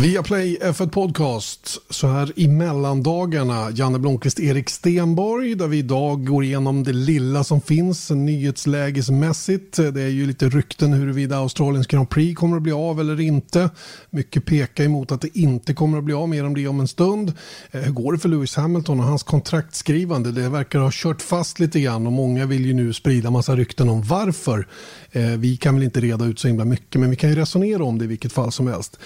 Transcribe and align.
Via 0.00 0.22
Play 0.22 0.58
F1 0.62 0.90
Podcast 0.90 1.78
så 1.90 2.06
här 2.06 2.32
i 2.36 2.48
mellandagarna. 2.48 3.70
Janne 3.70 3.98
Blomqvist, 3.98 4.40
Erik 4.40 4.70
Stenborg 4.70 5.54
där 5.54 5.66
vi 5.66 5.78
idag 5.78 6.26
går 6.26 6.44
igenom 6.44 6.84
det 6.84 6.92
lilla 6.92 7.44
som 7.44 7.60
finns 7.60 8.10
nyhetslägesmässigt. 8.10 9.76
Det 9.76 10.02
är 10.02 10.08
ju 10.08 10.26
lite 10.26 10.48
rykten 10.48 10.92
huruvida 10.92 11.36
Australiens 11.36 11.86
Grand 11.86 12.10
Prix 12.10 12.38
kommer 12.38 12.56
att 12.56 12.62
bli 12.62 12.72
av 12.72 13.00
eller 13.00 13.20
inte. 13.20 13.70
Mycket 14.10 14.44
pekar 14.44 14.84
emot 14.84 15.12
att 15.12 15.20
det 15.20 15.38
inte 15.38 15.74
kommer 15.74 15.98
att 15.98 16.04
bli 16.04 16.14
av, 16.14 16.28
mer 16.28 16.44
om 16.44 16.54
det 16.54 16.68
om 16.68 16.80
en 16.80 16.88
stund. 16.88 17.32
Eh, 17.70 17.80
hur 17.80 17.92
går 17.92 18.12
det 18.12 18.18
för 18.18 18.28
Lewis 18.28 18.56
Hamilton 18.56 19.00
och 19.00 19.06
hans 19.06 19.22
kontraktskrivande? 19.22 20.32
Det 20.32 20.48
verkar 20.48 20.78
ha 20.78 20.90
kört 20.92 21.22
fast 21.22 21.60
lite 21.60 21.80
grann 21.80 22.06
och 22.06 22.12
många 22.12 22.46
vill 22.46 22.66
ju 22.66 22.72
nu 22.72 22.92
sprida 22.92 23.30
massa 23.30 23.56
rykten 23.56 23.88
om 23.88 24.02
varför. 24.02 24.66
Eh, 25.12 25.22
vi 25.22 25.56
kan 25.56 25.74
väl 25.74 25.84
inte 25.84 26.00
reda 26.00 26.24
ut 26.24 26.38
så 26.38 26.48
himla 26.48 26.64
mycket 26.64 27.00
men 27.00 27.10
vi 27.10 27.16
kan 27.16 27.30
ju 27.30 27.36
resonera 27.36 27.84
om 27.84 27.98
det 27.98 28.04
i 28.04 28.08
vilket 28.08 28.32
fall 28.32 28.52
som 28.52 28.66
helst. 28.66 28.98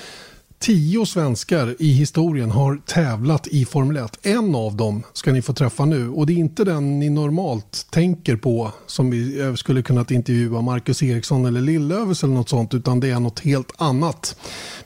Tio 0.64 1.06
svenskar 1.06 1.76
i 1.78 1.92
historien 1.92 2.50
har 2.50 2.76
tävlat 2.86 3.46
i 3.46 3.64
Formel 3.64 3.96
1. 3.96 4.18
En 4.22 4.54
av 4.54 4.76
dem 4.76 5.02
ska 5.12 5.32
ni 5.32 5.42
få 5.42 5.52
träffa 5.52 5.84
nu 5.84 6.08
och 6.08 6.26
det 6.26 6.32
är 6.32 6.36
inte 6.36 6.64
den 6.64 6.98
ni 6.98 7.10
normalt 7.10 7.86
tänker 7.90 8.36
på 8.36 8.72
som 8.86 9.10
vi 9.10 9.40
eh, 9.40 9.54
skulle 9.54 9.82
kunnat 9.82 10.10
intervjua 10.10 10.60
Marcus 10.60 11.02
Eriksson 11.02 11.44
eller 11.44 11.60
Lillövers 11.60 12.24
eller 12.24 12.34
något 12.34 12.48
sånt 12.48 12.74
utan 12.74 13.00
det 13.00 13.10
är 13.10 13.20
något 13.20 13.40
helt 13.40 13.72
annat. 13.76 14.36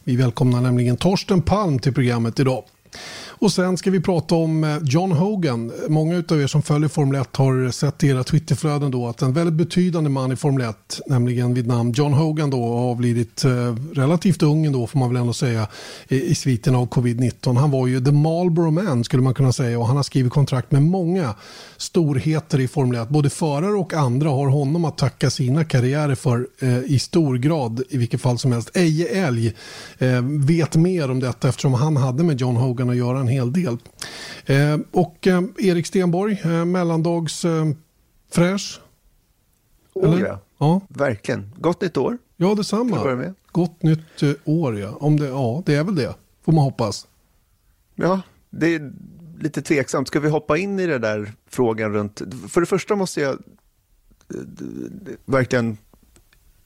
Vi 0.04 0.16
välkomnar 0.16 0.60
nämligen 0.60 0.96
Torsten 0.96 1.42
Palm 1.42 1.78
till 1.78 1.94
programmet 1.94 2.40
idag. 2.40 2.64
Och 3.40 3.52
sen 3.52 3.76
ska 3.76 3.90
vi 3.90 4.00
prata 4.00 4.34
om 4.34 4.64
eh, 4.64 4.76
John 4.82 5.12
Hogan. 5.12 5.72
Många 5.88 6.22
av 6.28 6.42
er 6.42 6.46
som 6.46 6.62
följer 6.62 6.88
Formel 6.88 7.20
1 7.20 7.36
har 7.36 7.70
sett 7.70 8.04
i 8.04 8.08
era 8.08 8.24
Twitterflöden 8.24 8.90
då 8.90 9.06
att 9.06 9.22
en 9.22 9.32
väldigt 9.32 9.54
betydande 9.54 10.10
man 10.10 10.32
i 10.32 10.36
Formel 10.36 10.68
1, 10.68 11.00
nämligen 11.06 11.54
vid 11.54 11.66
namn 11.66 11.92
John 11.92 12.12
Hogan 12.12 12.50
då 12.50 12.62
har 12.62 12.90
avlidit 12.90 13.44
eh, 13.44 13.76
relativt 13.94 14.42
ung 14.42 14.66
ändå 14.66 14.86
får 14.86 14.98
man 14.98 15.08
väl 15.08 15.20
ändå 15.20 15.32
säga 15.32 15.66
i, 16.08 16.22
i 16.22 16.34
sviten 16.34 16.74
av 16.74 16.88
covid-19. 16.88 17.56
Han 17.56 17.70
var 17.70 17.86
ju 17.86 18.04
the 18.04 18.12
Marlboro 18.12 18.70
man 18.70 19.04
skulle 19.04 19.22
man 19.22 19.34
kunna 19.34 19.52
säga 19.52 19.78
och 19.78 19.86
han 19.86 19.96
har 19.96 20.02
skrivit 20.02 20.32
kontrakt 20.32 20.72
med 20.72 20.82
många 20.82 21.34
storheter 21.76 22.60
i 22.60 22.68
Formel 22.68 23.02
1. 23.02 23.08
Både 23.08 23.30
förare 23.30 23.74
och 23.74 23.94
andra 23.94 24.28
har 24.28 24.48
honom 24.48 24.84
att 24.84 24.98
tacka 24.98 25.30
sina 25.30 25.64
karriärer 25.64 26.14
för 26.14 26.46
eh, 26.58 26.78
i 26.78 26.98
stor 26.98 27.36
grad 27.36 27.82
i 27.88 27.98
vilket 27.98 28.20
fall 28.20 28.38
som 28.38 28.52
helst. 28.52 28.76
Eje 28.76 29.26
Älg 29.26 29.54
eh, 29.98 30.22
vet 30.22 30.76
mer 30.76 31.10
om 31.10 31.20
detta 31.20 31.48
eftersom 31.48 31.74
han 31.74 31.96
hade 31.96 32.24
med 32.24 32.40
John 32.40 32.56
Hogan 32.56 32.90
att 32.90 32.96
göra 32.96 33.27
en 33.28 33.34
hel 33.34 33.52
del. 33.52 33.78
Eh, 34.46 34.78
och 34.90 35.26
eh, 35.26 35.42
Erik 35.58 35.86
Stenborg, 35.86 36.40
eh, 36.44 36.64
mellandags 36.64 37.46
fräsch. 38.30 38.80
Oh, 39.94 40.20
ja. 40.20 40.40
ja, 40.58 40.80
verkligen. 40.88 41.52
Gott 41.56 41.80
nytt 41.80 41.96
år. 41.96 42.18
Ja, 42.36 42.54
detsamma. 42.54 43.34
Gott 43.52 43.82
nytt 43.82 44.22
år, 44.44 44.78
ja. 44.78 44.96
Om 45.00 45.20
det, 45.20 45.26
ja, 45.26 45.62
det 45.66 45.74
är 45.74 45.84
väl 45.84 45.94
det, 45.94 46.14
får 46.44 46.52
man 46.52 46.64
hoppas. 46.64 47.06
Ja, 47.94 48.20
det 48.50 48.74
är 48.74 48.92
lite 49.40 49.62
tveksamt. 49.62 50.08
Ska 50.08 50.20
vi 50.20 50.28
hoppa 50.28 50.58
in 50.58 50.80
i 50.80 50.86
den 50.86 51.00
där 51.00 51.32
frågan 51.50 51.92
runt... 51.92 52.22
För 52.48 52.60
det 52.60 52.66
första 52.66 52.96
måste 52.96 53.20
jag 53.20 53.38
verkligen 55.24 55.76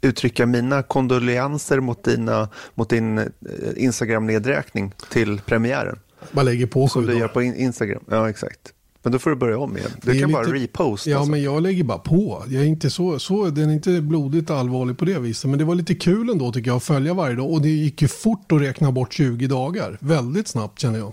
uttrycka 0.01 0.47
mina 0.47 0.83
kondolenser 0.83 1.81
mot, 1.81 2.05
dina, 2.05 2.49
mot 2.75 2.91
din 2.91 3.33
Instagram-nedräkning 3.77 4.95
till 5.11 5.41
premiären. 5.41 5.99
Man 6.33 6.45
lägger 6.45 6.67
på 6.67 6.89
Som 6.89 7.07
du 7.07 7.19
gör 7.19 7.29
på 7.29 7.43
Instagram. 7.43 8.05
Ja, 8.11 8.31
exakt. 8.31 8.73
Men 9.03 9.13
då 9.13 9.19
får 9.19 9.31
du 9.31 9.37
börja 9.37 9.59
om 9.59 9.77
igen. 9.77 9.91
Du 10.03 10.07
kan 10.07 10.15
lite... 10.15 10.27
bara 10.27 10.45
reposta. 10.45 11.11
Ja, 11.11 11.17
alltså. 11.17 11.31
men 11.31 11.43
jag 11.43 11.63
lägger 11.63 11.85
bara 11.85 11.99
på. 11.99 12.45
Jag 12.49 12.63
är 12.63 12.67
inte 12.67 12.91
så, 12.91 13.19
så, 13.19 13.45
den 13.45 13.71
är 13.71 13.75
inte 13.75 14.01
blodigt 14.01 14.51
allvarlig 14.51 14.99
på 14.99 15.05
det 15.05 15.19
viset. 15.19 15.51
Men 15.51 15.59
det 15.59 15.65
var 15.65 15.75
lite 15.75 15.95
kul 15.95 16.31
ändå 16.31 16.53
tycker 16.53 16.71
jag 16.71 16.77
att 16.77 16.83
följa 16.83 17.15
varje 17.15 17.37
dag. 17.37 17.51
Och 17.51 17.63
det 17.63 17.69
gick 17.69 18.03
ju 18.03 18.09
fort 18.09 18.53
att 18.53 18.61
räkna 18.61 18.93
bort 18.93 19.13
20 19.13 19.47
dagar. 19.47 19.99
Väldigt 20.01 20.49
snabbt 20.49 20.79
känner 20.79 20.99
jag. 20.99 21.13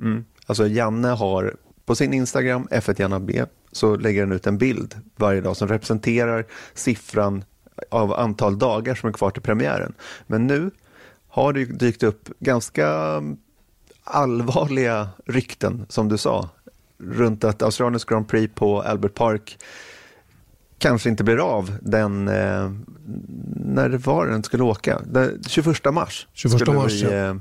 Mm. 0.00 0.24
Alltså 0.46 0.68
Janne 0.68 1.08
har 1.08 1.56
på 1.84 1.94
sin 1.94 2.12
Instagram, 2.12 2.68
F1 2.70 3.00
Janna 3.00 3.20
B, 3.20 3.44
så 3.72 3.96
lägger 3.96 4.20
han 4.20 4.32
ut 4.32 4.46
en 4.46 4.58
bild 4.58 4.94
varje 5.16 5.40
dag 5.40 5.56
som 5.56 5.68
representerar 5.68 6.46
siffran 6.74 7.44
av 7.90 8.12
antal 8.12 8.58
dagar 8.58 8.94
som 8.94 9.08
är 9.08 9.12
kvar 9.12 9.30
till 9.30 9.42
premiären. 9.42 9.94
Men 10.26 10.46
nu 10.46 10.70
har 11.28 11.52
det 11.52 11.64
dykt 11.64 12.02
upp 12.02 12.28
ganska 12.40 13.20
allvarliga 14.06 15.08
rykten, 15.26 15.86
som 15.88 16.08
du 16.08 16.18
sa, 16.18 16.48
runt 16.98 17.44
att 17.44 17.62
Australiens 17.62 18.04
Grand 18.04 18.28
Prix 18.28 18.54
på 18.54 18.82
Albert 18.82 19.14
Park 19.14 19.58
kanske 20.78 21.08
inte 21.08 21.24
blir 21.24 21.36
av 21.36 21.76
den, 21.80 22.28
eh, 22.28 22.72
när 23.56 23.88
det 23.88 23.98
var 23.98 24.26
den 24.26 24.42
skulle 24.42 24.62
åka, 24.62 25.00
den 25.06 25.42
21 25.46 25.92
mars 25.92 26.26
21 26.32 26.60
skulle 26.60 26.76
mars, 26.76 26.92
vi 26.92 27.06
eh, 27.06 27.28
eh, 27.28 27.36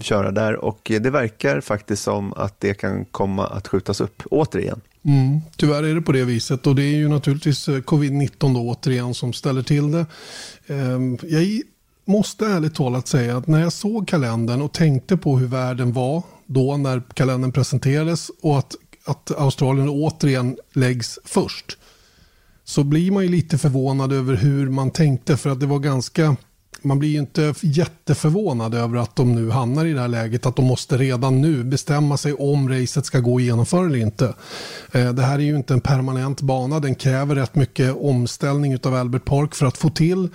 köra 0.00 0.30
där. 0.30 0.56
Och 0.56 0.80
det 1.00 1.10
verkar 1.10 1.60
faktiskt 1.60 2.02
som 2.02 2.32
att 2.32 2.60
det 2.60 2.74
kan 2.74 3.04
komma 3.04 3.46
att 3.46 3.68
skjutas 3.68 4.00
upp 4.00 4.22
återigen. 4.30 4.80
Mm, 5.02 5.40
tyvärr 5.56 5.82
är 5.82 5.94
det 5.94 6.00
på 6.02 6.12
det 6.12 6.24
viset. 6.24 6.66
Och 6.66 6.74
det 6.74 6.82
är 6.82 6.96
ju 6.96 7.08
naturligtvis 7.08 7.68
eh, 7.68 7.76
covid-19 7.76 8.54
då 8.54 8.60
återigen 8.60 9.14
som 9.14 9.32
ställer 9.32 9.62
till 9.62 9.90
det. 9.90 10.06
Eh, 10.66 10.98
jag 11.22 11.42
måste 12.08 12.46
ärligt 12.46 12.74
talat 12.74 13.08
säga 13.08 13.36
att 13.36 13.46
när 13.46 13.60
jag 13.60 13.72
såg 13.72 14.08
kalendern 14.08 14.62
och 14.62 14.72
tänkte 14.72 15.16
på 15.16 15.38
hur 15.38 15.46
världen 15.46 15.92
var 15.92 16.22
då 16.46 16.76
när 16.76 17.02
kalendern 17.14 17.52
presenterades 17.52 18.30
och 18.42 18.58
att, 18.58 18.74
att 19.04 19.30
Australien 19.38 19.88
återigen 19.88 20.56
läggs 20.72 21.18
först 21.24 21.78
så 22.64 22.84
blir 22.84 23.10
man 23.10 23.22
ju 23.22 23.28
lite 23.28 23.58
förvånad 23.58 24.12
över 24.12 24.34
hur 24.34 24.70
man 24.70 24.90
tänkte 24.90 25.36
för 25.36 25.50
att 25.50 25.60
det 25.60 25.66
var 25.66 25.78
ganska 25.78 26.36
man 26.82 26.98
blir 26.98 27.08
ju 27.08 27.18
inte 27.18 27.54
jätteförvånad 27.62 28.74
över 28.74 28.98
att 28.98 29.16
de 29.16 29.34
nu 29.34 29.50
hamnar 29.50 29.86
i 29.86 29.92
det 29.92 30.00
här 30.00 30.08
läget 30.08 30.46
att 30.46 30.56
de 30.56 30.64
måste 30.64 30.96
redan 30.96 31.40
nu 31.40 31.64
bestämma 31.64 32.16
sig 32.16 32.34
om 32.34 32.68
racet 32.68 33.06
ska 33.06 33.20
gå 33.20 33.36
att 33.36 33.42
genomföra 33.42 33.86
eller 33.86 33.98
inte. 33.98 34.34
Eh, 34.92 35.12
det 35.12 35.22
här 35.22 35.38
är 35.38 35.42
ju 35.42 35.56
inte 35.56 35.74
en 35.74 35.80
permanent 35.80 36.40
bana, 36.40 36.80
den 36.80 36.94
kräver 36.94 37.34
rätt 37.34 37.54
mycket 37.54 37.96
omställning 37.96 38.78
av 38.82 38.94
Albert 38.94 39.24
Park 39.24 39.54
för 39.54 39.66
att 39.66 39.78
få 39.78 39.90
till 39.90 40.28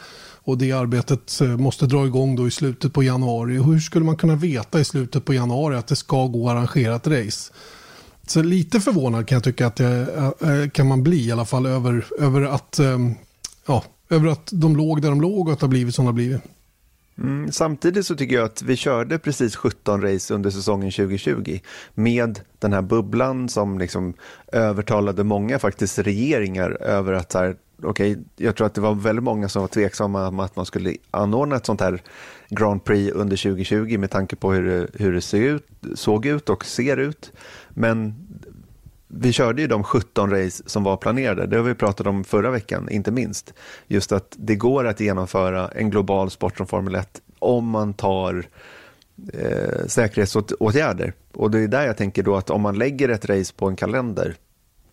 och 0.44 0.58
det 0.58 0.72
arbetet 0.72 1.42
eh, 1.42 1.58
måste 1.58 1.86
dra 1.86 2.06
igång 2.06 2.36
då 2.36 2.48
i 2.48 2.52
slutet 2.52 2.94
på 2.94 3.04
januari. 3.04 3.54
Hur 3.54 3.80
skulle 3.80 4.06
man 4.06 4.18
kunna 4.18 4.36
veta 4.36 4.80
i 4.80 4.86
slutet 4.86 5.26
på 5.26 5.34
januari 5.34 5.76
att 5.76 5.88
det 5.88 5.96
ska 5.96 6.28
gå 6.28 6.50
arrangerat 6.50 7.08
race? 7.08 7.54
Så 8.28 8.44
lite 8.44 8.80
förvånad 8.80 9.28
kan 9.28 9.36
jag 9.36 9.44
tycka 9.44 9.68
att 9.68 9.76
det, 9.76 10.08
eh, 10.42 10.50
eh, 10.50 10.70
kan 10.70 10.88
man 10.88 11.04
bli 11.04 11.28
i 11.28 11.32
alla 11.32 11.46
fall 11.46 11.66
över, 11.66 12.06
över, 12.20 12.42
att, 12.42 12.80
ja, 13.66 13.84
över 14.10 14.28
att 14.28 14.50
de 14.52 14.78
låg 14.78 15.02
där 15.02 15.10
de 15.10 15.22
låg 15.22 15.48
och 15.48 15.54
att 15.54 15.60
det 15.60 15.66
har 15.66 15.70
blivit 15.70 15.96
som 15.96 16.06
det 16.06 16.10
har 16.10 16.14
blivit. 16.14 16.42
Mm, 17.18 17.52
samtidigt 17.52 18.06
så 18.06 18.16
tycker 18.16 18.36
jag 18.36 18.46
att 18.46 18.62
vi 18.62 18.76
körde 18.76 19.20
precis 19.20 19.56
17 19.56 20.02
race 20.02 20.34
under 20.34 20.50
säsongen 20.50 20.92
2020 20.92 21.60
med 21.94 22.40
den 22.60 22.74
här 22.74 22.82
bubblan 22.82 23.50
som 23.50 23.80
liksom 23.80 24.14
övertalade 24.52 25.24
många 25.24 25.60
faktiskt 25.60 26.00
regeringar 26.00 26.72
över 26.82 27.14
att 27.14 27.34
här, 27.34 27.56
okay, 27.90 28.18
jag 28.36 28.56
tror 28.56 28.68
att 28.68 28.74
det 28.74 28.82
var 28.82 28.94
väldigt 28.94 29.24
många 29.24 29.50
som 29.50 29.62
var 29.62 29.68
tveksamma 29.68 30.28
om 30.28 30.40
att 30.40 30.56
man 30.56 30.66
skulle 30.66 30.96
anordna 31.12 31.56
ett 31.56 31.66
sånt 31.66 31.82
här 31.82 32.02
Grand 32.50 32.84
Prix 32.84 33.14
under 33.14 33.38
2020 33.38 33.98
med 33.98 34.12
tanke 34.12 34.36
på 34.36 34.52
hur 34.52 34.64
det, 34.64 34.88
hur 35.04 35.14
det 35.14 35.22
ser 35.22 35.42
ut, 35.42 35.68
såg 35.96 36.26
ut 36.26 36.50
och 36.50 36.66
ser 36.66 36.98
ut. 36.98 37.32
Men 37.70 38.16
vi 39.08 39.32
körde 39.32 39.62
ju 39.62 39.68
de 39.68 39.84
17 39.84 40.30
race 40.32 40.64
som 40.66 40.84
var 40.84 40.98
planerade. 40.98 41.46
Det 41.46 41.58
har 41.58 41.64
vi 41.64 41.76
pratat 41.76 42.08
om 42.08 42.24
förra 42.24 42.52
veckan, 42.52 42.90
inte 42.90 43.12
minst. 43.12 43.54
Just 43.88 44.12
att 44.12 44.36
det 44.38 44.56
går 44.56 44.88
att 44.88 45.00
genomföra 45.00 45.68
en 45.68 45.90
global 45.90 46.32
sport 46.32 46.58
som 46.58 46.68
Formel 46.68 46.96
1 46.96 47.22
om 47.40 47.70
man 47.70 47.94
tar 47.94 48.46
eh, 49.34 49.86
säkerhetsåtgärder. 49.88 51.14
Och 51.34 51.52
det 51.52 51.60
är 51.60 51.68
där 51.68 51.86
jag 51.86 51.98
tänker 51.98 52.24
då 52.24 52.36
att 52.36 52.50
om 52.50 52.62
man 52.62 52.78
lägger 52.78 53.10
ett 53.10 53.26
race 53.26 53.54
på 53.58 53.68
en 53.68 53.76
kalender 53.76 54.36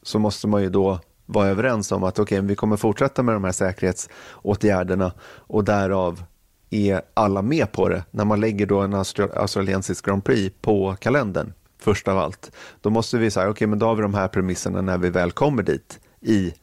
så 0.02 0.18
måste 0.18 0.48
man 0.48 0.62
ju 0.62 0.70
då 0.70 1.00
vara 1.32 1.48
överens 1.48 1.92
om 1.92 2.04
att 2.04 2.18
okay, 2.18 2.40
vi 2.40 2.54
kommer 2.54 2.76
fortsätta 2.76 3.22
med 3.22 3.34
de 3.34 3.44
här 3.44 3.52
säkerhetsåtgärderna 3.52 5.12
och 5.22 5.64
därav 5.64 6.22
är 6.70 7.02
alla 7.14 7.42
med 7.42 7.72
på 7.72 7.88
det 7.88 8.04
när 8.10 8.24
man 8.24 8.40
lägger 8.40 8.66
då 8.66 8.80
en 8.80 8.94
australiensisk 8.94 10.04
Grand 10.04 10.24
Prix 10.24 10.56
på 10.60 10.96
kalendern 11.00 11.52
först 11.78 12.08
av 12.08 12.18
allt. 12.18 12.52
Då 12.80 12.90
måste 12.90 13.18
vi 13.18 13.30
säga, 13.30 13.44
okej 13.44 13.50
okay, 13.50 13.66
men 13.66 13.78
då 13.78 13.86
har 13.86 13.94
vi 13.94 14.02
de 14.02 14.14
här 14.14 14.28
premisserna 14.28 14.82
när 14.82 14.98
vi 14.98 15.10
väl 15.10 15.32
kommer 15.32 15.62
dit 15.62 16.00
i 16.20 16.54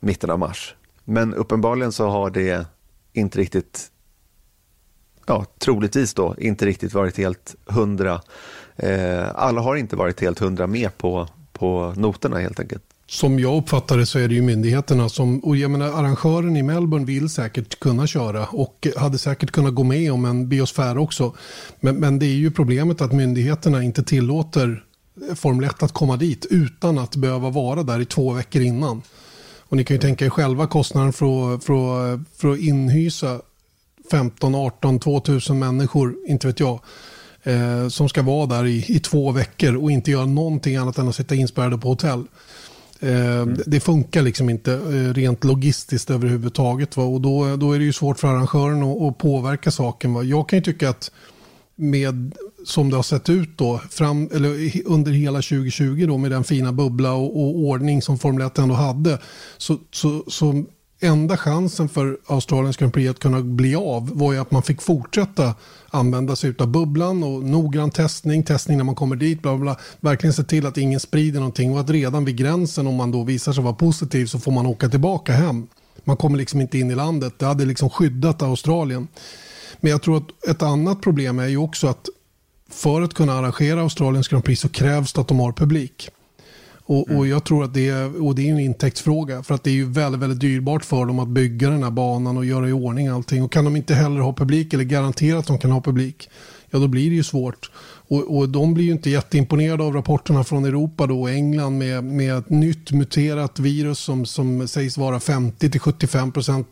mitten 0.00 0.30
av 0.30 0.38
mars. 0.38 0.74
Men 1.04 1.34
uppenbarligen 1.34 1.92
så 1.92 2.08
har 2.08 2.30
det 2.30 2.66
inte 3.12 3.38
riktigt, 3.38 3.90
ja 5.26 5.44
troligtvis 5.58 6.14
då, 6.14 6.34
inte 6.38 6.66
riktigt 6.66 6.94
varit 6.94 7.18
helt 7.18 7.54
hundra. 7.66 8.20
Eh, 8.76 9.26
alla 9.34 9.60
har 9.60 9.76
inte 9.76 9.96
varit 9.96 10.20
helt 10.20 10.38
hundra 10.38 10.66
med 10.66 10.98
på, 10.98 11.28
på 11.52 11.94
noterna 11.96 12.38
helt 12.38 12.60
enkelt 12.60 12.85
som 13.08 13.38
jag 13.38 13.56
uppfattar 13.56 13.98
det 13.98 14.06
så 14.06 14.18
är 14.18 14.28
det 14.28 14.34
ju 14.34 14.42
myndigheterna 14.42 15.08
som, 15.08 15.38
och 15.38 15.56
jag 15.56 15.70
menar 15.70 15.86
arrangören 15.86 16.56
i 16.56 16.62
Melbourne 16.62 17.06
vill 17.06 17.28
säkert 17.28 17.80
kunna 17.80 18.06
köra 18.06 18.46
och 18.46 18.86
hade 18.96 19.18
säkert 19.18 19.50
kunnat 19.50 19.74
gå 19.74 19.84
med 19.84 20.12
om 20.12 20.24
en 20.24 20.48
biosfär 20.48 20.98
också. 20.98 21.34
Men, 21.80 21.96
men 21.96 22.18
det 22.18 22.26
är 22.26 22.36
ju 22.36 22.50
problemet 22.50 23.00
att 23.00 23.12
myndigheterna 23.12 23.82
inte 23.82 24.02
tillåter 24.02 24.84
eh, 25.28 25.34
Formel 25.34 25.64
1 25.64 25.82
att 25.82 25.92
komma 25.92 26.16
dit 26.16 26.46
utan 26.50 26.98
att 26.98 27.16
behöva 27.16 27.50
vara 27.50 27.82
där 27.82 28.00
i 28.00 28.04
två 28.04 28.32
veckor 28.32 28.62
innan. 28.62 29.02
Och 29.68 29.76
ni 29.76 29.84
kan 29.84 29.94
ju 29.94 30.00
tänka 30.00 30.24
er 30.24 30.30
själva 30.30 30.66
kostnaden 30.66 31.12
för 31.12 31.54
att, 31.54 31.64
för 31.64 32.12
att, 32.12 32.18
eh, 32.18 32.24
för 32.36 32.52
att 32.52 32.58
inhysa 32.58 33.40
15, 34.10 34.54
18, 34.54 34.98
2000 34.98 35.58
människor, 35.58 36.16
inte 36.26 36.46
vet 36.46 36.60
jag, 36.60 36.80
eh, 37.42 37.88
som 37.88 38.08
ska 38.08 38.22
vara 38.22 38.46
där 38.46 38.66
i, 38.66 38.84
i 38.88 39.00
två 39.00 39.32
veckor 39.32 39.76
och 39.76 39.90
inte 39.90 40.10
göra 40.10 40.26
någonting 40.26 40.76
annat 40.76 40.98
än 40.98 41.08
att 41.08 41.16
sitta 41.16 41.34
inspärrade 41.34 41.78
på 41.78 41.88
hotell. 41.88 42.24
Eh, 43.00 43.40
mm. 43.40 43.60
Det 43.66 43.80
funkar 43.80 44.22
liksom 44.22 44.50
inte 44.50 44.72
eh, 44.72 45.14
rent 45.14 45.44
logistiskt 45.44 46.10
överhuvudtaget. 46.10 46.96
Va? 46.96 47.04
Och 47.04 47.20
då, 47.20 47.56
då 47.56 47.72
är 47.72 47.78
det 47.78 47.84
ju 47.84 47.92
svårt 47.92 48.18
för 48.18 48.28
arrangören 48.28 48.82
att, 48.82 49.02
att 49.02 49.18
påverka 49.18 49.70
saken. 49.70 50.14
Va? 50.14 50.22
Jag 50.22 50.48
kan 50.48 50.58
ju 50.58 50.62
tycka 50.62 50.90
att 50.90 51.10
med 51.76 52.32
som 52.64 52.90
det 52.90 52.96
har 52.96 53.02
sett 53.02 53.28
ut 53.28 53.58
då, 53.58 53.80
fram, 53.90 54.28
eller 54.34 54.70
under 54.86 55.12
hela 55.12 55.38
2020 55.38 56.04
då, 56.08 56.18
med 56.18 56.30
den 56.30 56.44
fina 56.44 56.72
bubbla 56.72 57.12
och, 57.12 57.40
och 57.40 57.56
ordning 57.56 58.02
som 58.02 58.18
Formel 58.18 58.46
1 58.46 58.58
ändå 58.58 58.74
hade, 58.74 59.18
så, 59.56 59.78
så, 59.90 60.24
så 60.26 60.64
enda 61.00 61.36
chansen 61.36 61.88
för 61.88 62.18
Australiens 62.26 62.76
Grand 62.76 62.92
Prix 62.92 63.10
att 63.10 63.18
kunna 63.18 63.42
bli 63.42 63.74
av 63.74 64.10
var 64.18 64.32
ju 64.32 64.38
att 64.38 64.50
man 64.50 64.62
fick 64.62 64.82
fortsätta 64.82 65.54
använda 65.90 66.36
sig 66.36 66.54
av 66.58 66.68
bubblan 66.68 67.22
och 67.22 67.44
noggrann 67.44 67.90
testning, 67.90 68.42
testning 68.42 68.76
när 68.76 68.84
man 68.84 68.94
kommer 68.94 69.16
dit, 69.16 69.42
bla, 69.42 69.56
bla, 69.56 69.62
bla. 69.62 69.76
verkligen 70.00 70.32
se 70.32 70.44
till 70.44 70.66
att 70.66 70.78
ingen 70.78 71.00
sprider 71.00 71.40
någonting 71.40 71.72
och 71.72 71.80
att 71.80 71.90
redan 71.90 72.24
vid 72.24 72.36
gränsen 72.36 72.86
om 72.86 72.94
man 72.94 73.10
då 73.10 73.22
visar 73.22 73.52
sig 73.52 73.64
vara 73.64 73.74
positiv 73.74 74.26
så 74.26 74.38
får 74.38 74.52
man 74.52 74.66
åka 74.66 74.88
tillbaka 74.88 75.32
hem. 75.32 75.66
Man 76.04 76.16
kommer 76.16 76.38
liksom 76.38 76.60
inte 76.60 76.78
in 76.78 76.90
i 76.90 76.94
landet. 76.94 77.38
Det 77.38 77.46
hade 77.46 77.64
liksom 77.64 77.90
skyddat 77.90 78.42
Australien. 78.42 79.08
Men 79.80 79.90
jag 79.90 80.02
tror 80.02 80.16
att 80.16 80.48
ett 80.48 80.62
annat 80.62 81.02
problem 81.02 81.38
är 81.38 81.46
ju 81.46 81.56
också 81.56 81.86
att 81.86 82.08
för 82.70 83.02
att 83.02 83.14
kunna 83.14 83.32
arrangera 83.32 83.80
Australiens 83.80 84.28
Grand 84.28 84.44
Prix 84.44 84.60
så 84.60 84.68
krävs 84.68 85.12
det 85.12 85.20
att 85.20 85.28
de 85.28 85.40
har 85.40 85.52
publik. 85.52 86.10
Och, 86.88 87.08
mm. 87.08 87.18
och, 87.18 87.26
jag 87.26 87.44
tror 87.44 87.64
att 87.64 87.74
det 87.74 87.88
är, 87.88 88.22
och 88.24 88.34
det 88.34 88.48
är 88.48 88.52
en 88.52 88.60
intäktsfråga. 88.60 89.42
För 89.42 89.54
att 89.54 89.64
det 89.64 89.70
är 89.70 89.74
ju 89.74 89.84
väldigt, 89.84 90.20
väldigt 90.20 90.40
dyrbart 90.40 90.84
för 90.84 91.06
dem 91.06 91.18
att 91.18 91.28
bygga 91.28 91.70
den 91.70 91.82
här 91.82 91.90
banan 91.90 92.36
och 92.36 92.44
göra 92.44 92.68
i 92.68 92.72
ordning 92.72 93.08
allting. 93.08 93.42
Och 93.42 93.52
kan 93.52 93.64
de 93.64 93.76
inte 93.76 93.94
heller 93.94 94.20
ha 94.20 94.32
publik 94.32 94.74
eller 94.74 94.84
garantera 94.84 95.38
att 95.38 95.46
de 95.46 95.58
kan 95.58 95.70
ha 95.70 95.80
publik, 95.80 96.28
ja 96.70 96.78
då 96.78 96.88
blir 96.88 97.10
det 97.10 97.16
ju 97.16 97.22
svårt. 97.22 97.70
Och, 98.08 98.36
och 98.36 98.48
de 98.48 98.74
blir 98.74 98.84
ju 98.84 98.92
inte 98.92 99.10
jätteimponerade 99.10 99.84
av 99.84 99.92
rapporterna 99.92 100.44
från 100.44 100.64
Europa 100.64 101.06
då, 101.06 101.20
och 101.20 101.30
England 101.30 101.78
med, 101.78 102.04
med 102.04 102.38
ett 102.38 102.50
nytt 102.50 102.92
muterat 102.92 103.58
virus 103.58 103.98
som, 103.98 104.26
som 104.26 104.68
sägs 104.68 104.98
vara 104.98 105.18
50-75% 105.18 106.64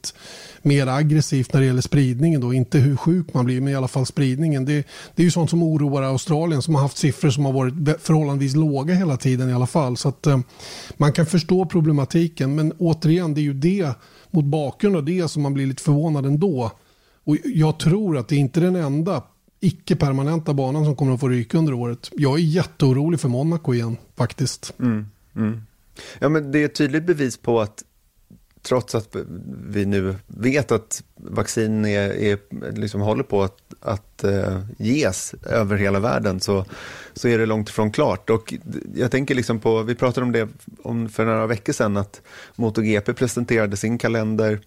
mer 0.62 0.86
aggressivt 0.86 1.52
när 1.52 1.60
det 1.60 1.66
gäller 1.66 1.81
spridningen. 1.81 2.40
Då. 2.40 2.54
Inte 2.54 2.78
hur 2.78 2.96
sjuk 2.96 3.34
man 3.34 3.44
blir, 3.44 3.60
men 3.60 3.72
i 3.72 3.76
alla 3.76 3.88
fall 3.88 4.06
spridningen. 4.06 4.64
Det, 4.64 4.86
det 5.14 5.22
är 5.22 5.25
ju 5.25 5.31
sånt 5.31 5.50
som 5.50 5.62
oroar 5.62 6.02
Australien 6.02 6.62
som 6.62 6.75
har 6.75 6.82
haft 6.82 6.96
siffror 6.96 7.31
som 7.31 7.44
har 7.44 7.52
varit 7.52 8.02
förhållandevis 8.02 8.56
låga 8.56 8.94
hela 8.94 9.16
tiden 9.16 9.50
i 9.50 9.52
alla 9.52 9.66
fall. 9.66 9.96
Så 9.96 10.08
att, 10.08 10.26
eh, 10.26 10.38
man 10.96 11.12
kan 11.12 11.26
förstå 11.26 11.66
problematiken, 11.66 12.54
men 12.54 12.72
återigen, 12.72 13.34
det 13.34 13.40
är 13.40 13.42
ju 13.42 13.54
det 13.54 13.88
mot 14.30 14.44
bakgrund 14.44 14.96
av 14.96 15.04
det 15.04 15.30
som 15.30 15.42
man 15.42 15.54
blir 15.54 15.66
lite 15.66 15.82
förvånad 15.82 16.26
ändå. 16.26 16.70
Och 17.25 17.37
jag 17.44 17.78
tror 17.78 18.19
att 18.19 18.28
det 18.28 18.34
är 18.34 18.38
inte 18.38 18.60
den 18.60 18.76
enda 18.76 19.22
icke-permanenta 19.64 20.55
banan 20.55 20.84
som 20.84 20.96
kommer 20.96 21.14
att 21.14 21.20
få 21.20 21.28
ryka 21.28 21.58
under 21.58 21.72
året. 21.72 22.11
Jag 22.12 22.38
är 22.38 22.43
jätteorolig 22.43 23.20
för 23.20 23.28
Monaco 23.28 23.75
igen 23.75 23.96
faktiskt. 24.16 24.75
Mm, 24.78 25.06
mm. 25.37 25.62
Ja, 26.19 26.28
men 26.28 26.52
det 26.52 26.58
är 26.58 26.64
ett 26.64 26.75
tydligt 26.75 27.05
bevis 27.05 27.37
på 27.37 27.61
att 27.61 27.84
trots 28.62 28.94
att 28.94 29.16
vi 29.66 29.87
nu 29.87 30.14
vet 30.26 30.72
att 30.72 31.02
vaccin 31.16 31.84
är, 31.84 32.11
är, 32.11 32.38
liksom 32.72 33.00
håller 33.00 33.22
på 33.22 33.43
att, 33.43 33.58
att 33.81 34.25
uh, 34.25 34.61
ges 34.78 35.34
över 35.46 35.76
hela 35.76 36.00
världen 36.00 36.40
så, 36.40 36.64
så 37.14 37.28
är 37.28 37.38
det 37.38 37.46
långt 37.46 37.69
ifrån 37.69 37.90
klart. 37.90 38.31
Och 38.31 38.55
jag 38.94 39.11
tänker 39.11 39.34
liksom 39.34 39.61
på, 39.61 39.82
vi 39.82 39.94
pratade 39.94 40.26
om 40.26 40.32
det 40.32 40.49
om 40.82 41.08
för 41.08 41.25
några 41.25 41.46
veckor 41.46 41.72
sedan, 41.72 41.96
att 41.96 42.22
MotoGP 42.56 43.12
presenterade 43.12 43.76
sin 43.76 43.99
kalender 43.99 44.61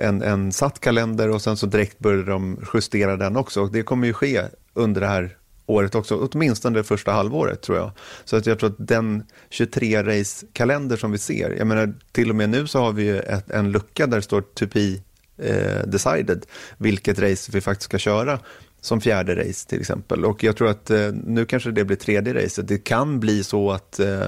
en, 0.00 0.22
en 0.22 0.52
satt 0.52 0.80
kalender 0.80 1.30
och 1.30 1.42
sen 1.42 1.56
så 1.56 1.66
direkt 1.66 1.98
började 1.98 2.30
de 2.30 2.58
justera 2.74 3.16
den 3.16 3.36
också. 3.36 3.62
Och 3.62 3.72
det 3.72 3.82
kommer 3.82 4.06
ju 4.06 4.12
ske 4.12 4.42
under 4.74 5.00
det 5.00 5.06
här 5.06 5.36
året 5.66 5.94
också, 5.94 6.28
åtminstone 6.32 6.78
det 6.78 6.84
första 6.84 7.12
halvåret 7.12 7.62
tror 7.62 7.78
jag. 7.78 7.90
Så 8.24 8.36
att 8.36 8.46
jag 8.46 8.58
tror 8.58 8.70
att 8.70 8.88
den 8.88 9.22
23-race-kalender 9.50 10.96
som 10.96 11.12
vi 11.12 11.18
ser, 11.18 11.50
jag 11.58 11.66
menar 11.66 11.94
till 12.12 12.30
och 12.30 12.36
med 12.36 12.50
nu 12.50 12.66
så 12.66 12.80
har 12.80 12.92
vi 12.92 13.02
ju 13.02 13.18
ett, 13.18 13.50
en 13.50 13.72
lucka 13.72 14.06
där 14.06 14.16
det 14.16 14.22
står 14.22 14.40
to 14.40 14.66
be 14.72 15.00
eh, 15.48 15.86
decided, 15.86 16.46
vilket 16.76 17.18
race 17.18 17.52
vi 17.52 17.60
faktiskt 17.60 17.90
ska 17.90 17.98
köra 17.98 18.38
som 18.80 19.00
fjärde 19.00 19.34
race 19.34 19.68
till 19.68 19.80
exempel. 19.80 20.24
Och 20.24 20.44
jag 20.44 20.56
tror 20.56 20.68
att 20.68 20.90
eh, 20.90 21.12
nu 21.12 21.44
kanske 21.44 21.70
det 21.70 21.84
blir 21.84 21.96
tredje 21.96 22.34
racet. 22.34 22.68
Det 22.68 22.78
kan 22.78 23.20
bli 23.20 23.44
så 23.44 23.70
att 23.70 24.00
eh, 24.00 24.24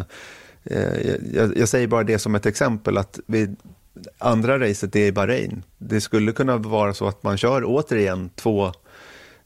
eh 0.64 1.10
jag, 1.34 1.56
jag, 1.56 1.68
säger 1.68 1.86
bara 1.86 2.04
det 2.04 2.18
som 2.18 2.34
ett 2.34 2.46
exempel, 2.46 2.98
att 2.98 3.20
vi 3.26 3.56
andra 4.18 4.58
racet 4.58 4.96
är 4.96 5.06
i 5.06 5.12
Bahrain. 5.12 5.62
Det 5.78 6.00
skulle 6.00 6.32
kunna 6.32 6.56
vara 6.56 6.94
så 6.94 7.08
att 7.08 7.22
man 7.22 7.36
kör 7.36 7.62
återigen 7.64 8.30
två 8.34 8.72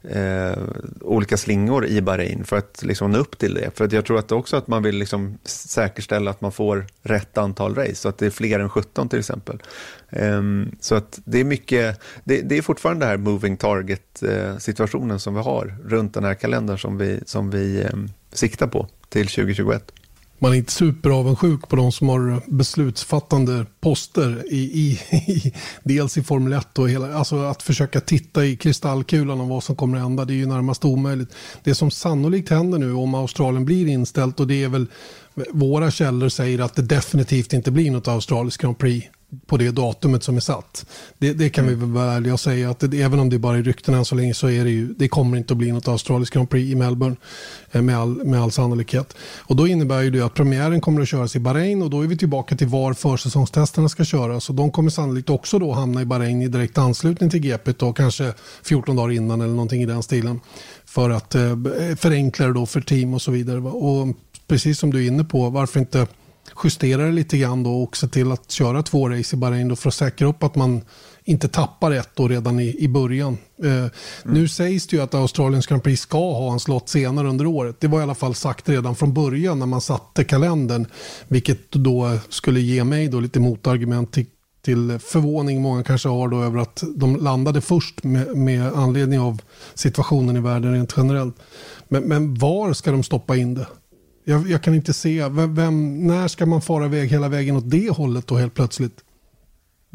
eh, 0.02 0.58
olika 1.00 1.36
slingor 1.36 1.86
i 1.86 2.00
Bahrain 2.02 2.44
för 2.44 2.56
att 2.56 2.82
liksom 2.82 3.10
nå 3.10 3.18
upp 3.18 3.38
till 3.38 3.54
det. 3.54 3.76
För 3.76 3.84
att 3.84 3.92
jag 3.92 4.04
tror 4.04 4.18
att 4.18 4.32
också 4.32 4.56
att 4.56 4.66
man 4.66 4.82
vill 4.82 4.96
liksom 4.96 5.38
säkerställa 5.44 6.30
att 6.30 6.40
man 6.40 6.52
får 6.52 6.86
rätt 7.02 7.38
antal 7.38 7.74
race, 7.74 7.94
så 7.94 8.08
att 8.08 8.18
det 8.18 8.26
är 8.26 8.30
fler 8.30 8.60
än 8.60 8.70
17 8.70 9.08
till 9.08 9.18
exempel. 9.18 9.62
Eh, 10.10 10.42
så 10.80 10.94
att 10.94 11.20
det 11.24 11.40
är 11.40 11.44
mycket, 11.44 12.00
det, 12.24 12.40
det 12.40 12.58
är 12.58 12.62
fortfarande 12.62 13.06
den 13.06 13.10
här 13.10 13.16
moving 13.16 13.56
target 13.56 14.22
eh, 14.22 14.56
situationen 14.56 15.20
som 15.20 15.34
vi 15.34 15.40
har 15.40 15.76
runt 15.84 16.14
den 16.14 16.24
här 16.24 16.34
kalendern 16.34 16.78
som 16.78 16.98
vi, 16.98 17.20
som 17.26 17.50
vi 17.50 17.82
eh, 17.82 17.90
siktar 18.32 18.66
på 18.66 18.86
till 19.08 19.28
2021 19.28 19.92
man 20.38 20.52
är 20.52 20.56
inte 20.56 20.72
superavundsjuk 20.72 21.68
på 21.68 21.76
de 21.76 21.92
som 21.92 22.08
har 22.08 22.42
beslutsfattande 22.46 23.66
poster 23.80 24.44
i, 24.52 24.56
i, 24.56 25.00
i, 25.10 25.52
dels 25.82 26.18
i 26.18 26.22
Formel 26.22 26.52
1 26.52 26.78
och 26.78 26.90
hela, 26.90 27.14
alltså 27.14 27.36
att 27.36 27.62
försöka 27.62 28.00
titta 28.00 28.44
i 28.44 28.56
kristallkulan 28.56 29.40
om 29.40 29.48
vad 29.48 29.64
som 29.64 29.76
kommer 29.76 29.96
att 29.96 30.02
hända, 30.02 30.24
det 30.24 30.32
är 30.32 30.36
ju 30.36 30.46
närmast 30.46 30.84
omöjligt. 30.84 31.34
Det 31.64 31.74
som 31.74 31.90
sannolikt 31.90 32.50
händer 32.50 32.78
nu 32.78 32.92
om 32.92 33.14
Australien 33.14 33.64
blir 33.64 33.86
inställt 33.86 34.40
och 34.40 34.46
det 34.46 34.64
är 34.64 34.68
väl 34.68 34.86
våra 35.52 35.90
källor 35.90 36.28
säger 36.28 36.58
att 36.58 36.74
det 36.74 36.82
definitivt 36.82 37.52
inte 37.52 37.70
blir 37.70 37.90
något 37.90 38.08
australiskt 38.08 38.62
Grand 38.62 38.78
Prix 38.78 39.06
på 39.46 39.56
det 39.56 39.70
datumet 39.70 40.22
som 40.22 40.36
är 40.36 40.40
satt. 40.40 40.86
Det, 41.18 41.32
det 41.32 41.48
kan 41.48 41.64
mm. 41.64 41.74
vi 41.74 41.80
väl 41.80 41.90
vara 41.90 42.12
ärliga 42.12 42.32
och 42.32 42.40
säga 42.40 42.70
att 42.70 42.78
det, 42.78 43.02
även 43.02 43.18
om 43.18 43.30
det 43.30 43.38
bara 43.38 43.58
är 43.58 43.62
rykten 43.62 43.94
än 43.94 44.04
så 44.04 44.14
länge 44.14 44.34
så 44.34 44.50
är 44.50 44.64
det 44.64 44.70
ju, 44.70 44.86
det 44.86 45.08
kommer 45.08 45.36
inte 45.36 45.54
att 45.54 45.58
bli 45.58 45.72
något 45.72 45.88
australiskt 45.88 46.34
Grand 46.34 46.50
Prix 46.50 46.72
i 46.72 46.74
Melbourne 46.74 47.16
eh, 47.72 47.82
med 47.82 47.98
all, 47.98 48.24
med 48.24 48.40
all 48.40 48.50
sannolikhet. 48.50 49.16
Och 49.38 49.56
då 49.56 49.66
innebär 49.66 50.02
ju 50.02 50.10
det 50.10 50.20
att 50.20 50.34
premiären 50.34 50.80
kommer 50.80 51.02
att 51.02 51.08
köras 51.08 51.36
i 51.36 51.38
Bahrain 51.38 51.82
och 51.82 51.90
då 51.90 52.00
är 52.00 52.06
vi 52.06 52.16
tillbaka 52.16 52.56
till 52.56 52.66
var 52.66 52.94
försäsongstesterna 52.94 53.88
ska 53.88 54.04
köras 54.04 54.48
och 54.48 54.54
de 54.54 54.70
kommer 54.70 54.90
sannolikt 54.90 55.30
också 55.30 55.58
då 55.58 55.72
hamna 55.72 56.02
i 56.02 56.04
Bahrain 56.04 56.42
i 56.42 56.48
direkt 56.48 56.78
anslutning 56.78 57.30
till 57.30 57.40
GP 57.40 57.72
och 57.86 57.96
kanske 57.96 58.32
14 58.64 58.96
dagar 58.96 59.12
innan 59.12 59.40
eller 59.40 59.52
någonting 59.52 59.82
i 59.82 59.86
den 59.86 60.02
stilen 60.02 60.40
för 60.84 61.10
att 61.10 61.34
eh, 61.34 61.56
förenkla 61.96 62.46
det 62.46 62.52
då 62.52 62.66
för 62.66 62.80
team 62.80 63.14
och 63.14 63.22
så 63.22 63.30
vidare. 63.30 63.58
Och 63.58 64.16
precis 64.46 64.78
som 64.78 64.92
du 64.92 65.04
är 65.04 65.08
inne 65.08 65.24
på, 65.24 65.50
varför 65.50 65.80
inte 65.80 66.06
justera 66.64 67.02
det 67.02 67.12
lite 67.12 67.38
grann 67.38 67.62
då 67.62 67.82
och 67.82 67.96
se 67.96 68.08
till 68.08 68.32
att 68.32 68.50
köra 68.50 68.82
två 68.82 69.08
race 69.08 69.36
i 69.36 69.38
Bahrain 69.38 69.76
för 69.76 69.88
att 69.88 69.94
säkra 69.94 70.28
upp 70.28 70.42
att 70.42 70.54
man 70.54 70.82
inte 71.24 71.48
tappar 71.48 71.90
ett 71.90 72.10
då 72.14 72.28
redan 72.28 72.60
i, 72.60 72.76
i 72.78 72.88
början. 72.88 73.38
Eh, 73.64 73.72
mm. 73.72 73.90
Nu 74.24 74.48
sägs 74.48 74.86
det 74.86 74.96
ju 74.96 75.02
att 75.02 75.14
Australiens 75.14 75.66
Grand 75.66 75.82
Prix 75.82 76.02
ska 76.02 76.32
ha 76.32 76.52
en 76.52 76.60
slott 76.60 76.88
senare 76.88 77.28
under 77.28 77.46
året. 77.46 77.80
Det 77.80 77.88
var 77.88 78.00
i 78.00 78.02
alla 78.02 78.14
fall 78.14 78.34
sagt 78.34 78.68
redan 78.68 78.94
från 78.94 79.14
början 79.14 79.58
när 79.58 79.66
man 79.66 79.80
satte 79.80 80.24
kalendern. 80.24 80.86
Vilket 81.28 81.72
då 81.72 82.18
skulle 82.28 82.60
ge 82.60 82.84
mig 82.84 83.08
då 83.08 83.20
lite 83.20 83.40
motargument 83.40 84.12
till, 84.12 84.26
till 84.64 84.98
förvåning 84.98 85.62
många 85.62 85.82
kanske 85.82 86.08
har 86.08 86.28
då 86.28 86.42
över 86.42 86.58
att 86.58 86.82
de 86.96 87.16
landade 87.16 87.60
först 87.60 88.04
med, 88.04 88.36
med 88.36 88.72
anledning 88.72 89.20
av 89.20 89.42
situationen 89.74 90.36
i 90.36 90.40
världen 90.40 90.72
rent 90.72 90.94
generellt. 90.96 91.36
Men, 91.88 92.02
men 92.02 92.34
var 92.34 92.72
ska 92.72 92.90
de 92.90 93.02
stoppa 93.02 93.36
in 93.36 93.54
det? 93.54 93.66
Jag, 94.28 94.50
jag 94.50 94.62
kan 94.62 94.74
inte 94.74 94.92
se, 94.92 95.28
vem, 95.28 96.06
när 96.06 96.28
ska 96.28 96.46
man 96.46 96.62
fara 96.62 96.86
iväg 96.86 97.08
hela 97.08 97.28
vägen 97.28 97.56
åt 97.56 97.70
det 97.70 97.90
hållet 97.90 98.26
då 98.26 98.36
helt 98.36 98.54
plötsligt? 98.54 99.04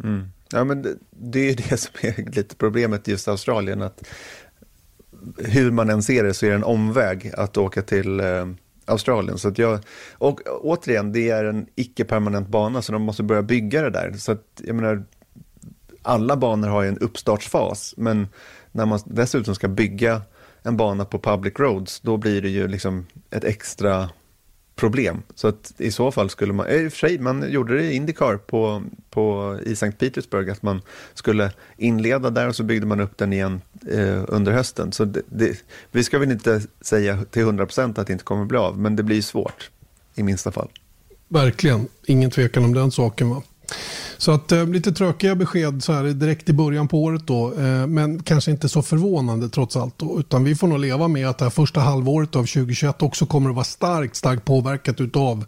Mm. 0.04 0.32
Ja, 0.52 0.64
men 0.64 0.82
det, 0.82 0.96
det 1.10 1.50
är 1.50 1.56
det 1.56 1.78
som 1.78 1.92
är 2.02 2.32
lite 2.36 2.56
problemet 2.56 3.08
just 3.08 3.28
Australien. 3.28 3.82
Att 3.82 4.04
hur 5.38 5.72
man 5.72 5.90
än 5.90 6.04
ser 6.04 6.24
det 6.24 6.34
så 6.34 6.46
är 6.46 6.50
det 6.50 6.56
en 6.56 6.64
omväg 6.64 7.32
att 7.38 7.58
åka 7.58 7.82
till 7.82 8.20
eh, 8.20 8.48
Australien. 8.86 9.38
Så 9.38 9.48
att 9.48 9.58
jag, 9.58 9.80
och 10.14 10.42
återigen, 10.62 11.12
det 11.12 11.30
är 11.30 11.46
en 11.46 11.68
icke-permanent 11.76 12.48
bana 12.48 12.82
så 12.82 12.92
de 12.92 13.02
måste 13.02 13.24
börja 13.24 13.42
bygga 13.42 13.82
det 13.82 13.90
där. 13.90 14.14
Så 14.14 14.32
att, 14.32 14.62
jag 14.66 14.76
menar, 14.76 15.04
alla 16.02 16.38
banor 16.38 16.68
har 16.68 16.82
ju 16.82 16.90
en 16.90 16.98
uppstartsfas, 16.98 17.94
men 17.98 18.28
när 18.72 18.86
man 18.86 19.00
dessutom 19.06 19.56
ska 19.56 19.68
bygga 19.68 20.22
en 20.64 20.78
bana 20.78 21.06
på 21.06 21.20
public 21.20 21.54
roads, 21.60 22.00
då 22.00 22.18
blir 22.18 22.42
det 22.42 22.50
ju 22.50 22.68
liksom 22.68 23.06
ett 23.30 23.44
extra 23.44 24.10
problem. 24.82 25.24
Så 25.36 25.48
att 25.48 25.74
i 25.78 25.92
så 25.92 26.12
fall 26.12 26.30
skulle 26.30 26.54
man, 26.54 26.66
eh, 26.66 26.76
i 26.76 26.88
och 26.88 26.92
för 26.92 27.00
sig, 27.00 27.20
man 27.20 27.52
gjorde 27.52 27.78
det 27.78 27.84
i 27.84 27.96
Indycar 27.96 28.38
på, 28.38 28.84
på, 29.10 29.58
i 29.66 29.76
Sankt 29.76 30.00
Petersburg, 30.00 30.50
att 30.50 30.64
man 30.64 30.82
skulle 31.14 31.52
inleda 31.78 32.30
där 32.30 32.48
och 32.48 32.56
så 32.56 32.64
byggde 32.64 32.88
man 32.88 33.00
upp 33.00 33.18
den 33.18 33.34
igen 33.34 33.62
eh, 33.92 34.24
under 34.28 34.52
hösten. 34.52 34.92
Så 34.92 35.06
det, 35.06 35.22
det, 35.26 35.58
vi 35.92 36.04
ska 36.04 36.20
väl 36.20 36.32
inte 36.32 36.62
säga 36.82 37.26
till 37.32 37.44
100% 37.44 38.00
att 38.00 38.08
det 38.08 38.14
inte 38.14 38.26
kommer 38.26 38.46
bli 38.46 38.58
av, 38.58 38.80
men 38.80 38.96
det 38.96 39.04
blir 39.04 39.22
svårt 39.22 39.70
i 40.16 40.24
minsta 40.24 40.52
fall. 40.52 40.70
Verkligen, 41.28 41.88
ingen 42.06 42.32
tvekan 42.32 42.66
om 42.66 42.74
den 42.74 42.92
saken. 42.92 43.30
Va? 43.30 43.44
Så 44.22 44.32
att 44.32 44.52
eh, 44.52 44.68
lite 44.68 44.92
tråkiga 44.92 45.36
besked 45.36 45.84
så 45.84 45.94
här 45.94 46.04
direkt 46.04 46.50
i 46.50 46.54
början 46.54 46.88
på 46.88 47.04
året 47.04 47.22
då. 47.28 47.54
Eh, 47.54 47.88
men 47.88 48.24
kanske 48.24 48.52
inte 48.52 48.70
så 48.70 48.82
förvånande 48.82 49.50
trots 49.50 49.76
allt. 49.76 49.98
Då, 49.98 50.20
utan 50.20 50.44
vi 50.44 50.56
får 50.56 50.68
nog 50.68 50.80
leva 50.80 51.08
med 51.08 51.28
att 51.28 51.38
det 51.38 51.46
här 51.46 51.50
första 51.50 51.80
halvåret 51.80 52.36
av 52.36 52.46
2021 52.46 53.02
också 53.02 53.26
kommer 53.26 53.50
att 53.50 53.56
vara 53.56 53.66
starkt, 53.66 54.16
starkt 54.16 54.46
påverkat 54.46 55.02
utav 55.02 55.46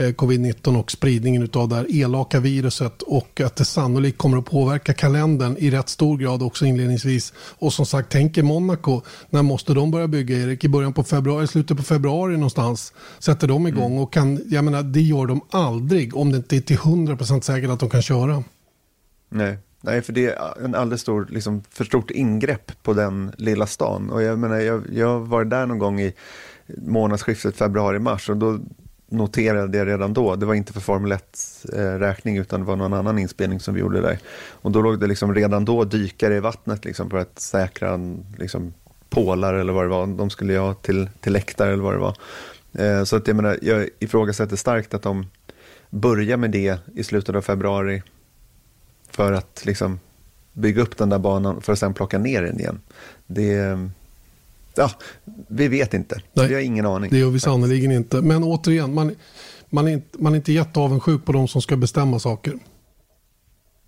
Eh, 0.00 0.12
covid-19 0.12 0.78
och 0.78 0.90
spridningen 0.90 1.48
av 1.52 1.68
det 1.68 1.76
här 1.76 1.86
elaka 1.88 2.40
viruset 2.40 3.02
och 3.02 3.40
att 3.40 3.56
det 3.56 3.64
sannolikt 3.64 4.18
kommer 4.18 4.38
att 4.38 4.44
påverka 4.44 4.92
kalendern 4.92 5.56
i 5.58 5.70
rätt 5.70 5.88
stor 5.88 6.18
grad 6.18 6.42
också 6.42 6.64
inledningsvis. 6.64 7.32
Och 7.36 7.72
som 7.72 7.86
sagt, 7.86 8.12
tänker 8.12 8.42
Monaco, 8.42 9.02
när 9.30 9.42
måste 9.42 9.74
de 9.74 9.90
börja 9.90 10.08
bygga 10.08 10.36
Erik? 10.36 10.64
I 10.64 10.68
början 10.68 10.92
på 10.92 11.04
februari, 11.04 11.46
slutet 11.46 11.76
på 11.76 11.82
februari 11.82 12.32
någonstans 12.32 12.92
sätter 13.18 13.48
de 13.48 13.66
igång 13.66 13.90
mm. 13.90 13.98
och 13.98 14.12
kan, 14.12 14.40
jag 14.50 14.64
menar, 14.64 14.82
det 14.82 15.00
gör 15.00 15.26
de 15.26 15.40
aldrig 15.50 16.16
om 16.16 16.30
det 16.30 16.36
inte 16.36 16.56
är 16.56 16.60
till 16.60 16.78
100% 16.78 17.40
säkert 17.40 17.70
att 17.70 17.80
de 17.80 17.90
kan 17.90 18.02
köra. 18.10 18.44
Nej. 19.28 19.58
Nej, 19.82 20.02
för 20.02 20.12
det 20.12 20.26
är 20.26 20.64
en 20.64 20.74
alldeles 20.74 21.00
stor, 21.00 21.26
liksom, 21.30 21.62
för 21.70 21.84
stort 21.84 22.10
ingrepp 22.10 22.82
på 22.82 22.92
den 22.92 23.32
lilla 23.36 23.66
stan. 23.66 24.10
Och 24.10 24.22
jag 24.22 24.38
menar, 24.38 24.58
jag, 24.58 24.82
jag 24.92 25.20
var 25.20 25.44
där 25.44 25.66
någon 25.66 25.78
gång 25.78 26.00
i 26.00 26.14
månadsskiftet 26.66 27.56
februari-mars 27.56 28.30
och 28.30 28.36
då 28.36 28.58
noterade 29.08 29.78
jag 29.78 29.86
redan 29.86 30.12
då, 30.12 30.36
det 30.36 30.46
var 30.46 30.54
inte 30.54 30.72
för 30.72 30.80
Formel 30.80 31.12
1-räkning 31.12 32.36
eh, 32.36 32.42
utan 32.42 32.60
det 32.60 32.66
var 32.66 32.76
någon 32.76 32.92
annan 32.92 33.18
inspelning 33.18 33.60
som 33.60 33.74
vi 33.74 33.80
gjorde 33.80 34.00
där. 34.00 34.18
Och 34.50 34.70
då 34.70 34.82
låg 34.82 35.00
det 35.00 35.06
liksom 35.06 35.34
redan 35.34 35.64
då 35.64 35.84
dykare 35.84 36.36
i 36.36 36.40
vattnet 36.40 36.84
liksom 36.84 37.10
för 37.10 37.18
att 37.18 37.40
säkra 37.40 38.00
liksom, 38.38 38.74
pålar 39.08 39.54
eller 39.54 39.72
vad 39.72 39.84
det 39.84 39.88
var, 39.88 40.06
de 40.06 40.30
skulle 40.30 40.58
ha 40.58 40.74
till, 40.74 41.08
till 41.20 41.32
läktare 41.32 41.72
eller 41.72 41.82
vad 41.82 41.94
det 41.94 41.98
var. 41.98 42.16
Eh, 42.72 43.04
så 43.04 43.16
att 43.16 43.26
jag 43.26 43.36
menar, 43.36 43.58
jag 43.62 43.88
ifrågasätter 43.98 44.56
starkt 44.56 44.94
att 44.94 45.02
de 45.02 45.26
börjar 45.90 46.36
med 46.36 46.50
det 46.50 46.78
i 46.94 47.04
slutet 47.04 47.36
av 47.36 47.42
februari 47.42 48.02
för 49.10 49.32
att 49.32 49.62
liksom 49.64 50.00
bygga 50.52 50.82
upp 50.82 50.96
den 50.96 51.08
där 51.08 51.18
banan 51.18 51.60
för 51.60 51.72
att 51.72 51.78
sen 51.78 51.94
plocka 51.94 52.18
ner 52.18 52.42
den 52.42 52.60
igen. 52.60 52.80
Det, 53.26 53.78
ja, 54.74 54.90
vi 55.48 55.68
vet 55.68 55.94
inte. 55.94 56.22
Nej, 56.32 56.48
vi 56.48 56.54
har 56.54 56.60
ingen 56.60 56.86
aning. 56.86 57.10
Det 57.10 57.18
gör 57.18 57.30
vi 57.30 57.40
sannerligen 57.40 57.92
inte. 57.92 58.22
Men 58.22 58.44
återigen, 58.44 58.94
man, 58.94 59.14
man, 59.70 59.88
är 59.88 59.92
inte, 59.92 60.22
man 60.22 60.32
är 60.32 60.36
inte 60.36 60.52
jätteavundsjuk 60.52 61.24
på 61.24 61.32
de 61.32 61.48
som 61.48 61.62
ska 61.62 61.76
bestämma 61.76 62.18
saker. 62.18 62.58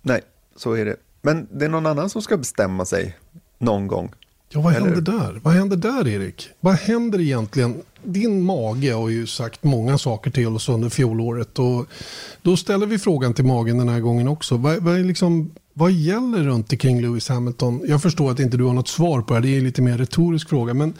Nej, 0.01 0.21
så 0.55 0.73
är 0.73 0.85
det. 0.85 0.95
Men 1.21 1.47
det 1.51 1.65
är 1.65 1.69
någon 1.69 1.85
annan 1.85 2.09
som 2.09 2.21
ska 2.21 2.37
bestämma 2.37 2.85
sig 2.85 3.17
någon 3.57 3.87
gång. 3.87 4.13
Ja, 4.53 4.61
vad 4.61 4.75
Eller? 4.75 4.85
händer 4.85 5.01
där? 5.01 5.39
Vad 5.43 5.53
händer 5.53 5.77
där, 5.77 6.07
Erik? 6.07 6.49
Vad 6.59 6.75
händer 6.75 7.21
egentligen? 7.21 7.81
Din 8.03 8.41
mage 8.41 8.93
har 8.93 9.09
ju 9.09 9.27
sagt 9.27 9.63
många 9.63 9.97
saker 9.97 10.31
till 10.31 10.47
oss 10.47 10.69
under 10.69 10.89
fjolåret. 10.89 11.59
Och 11.59 11.85
då 12.41 12.57
ställer 12.57 12.85
vi 12.85 12.99
frågan 12.99 13.33
till 13.33 13.45
magen 13.45 13.77
den 13.77 13.89
här 13.89 13.99
gången 13.99 14.27
också. 14.27 14.57
Vad, 14.57 14.77
vad, 14.77 14.99
liksom, 14.99 15.51
vad 15.73 15.91
gäller 15.91 16.43
runt 16.43 16.71
omkring 16.71 17.01
Lewis 17.01 17.29
Hamilton? 17.29 17.81
Jag 17.87 18.01
förstår 18.01 18.31
att 18.31 18.39
inte 18.39 18.57
du 18.57 18.63
har 18.63 18.73
något 18.73 18.87
svar 18.87 19.21
på 19.21 19.33
det. 19.33 19.39
Det 19.39 19.47
är 19.47 19.57
en 19.57 19.63
lite 19.63 19.81
mer 19.81 19.97
retorisk 19.97 20.49
fråga. 20.49 20.73
Men 20.73 20.93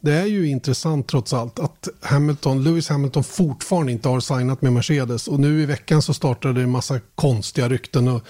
det 0.00 0.12
är 0.12 0.26
ju 0.26 0.48
intressant 0.48 1.08
trots 1.08 1.32
allt 1.32 1.58
att 1.58 1.88
Hamilton, 2.00 2.64
Lewis 2.64 2.88
Hamilton 2.88 3.24
fortfarande 3.24 3.92
inte 3.92 4.08
har 4.08 4.20
signat 4.20 4.62
med 4.62 4.72
Mercedes. 4.72 5.28
Och 5.28 5.40
nu 5.40 5.62
i 5.62 5.66
veckan 5.66 6.02
så 6.02 6.14
startade 6.14 6.54
det 6.54 6.62
en 6.62 6.70
massa 6.70 7.00
konstiga 7.14 7.68
rykten. 7.68 8.08
Och 8.08 8.22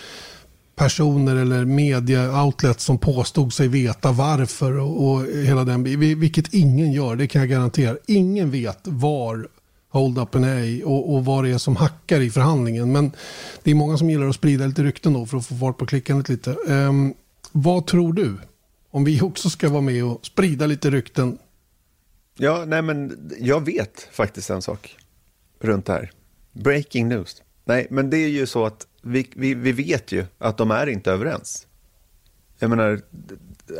personer 0.81 1.37
eller 1.37 1.65
media 1.65 2.45
outlets 2.45 2.85
som 2.85 2.99
påstod 2.99 3.53
sig 3.53 3.69
veta 3.69 4.13
varför 4.13 4.79
och, 4.79 5.11
och 5.11 5.27
hela 5.27 5.65
den 5.65 5.85
vilket 6.21 6.55
ingen 6.55 6.93
gör, 6.93 7.17
det 7.17 7.27
kan 7.27 7.41
jag 7.41 7.51
garantera. 7.51 7.97
Ingen 8.07 8.51
vet 8.51 8.79
var 8.83 9.49
Hold 9.89 10.19
Up 10.19 10.35
and 10.35 10.45
A 10.45 10.85
och, 10.85 11.15
och 11.15 11.25
vad 11.25 11.45
det 11.45 11.51
är 11.51 11.59
som 11.59 11.77
hackar 11.77 12.21
i 12.21 12.31
förhandlingen. 12.31 12.93
Men 12.93 13.13
det 13.63 13.71
är 13.71 13.75
många 13.75 13.99
som 13.99 14.11
gillar 14.11 14.29
att 14.29 14.35
sprida 14.35 14.67
lite 14.67 14.83
rykten 14.83 15.13
då 15.13 15.27
för 15.27 15.37
att 15.37 15.47
få 15.47 15.55
fart 15.55 15.79
på 15.79 15.87
klickandet 15.87 16.29
lite. 16.29 16.51
Um, 16.51 17.15
vad 17.53 17.87
tror 17.87 18.13
du? 18.13 18.37
Om 18.91 19.05
vi 19.05 19.21
också 19.21 19.51
ska 19.51 19.69
vara 19.69 19.81
med 19.81 20.05
och 20.05 20.27
sprida 20.27 20.67
lite 20.67 20.91
rykten. 20.91 21.39
Ja, 22.39 22.65
nej 22.67 22.83
men 22.83 23.31
jag 23.41 23.65
vet 23.65 24.09
faktiskt 24.13 24.51
en 24.51 24.63
sak 24.63 24.97
runt 25.61 25.87
det 25.87 25.93
här. 25.93 26.11
Breaking 26.53 27.09
news. 27.09 27.43
Nej, 27.71 27.87
men 27.91 28.11
det 28.11 28.17
är 28.17 28.29
ju 28.29 28.47
så 28.47 28.67
att 28.67 28.87
vi, 29.03 29.31
vi, 29.37 29.55
vi 29.55 29.73
vet 29.73 30.12
ju 30.12 30.25
att 30.39 30.57
de 30.57 30.71
är 30.71 30.87
inte 30.87 31.12
överens. 31.12 31.67
Jag 32.59 32.71
menar, 32.71 33.00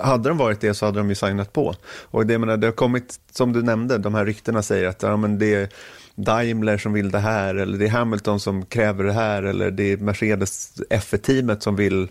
hade 0.03 0.29
de 0.29 0.39
varit 0.39 0.61
det 0.61 0.75
så 0.75 0.87
hade 0.87 0.99
de 0.99 1.09
ju 1.09 1.15
signat 1.15 1.53
på. 1.53 1.75
Och 1.87 2.27
det, 2.27 2.39
menar, 2.39 2.57
det 2.57 2.67
har 2.67 2.73
kommit, 2.73 3.21
som 3.31 3.53
du 3.53 3.63
nämnde, 3.63 3.99
de 3.99 4.15
här 4.15 4.27
ryktena 4.27 4.63
säger 4.63 4.89
att 4.89 5.03
ja, 5.03 5.17
men 5.17 5.39
det 5.39 5.55
är 5.55 5.69
Daimler 6.15 6.79
som 6.79 6.93
vill 6.93 7.11
det 7.11 7.19
här, 7.19 7.55
eller 7.55 7.79
det 7.79 7.87
är 7.87 7.91
Hamilton 7.91 8.41
som 8.41 8.67
kräver 8.67 9.05
det 9.05 9.13
här, 9.13 9.43
eller 9.43 9.71
det 9.71 9.93
är 9.93 9.97
Mercedes 9.97 10.81
F1-teamet 10.91 11.63
som 11.63 11.77
vill 11.77 12.11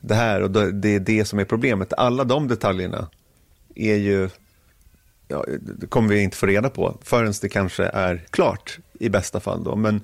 det 0.00 0.14
här 0.14 0.42
och 0.42 0.50
det 0.50 0.88
är 0.88 1.00
det 1.00 1.24
som 1.24 1.38
är 1.38 1.44
problemet. 1.44 1.92
Alla 1.92 2.24
de 2.24 2.48
detaljerna 2.48 3.08
är 3.74 3.96
ju, 3.96 4.28
ja, 5.28 5.44
det 5.60 5.86
kommer 5.86 6.08
vi 6.08 6.22
inte 6.22 6.36
få 6.36 6.46
reda 6.46 6.70
på 6.70 6.98
förrän 7.02 7.32
det 7.40 7.48
kanske 7.48 7.84
är 7.84 8.24
klart 8.30 8.78
i 9.00 9.08
bästa 9.08 9.40
fall 9.40 9.64
då. 9.64 9.76
Men 9.76 10.00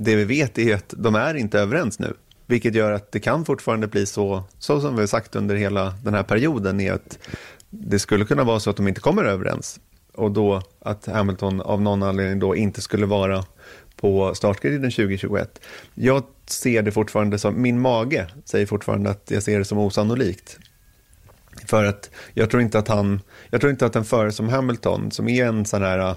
det 0.00 0.16
vi 0.16 0.24
vet 0.24 0.58
är 0.58 0.74
att 0.74 0.94
de 0.96 1.14
är 1.14 1.34
inte 1.34 1.58
överens 1.58 1.98
nu. 1.98 2.14
Vilket 2.46 2.74
gör 2.74 2.92
att 2.92 3.12
det 3.12 3.20
kan 3.20 3.44
fortfarande 3.44 3.86
bli 3.86 4.06
så, 4.06 4.42
så 4.58 4.80
som 4.80 4.94
vi 4.94 5.00
har 5.00 5.06
sagt 5.06 5.36
under 5.36 5.56
hela 5.56 5.94
den 6.04 6.14
här 6.14 6.22
perioden, 6.22 6.80
är 6.80 6.92
att 6.92 7.18
det 7.70 7.98
skulle 7.98 8.24
kunna 8.24 8.44
vara 8.44 8.60
så 8.60 8.70
att 8.70 8.76
de 8.76 8.88
inte 8.88 9.00
kommer 9.00 9.24
överens. 9.24 9.80
Och 10.14 10.30
då 10.30 10.62
att 10.80 11.06
Hamilton 11.06 11.60
av 11.60 11.82
någon 11.82 12.02
anledning 12.02 12.38
då 12.38 12.56
inte 12.56 12.80
skulle 12.80 13.06
vara 13.06 13.44
på 13.96 14.34
startgriden 14.34 14.90
2021. 14.90 15.60
Jag 15.94 16.22
ser 16.46 16.82
det 16.82 16.92
fortfarande 16.92 17.38
som, 17.38 17.62
min 17.62 17.80
mage 17.80 18.26
säger 18.44 18.66
fortfarande 18.66 19.10
att 19.10 19.30
jag 19.30 19.42
ser 19.42 19.58
det 19.58 19.64
som 19.64 19.78
osannolikt. 19.78 20.58
För 21.66 21.84
att 21.84 22.10
jag 22.34 22.50
tror 22.50 22.62
inte 22.62 22.78
att 22.78 22.88
han, 22.88 23.20
jag 23.50 23.60
tror 23.60 23.70
inte 23.70 23.86
att 23.86 23.96
en 23.96 24.04
förare 24.04 24.32
som 24.32 24.48
Hamilton, 24.48 25.10
som 25.10 25.28
är 25.28 25.44
en 25.46 25.64
sån 25.64 25.82
här 25.82 26.16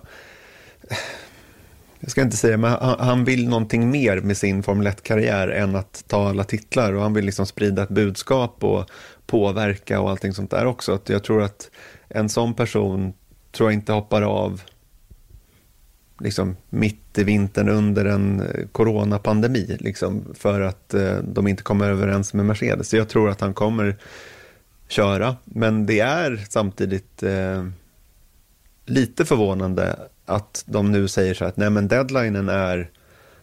jag 2.01 2.11
ska 2.11 2.21
inte 2.21 2.37
säga, 2.37 2.57
men 2.57 2.71
han, 2.71 2.99
han 2.99 3.25
vill 3.25 3.49
någonting 3.49 3.91
mer 3.91 4.21
med 4.21 4.37
sin 4.37 4.63
Formel 4.63 4.87
1-karriär 4.87 5.47
än 5.47 5.75
att 5.75 6.03
ta 6.07 6.29
alla 6.29 6.43
titlar 6.43 6.93
och 6.93 7.01
han 7.01 7.13
vill 7.13 7.25
liksom 7.25 7.45
sprida 7.45 7.83
ett 7.83 7.89
budskap 7.89 8.63
och 8.63 8.89
påverka 9.25 10.01
och 10.01 10.09
allting 10.09 10.33
sånt 10.33 10.51
där 10.51 10.65
också. 10.65 10.93
Att 10.93 11.09
jag 11.09 11.23
tror 11.23 11.41
att 11.41 11.69
en 12.07 12.29
sån 12.29 12.53
person 12.53 13.13
tror 13.51 13.69
jag 13.69 13.73
inte 13.73 13.93
hoppar 13.93 14.21
av 14.21 14.61
liksom 16.19 16.55
mitt 16.69 17.17
i 17.17 17.23
vintern 17.23 17.69
under 17.69 18.05
en 18.05 18.39
eh, 18.39 18.67
coronapandemi 18.71 19.77
liksom, 19.79 20.25
för 20.33 20.61
att 20.61 20.93
eh, 20.93 21.17
de 21.17 21.47
inte 21.47 21.63
kommer 21.63 21.89
överens 21.89 22.33
med 22.33 22.45
Mercedes. 22.45 22.89
Så 22.89 22.97
jag 22.97 23.09
tror 23.09 23.29
att 23.29 23.41
han 23.41 23.53
kommer 23.53 23.97
köra, 24.87 25.35
men 25.43 25.85
det 25.85 25.99
är 25.99 26.45
samtidigt 26.49 27.23
eh, 27.23 27.65
lite 28.85 29.25
förvånande 29.25 29.99
att 30.31 30.63
de 30.65 30.91
nu 30.91 31.07
säger 31.07 31.33
så 31.33 31.43
här 31.43 31.49
att 31.49 31.57
nej 31.57 31.69
men 31.69 31.87
deadlinen 31.87 32.49
är 32.49 32.89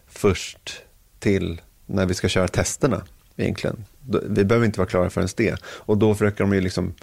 först 0.07 0.83
till 1.19 1.61
när 1.87 2.07
vi 2.07 2.15
ska 2.15 2.29
köra 2.29 2.49
testerna 2.49 3.03
egentligen. 3.37 3.85
Vi 4.29 4.45
behöver 4.45 4.67
inte 4.67 4.79
vara 4.79 4.89
klara 4.89 5.11
förrän 5.11 5.29
det. 5.37 5.57
Och 5.65 5.99
då 5.99 6.15
försöker 6.15 6.45
de 6.45 6.55
ju 6.55 6.61
liksom 6.61 6.95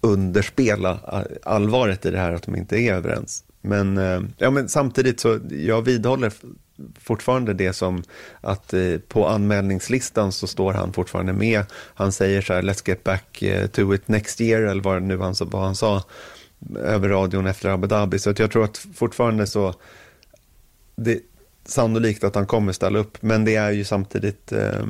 underspela 0.00 0.98
allvaret 1.42 2.06
i 2.06 2.10
det 2.10 2.18
här 2.18 2.32
att 2.32 2.42
de 2.42 2.56
inte 2.56 2.76
är 2.76 2.94
överens. 2.94 3.44
Men, 3.60 3.98
eh, 3.98 4.20
ja, 4.38 4.50
men 4.50 4.68
samtidigt 4.68 5.20
så 5.20 5.40
jag 5.50 5.82
vidhåller 5.82 6.32
fortfarande 7.00 7.54
det 7.54 7.72
som 7.72 8.02
att 8.40 8.74
eh, 8.74 8.98
på 9.08 9.28
anmälningslistan 9.28 10.32
så 10.32 10.46
står 10.46 10.72
han 10.72 10.92
fortfarande 10.92 11.32
med. 11.32 11.64
Han 11.72 12.12
säger 12.12 12.42
så 12.42 12.52
här, 12.52 12.62
let's 12.62 12.88
get 12.88 13.04
back 13.04 13.42
eh, 13.42 13.66
to 13.66 13.94
it 13.94 14.08
next 14.08 14.40
year, 14.40 14.62
eller 14.62 14.82
vad, 14.82 15.02
nu 15.02 15.18
han, 15.18 15.34
vad 15.40 15.62
han 15.62 15.76
sa 15.76 16.02
över 16.78 17.08
radion 17.08 17.46
efter 17.46 17.68
Abu 17.68 17.86
Dhabi. 17.86 18.18
Så 18.18 18.30
att 18.30 18.38
jag 18.38 18.50
tror 18.50 18.64
att 18.64 18.78
fortfarande 18.94 19.46
så, 19.46 19.74
det 20.96 21.12
är 21.12 21.20
sannolikt 21.64 22.24
att 22.24 22.34
han 22.34 22.46
kommer 22.46 22.72
ställa 22.72 22.98
upp, 22.98 23.22
men 23.22 23.44
det 23.44 23.56
är 23.56 23.70
ju 23.70 23.84
samtidigt 23.84 24.52
eh, 24.52 24.86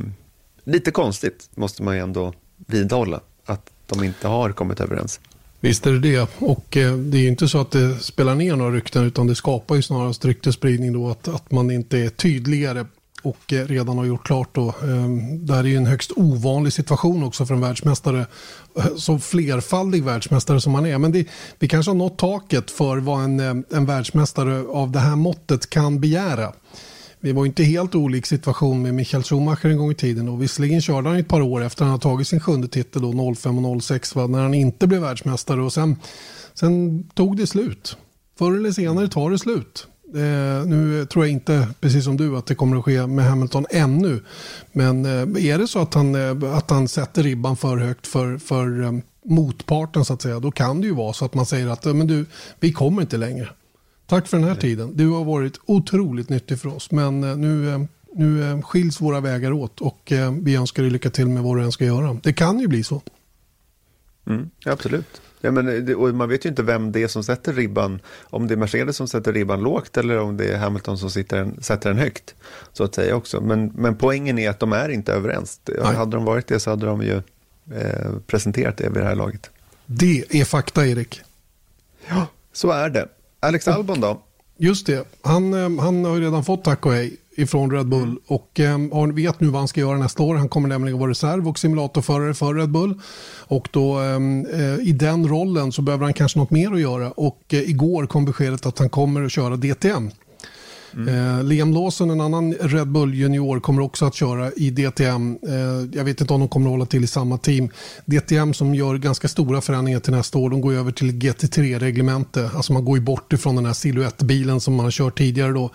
lite 0.64 0.90
konstigt, 0.90 1.50
måste 1.54 1.82
man 1.82 1.94
ju 1.94 2.00
ändå 2.02 2.32
vidhålla, 2.56 3.20
att 3.44 3.70
de 3.86 4.04
inte 4.04 4.28
har 4.28 4.52
kommit 4.52 4.80
överens. 4.80 5.20
Visst 5.60 5.86
är 5.86 5.92
det 5.92 5.98
det. 5.98 6.28
Och 6.38 6.76
eh, 6.76 6.96
det 6.96 7.18
är 7.18 7.22
ju 7.22 7.28
inte 7.28 7.48
så 7.48 7.60
att 7.60 7.70
det 7.70 7.98
spelar 7.98 8.34
ner 8.34 8.56
några 8.56 8.74
rykten 8.76 9.04
utan 9.04 9.26
det 9.26 9.34
skapar 9.34 9.74
ju 9.74 9.82
snarast 9.82 10.24
ryktespridning 10.24 10.92
då 10.92 11.10
att, 11.10 11.28
att 11.28 11.50
man 11.50 11.70
inte 11.70 11.98
är 11.98 12.08
tydligare 12.08 12.86
och 13.22 13.52
eh, 13.52 13.66
redan 13.66 13.98
har 13.98 14.04
gjort 14.04 14.26
klart. 14.26 14.54
Då. 14.54 14.74
Ehm, 14.82 15.46
det 15.46 15.54
här 15.54 15.64
är 15.64 15.68
ju 15.68 15.76
en 15.76 15.86
högst 15.86 16.12
ovanlig 16.16 16.72
situation 16.72 17.22
också 17.22 17.46
för 17.46 17.54
en 17.54 17.60
världsmästare. 17.60 18.26
Eh, 18.76 18.86
så 18.96 19.18
flerfaldig 19.18 20.04
världsmästare 20.04 20.60
som 20.60 20.72
man 20.72 20.86
är. 20.86 20.98
Men 20.98 21.12
det, 21.12 21.26
vi 21.58 21.68
kanske 21.68 21.90
har 21.90 21.96
nått 21.96 22.18
taket 22.18 22.70
för 22.70 22.96
vad 22.96 23.24
en, 23.24 23.40
eh, 23.40 23.54
en 23.76 23.86
världsmästare 23.86 24.64
av 24.68 24.90
det 24.90 24.98
här 24.98 25.16
måttet 25.16 25.70
kan 25.70 26.00
begära. 26.00 26.52
Vi 27.20 27.32
var 27.32 27.46
inte 27.46 27.64
helt 27.64 27.94
olik 27.94 28.26
situation 28.26 28.82
med 28.82 28.94
Michael 28.94 29.22
Schumacher 29.22 29.66
en 29.66 29.78
gång 29.78 29.90
i 29.90 29.94
tiden. 29.94 30.28
Och 30.28 30.42
visserligen 30.42 30.80
körde 30.80 31.08
han 31.08 31.18
ett 31.18 31.28
par 31.28 31.40
år 31.40 31.64
efter 31.64 31.84
att 31.84 31.90
han 31.90 32.00
tagit 32.00 32.28
sin 32.28 32.40
sjunde 32.40 32.68
titel 32.68 33.02
då, 33.02 33.34
05 33.34 33.64
och 33.64 33.82
06 33.82 34.14
va, 34.14 34.26
när 34.26 34.42
han 34.42 34.54
inte 34.54 34.86
blev 34.86 35.00
världsmästare. 35.00 35.62
Och 35.62 35.72
sen, 35.72 35.96
sen 36.54 37.04
tog 37.14 37.36
det 37.36 37.46
slut. 37.46 37.96
Förr 38.38 38.56
eller 38.56 38.72
senare 38.72 39.08
tar 39.08 39.30
det 39.30 39.38
slut 39.38 39.86
Eh, 40.14 40.66
nu 40.66 41.07
tror 41.07 41.25
jag 41.25 41.33
inte, 41.33 41.69
precis 41.81 42.04
som 42.04 42.16
du, 42.16 42.37
att 42.37 42.47
det 42.47 42.54
kommer 42.54 42.76
att 42.76 42.85
ske 42.85 43.07
med 43.07 43.25
Hamilton 43.25 43.66
ännu. 43.71 44.23
Men 44.73 45.04
eh, 45.04 45.47
är 45.47 45.59
det 45.59 45.66
så 45.66 45.78
att 45.78 45.95
han, 45.95 46.14
eh, 46.14 46.54
att 46.54 46.71
han 46.71 46.88
sätter 46.88 47.23
ribban 47.23 47.57
för 47.57 47.76
högt 47.76 48.07
för, 48.07 48.38
för 48.38 48.83
eh, 48.83 48.92
motparten 49.25 50.04
så 50.04 50.12
att 50.12 50.23
säga, 50.23 50.40
då 50.40 50.50
kan 50.50 50.81
det 50.81 50.87
ju 50.87 50.95
vara 50.95 51.12
så 51.12 51.25
att 51.25 51.35
man 51.35 51.47
säger 51.47 51.66
att 51.66 51.85
men 51.85 52.07
du, 52.07 52.26
vi 52.61 52.73
kommer 52.73 53.02
inte 53.02 53.16
längre. 53.16 53.49
Tack 54.07 54.28
för 54.28 54.37
den 54.38 54.49
här 54.49 54.54
tiden. 54.54 54.97
Du 54.97 55.09
har 55.09 55.25
varit 55.25 55.61
otroligt 55.64 56.28
nyttig 56.28 56.59
för 56.59 56.69
oss. 56.69 56.90
Men 56.90 57.25
eh, 57.25 57.37
nu, 57.37 57.73
eh, 57.73 57.81
nu 58.14 58.62
skiljs 58.62 59.00
våra 59.00 59.21
vägar 59.21 59.52
åt 59.52 59.81
och 59.81 60.12
vi 60.42 60.57
önskar 60.57 60.83
dig 60.83 60.92
lycka 60.92 61.11
till 61.11 61.28
med 61.28 61.42
vad 61.42 61.57
du 61.57 61.64
än 61.64 61.73
ska 61.73 61.85
göra. 61.85 62.16
Det 62.23 62.33
kan 62.33 62.61
ju 62.61 62.69
bli 62.69 62.85
så. 62.85 63.02
Mm, 64.26 64.50
absolut. 64.64 65.23
Ja, 65.44 65.50
men, 65.50 65.94
och 65.94 66.14
man 66.14 66.28
vet 66.28 66.44
ju 66.44 66.49
inte 66.49 66.62
vem 66.62 66.92
det 66.92 67.02
är 67.02 67.08
som 67.08 67.25
sätter 67.25 67.52
ribban. 67.52 68.00
Om 68.22 68.46
det 68.46 68.54
är 68.54 68.56
Mercedes 68.56 68.96
som 68.96 69.08
sätter 69.08 69.32
ribban 69.32 69.61
lågt 69.61 69.96
eller 69.96 70.18
om 70.18 70.37
det 70.37 70.44
är 70.44 70.58
Hamilton 70.58 70.99
som 70.99 71.25
en, 71.28 71.62
sätter 71.62 71.90
den 71.90 71.99
högt. 71.99 72.34
Så 72.72 72.84
att 72.84 72.94
säga 72.94 73.16
också. 73.16 73.40
Men, 73.40 73.66
men 73.75 73.96
poängen 73.96 74.38
är 74.38 74.50
att 74.50 74.61
de 74.61 74.72
är 74.72 74.88
inte 74.88 75.12
överens. 75.12 75.61
Nej. 75.64 75.94
Hade 75.94 76.16
de 76.16 76.25
varit 76.25 76.46
det 76.46 76.61
så 76.61 76.70
hade 76.70 76.87
de 76.87 77.02
ju 77.02 77.22
eh, 77.75 78.12
presenterat 78.26 78.76
det 78.76 78.88
vid 78.88 79.02
det 79.02 79.04
här 79.04 79.14
laget. 79.14 79.50
Det 79.87 80.25
är 80.30 80.44
fakta, 80.44 80.87
Erik. 80.87 81.20
Ja, 82.08 82.26
så 82.52 82.70
är 82.70 82.90
det. 82.90 83.08
Alex 83.40 83.68
Albon 83.68 84.00
då? 84.00 84.22
Just 84.56 84.87
det. 84.87 85.08
Han, 85.22 85.54
eh, 85.54 85.82
han 85.82 86.04
har 86.04 86.14
ju 86.14 86.20
redan 86.20 86.44
fått 86.44 86.64
tack 86.64 86.87
och 86.87 86.92
hej 86.92 87.16
ifrån 87.36 87.70
Red 87.70 87.86
Bull 87.86 88.02
mm. 88.02 88.18
och 88.26 88.60
eh, 88.60 89.06
vet 89.12 89.40
nu 89.40 89.48
vad 89.48 89.60
han 89.60 89.68
ska 89.68 89.80
göra 89.80 89.98
nästa 89.98 90.22
år. 90.22 90.34
Han 90.34 90.48
kommer 90.48 90.68
nämligen 90.68 90.98
vara 90.98 91.10
reserv 91.10 91.48
och 91.48 91.58
simulatorförare 91.58 92.34
för 92.34 92.54
Red 92.54 92.70
Bull. 92.70 93.00
Och 93.38 93.68
då 93.70 93.98
ehm, 93.98 94.46
eh, 94.46 94.88
i 94.88 94.92
den 94.92 95.28
rollen 95.28 95.72
så 95.72 95.82
behöver 95.82 96.04
han 96.04 96.14
kanske 96.14 96.38
något 96.38 96.50
mer 96.50 96.72
att 96.72 96.80
göra 96.80 97.10
och 97.10 97.42
eh, 97.48 97.70
igår 97.70 98.06
kom 98.06 98.24
beskedet 98.24 98.66
att 98.66 98.78
han 98.78 98.88
kommer 98.88 99.24
att 99.24 99.32
köra 99.32 99.56
DTM. 99.56 100.10
Mm. 100.94 101.38
Eh, 101.38 101.44
Liam 101.44 101.72
Lawson, 101.72 102.10
en 102.10 102.20
annan 102.20 102.52
Red 102.52 102.88
Bull 102.88 103.14
junior, 103.14 103.60
kommer 103.60 103.82
också 103.82 104.04
att 104.04 104.14
köra 104.14 104.52
i 104.52 104.70
DTM. 104.70 105.38
Eh, 105.48 105.98
jag 105.98 106.04
vet 106.04 106.20
inte 106.20 106.34
om 106.34 106.40
de 106.40 106.48
kommer 106.48 106.66
att 106.66 106.72
hålla 106.72 106.86
till 106.86 107.04
i 107.04 107.06
samma 107.06 107.38
team. 107.38 107.68
DTM 108.04 108.54
som 108.54 108.74
gör 108.74 108.98
ganska 108.98 109.28
stora 109.28 109.60
förändringar 109.60 110.00
till 110.00 110.12
nästa 110.12 110.38
år. 110.38 110.50
De 110.50 110.60
går 110.60 110.72
över 110.72 110.92
till 110.92 111.12
GT3-reglemente. 111.12 112.50
Alltså 112.54 112.72
man 112.72 112.84
går 112.84 112.98
ju 112.98 113.04
bort 113.04 113.32
ifrån 113.32 113.56
den 113.56 113.66
här 113.66 113.72
siluettbilen 113.72 114.60
som 114.60 114.74
man 114.74 114.84
har 114.84 114.90
kört 114.90 115.18
tidigare 115.18 115.52
då 115.52 115.70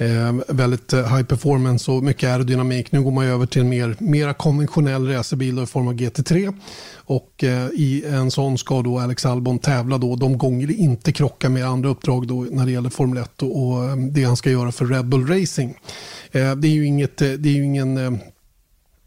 Eh, 0.00 0.34
väldigt 0.48 0.92
eh, 0.92 1.16
high 1.16 1.22
performance 1.22 1.90
och 1.90 2.02
mycket 2.02 2.30
aerodynamik. 2.30 2.92
Nu 2.92 3.02
går 3.02 3.10
man 3.10 3.24
över 3.24 3.46
till 3.46 3.62
en 3.62 3.68
mer, 3.68 3.96
mera 3.98 4.34
konventionell 4.34 5.08
racerbil 5.08 5.58
i 5.58 5.66
form 5.66 5.88
av 5.88 5.94
GT3. 5.94 6.54
Och 6.94 7.44
eh, 7.44 7.66
i 7.66 8.04
en 8.06 8.30
sån 8.30 8.58
ska 8.58 8.82
då 8.82 8.98
Alex 8.98 9.26
Albon 9.26 9.58
tävla 9.58 9.98
då 9.98 10.16
de 10.16 10.38
gånger 10.38 10.66
det 10.66 10.74
inte 10.74 11.12
krockar 11.12 11.48
med 11.48 11.66
andra 11.66 11.88
uppdrag 11.88 12.26
då 12.26 12.46
när 12.50 12.66
det 12.66 12.72
gäller 12.72 12.90
Formel 12.90 13.22
1 13.22 13.42
och, 13.42 13.62
och 13.62 13.84
eh, 13.84 13.96
det 13.96 14.24
han 14.24 14.36
ska 14.36 14.50
göra 14.50 14.72
för 14.72 14.86
Red 14.86 15.06
Bull 15.06 15.26
Racing. 15.26 15.78
Eh, 16.32 16.54
det 16.54 16.68
är 16.68 16.72
ju 16.72 16.86
inget, 16.86 17.22
eh, 17.22 17.30
det 17.30 17.48
är 17.48 17.54
ju 17.54 17.64
ingen 17.64 18.20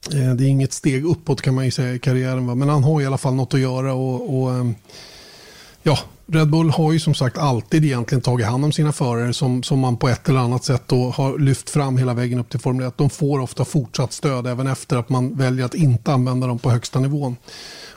det 0.09 0.43
är 0.43 0.47
inget 0.47 0.73
steg 0.73 1.05
uppåt 1.05 1.41
kan 1.41 1.55
man 1.55 1.65
ju 1.65 1.71
säga 1.71 1.93
i 1.93 1.99
karriären. 1.99 2.47
Va? 2.47 2.55
Men 2.55 2.69
han 2.69 2.83
har 2.83 3.01
i 3.01 3.05
alla 3.05 3.17
fall 3.17 3.33
något 3.33 3.53
att 3.53 3.59
göra. 3.59 3.93
och, 3.93 4.43
och 4.43 4.65
ja, 5.83 5.99
Red 6.27 6.49
Bull 6.49 6.69
har 6.69 6.91
ju 6.91 6.99
som 6.99 7.13
sagt 7.13 7.37
alltid 7.37 7.85
egentligen 7.85 8.21
tagit 8.21 8.45
hand 8.45 8.65
om 8.65 8.71
sina 8.71 8.91
förare 8.91 9.33
som, 9.33 9.63
som 9.63 9.79
man 9.79 9.97
på 9.97 10.09
ett 10.09 10.29
eller 10.29 10.39
annat 10.39 10.63
sätt 10.63 10.83
då 10.87 11.09
har 11.09 11.39
lyft 11.39 11.69
fram 11.69 11.97
hela 11.97 12.13
vägen 12.13 12.39
upp 12.39 12.49
till 12.49 12.59
Formel 12.59 12.87
1. 12.87 12.97
De 12.97 13.09
får 13.09 13.39
ofta 13.39 13.65
fortsatt 13.65 14.13
stöd 14.13 14.47
även 14.47 14.67
efter 14.67 14.97
att 14.97 15.09
man 15.09 15.35
väljer 15.35 15.65
att 15.65 15.73
inte 15.73 16.13
använda 16.13 16.47
dem 16.47 16.59
på 16.59 16.69
högsta 16.69 16.99
nivån. 16.99 17.35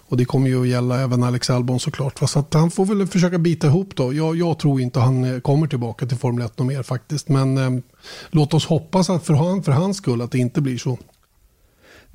Och 0.09 0.17
det 0.17 0.25
kommer 0.25 0.49
ju 0.49 0.63
att 0.63 0.69
gälla 0.69 1.01
även 1.01 1.23
Alex 1.23 1.51
Albon 1.51 1.81
såklart. 1.81 2.29
Så 2.29 2.39
att 2.39 2.55
han 2.55 2.71
får 2.71 2.85
väl 2.85 3.07
försöka 3.07 3.39
bita 3.39 3.67
ihop 3.67 3.97
då. 3.97 4.13
Jag, 4.13 4.37
jag 4.37 4.59
tror 4.59 4.81
inte 4.81 5.01
han 5.01 5.25
eh, 5.25 5.41
kommer 5.41 5.67
tillbaka 5.67 6.07
till 6.07 6.19
Formel 6.19 6.47
1 6.47 6.59
mer 6.59 6.83
faktiskt. 6.83 7.29
Men 7.29 7.59
eh, 7.59 7.83
låt 8.31 8.55
oss 8.55 8.67
hoppas 8.67 9.11
att 9.11 9.27
för, 9.27 9.35
han, 9.35 9.63
för 9.63 9.73
hans 9.73 9.97
skull 9.97 10.23
att 10.23 10.31
det 10.31 10.39
inte 10.39 10.61
blir 10.61 10.79
så. 10.79 10.99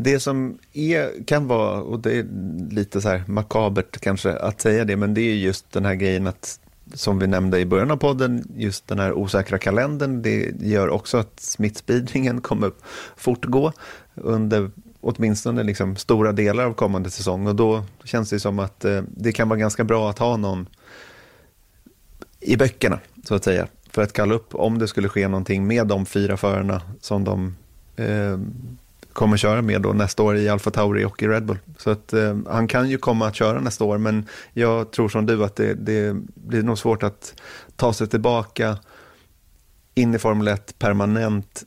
Det 0.03 0.19
som 0.19 0.57
är, 0.73 1.23
kan 1.25 1.47
vara, 1.47 1.81
och 1.81 1.99
det 1.99 2.17
är 2.17 2.27
lite 2.71 3.01
så 3.01 3.09
här 3.09 3.23
makabert 3.27 3.99
kanske 3.99 4.33
att 4.33 4.61
säga 4.61 4.85
det, 4.85 4.95
men 4.95 5.13
det 5.13 5.21
är 5.21 5.35
just 5.35 5.71
den 5.71 5.85
här 5.85 5.95
grejen 5.95 6.27
att 6.27 6.59
som 6.93 7.19
vi 7.19 7.27
nämnde 7.27 7.59
i 7.59 7.65
början 7.65 7.91
av 7.91 7.97
podden, 7.97 8.47
just 8.55 8.87
den 8.87 8.99
här 8.99 9.13
osäkra 9.13 9.57
kalendern, 9.57 10.21
det 10.21 10.53
gör 10.59 10.89
också 10.89 11.17
att 11.17 11.39
smittspridningen 11.39 12.41
kommer 12.47 12.71
fortgå 13.15 13.73
under 14.15 14.71
åtminstone 15.01 15.63
liksom 15.63 15.95
stora 15.95 16.31
delar 16.31 16.65
av 16.65 16.73
kommande 16.73 17.09
säsong. 17.09 17.47
Och 17.47 17.55
då 17.55 17.83
känns 18.03 18.29
det 18.29 18.39
som 18.39 18.59
att 18.59 18.85
eh, 18.85 19.01
det 19.07 19.31
kan 19.31 19.49
vara 19.49 19.59
ganska 19.59 19.83
bra 19.83 20.09
att 20.09 20.19
ha 20.19 20.37
någon 20.37 20.67
i 22.39 22.57
böckerna, 22.57 22.99
så 23.23 23.35
att 23.35 23.43
säga, 23.43 23.67
för 23.89 24.01
att 24.01 24.13
kalla 24.13 24.33
upp 24.33 24.55
om 24.55 24.79
det 24.79 24.87
skulle 24.87 25.09
ske 25.09 25.27
någonting 25.27 25.67
med 25.67 25.87
de 25.87 26.05
fyra 26.05 26.37
förarna 26.37 26.81
som 27.01 27.23
de 27.23 27.55
eh, 27.95 28.39
kommer 29.13 29.37
köra 29.37 29.61
med 29.61 29.81
då 29.81 29.93
nästa 29.93 30.23
år 30.23 30.37
i 30.37 30.49
Alfa 30.49 30.71
Tauri 30.71 31.05
och 31.05 31.23
i 31.23 31.27
Red 31.27 31.45
Bull. 31.45 31.57
Så 31.77 31.89
att 31.89 32.13
eh, 32.13 32.37
han 32.47 32.67
kan 32.67 32.89
ju 32.89 32.97
komma 32.97 33.27
att 33.27 33.35
köra 33.35 33.59
nästa 33.59 33.83
år, 33.83 33.97
men 33.97 34.25
jag 34.53 34.91
tror 34.91 35.09
som 35.09 35.25
du 35.25 35.43
att 35.43 35.55
det, 35.55 35.73
det 35.73 36.15
blir 36.33 36.63
nog 36.63 36.77
svårt 36.77 37.03
att 37.03 37.33
ta 37.75 37.93
sig 37.93 38.07
tillbaka 38.07 38.77
in 39.95 40.15
i 40.15 40.19
Formel 40.19 40.47
1 40.47 40.79
permanent 40.79 41.63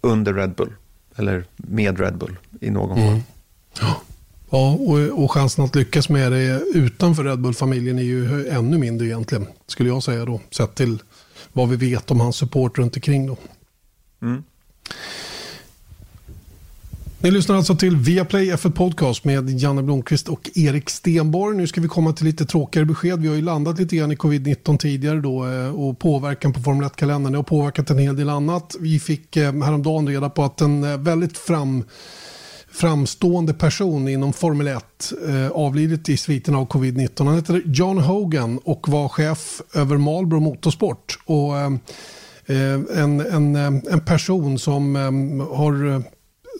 under 0.00 0.34
Red 0.34 0.54
Bull, 0.54 0.72
eller 1.16 1.44
med 1.56 2.00
Red 2.00 2.18
Bull 2.18 2.38
i 2.60 2.70
någon 2.70 2.98
mm. 2.98 3.10
form. 3.10 3.22
Ja. 3.80 4.00
Ja, 4.50 4.72
och, 4.72 5.24
och 5.24 5.32
chansen 5.32 5.64
att 5.64 5.74
lyckas 5.74 6.08
med 6.08 6.32
det 6.32 6.62
utanför 6.74 7.24
Red 7.24 7.40
Bull-familjen 7.40 7.98
är 7.98 8.02
ju 8.02 8.48
ännu 8.48 8.78
mindre 8.78 9.06
egentligen, 9.06 9.46
skulle 9.66 9.88
jag 9.88 10.02
säga 10.02 10.24
då, 10.24 10.40
sett 10.50 10.74
till 10.74 11.02
vad 11.52 11.68
vi 11.68 11.76
vet 11.76 12.10
om 12.10 12.20
hans 12.20 12.36
support 12.36 12.78
runt 12.78 12.96
omkring 12.96 13.26
då. 13.26 13.36
Mm. 14.22 14.42
Ni 17.18 17.30
lyssnar 17.30 17.56
alltså 17.56 17.76
till 17.76 17.96
Viaplay 17.96 18.52
F1 18.52 18.70
Podcast 18.70 19.24
med 19.24 19.50
Janne 19.50 19.82
Blomqvist 19.82 20.28
och 20.28 20.50
Erik 20.54 20.90
Stenborg. 20.90 21.56
Nu 21.56 21.66
ska 21.66 21.80
vi 21.80 21.88
komma 21.88 22.12
till 22.12 22.26
lite 22.26 22.46
tråkigare 22.46 22.86
besked. 22.86 23.20
Vi 23.20 23.28
har 23.28 23.34
ju 23.34 23.42
landat 23.42 23.78
lite 23.78 23.96
grann 23.96 24.12
i 24.12 24.14
covid-19 24.14 24.78
tidigare 24.78 25.20
då 25.20 25.46
eh, 25.46 25.80
och 25.80 25.98
påverkan 25.98 26.52
på 26.52 26.60
Formel 26.60 26.88
1-kalendern. 26.88 27.32
Det 27.32 27.38
har 27.38 27.42
påverkat 27.42 27.90
en 27.90 27.98
hel 27.98 28.16
del 28.16 28.28
annat. 28.28 28.76
Vi 28.80 28.98
fick 28.98 29.36
eh, 29.36 29.52
häromdagen 29.52 30.08
reda 30.08 30.30
på 30.30 30.44
att 30.44 30.60
en 30.60 30.84
eh, 30.84 30.98
väldigt 30.98 31.38
fram 31.38 31.84
framstående 32.72 33.54
person 33.54 34.08
inom 34.08 34.32
Formel 34.32 34.68
1 34.68 35.12
eh, 35.28 35.50
avlidit 35.50 36.08
i 36.08 36.16
sviten 36.16 36.54
av 36.54 36.68
covid-19. 36.68 37.24
Han 37.24 37.34
heter 37.34 37.62
John 37.66 37.98
Hogan 37.98 38.58
och 38.64 38.88
var 38.88 39.08
chef 39.08 39.60
över 39.74 39.96
Marlboro 39.96 40.40
Motorsport. 40.40 41.18
Och, 41.24 41.58
eh, 41.58 41.70
en, 42.48 43.20
en, 43.20 43.56
en 43.56 44.00
person 44.00 44.58
som 44.58 44.96
eh, 44.96 45.56
har 45.56 46.02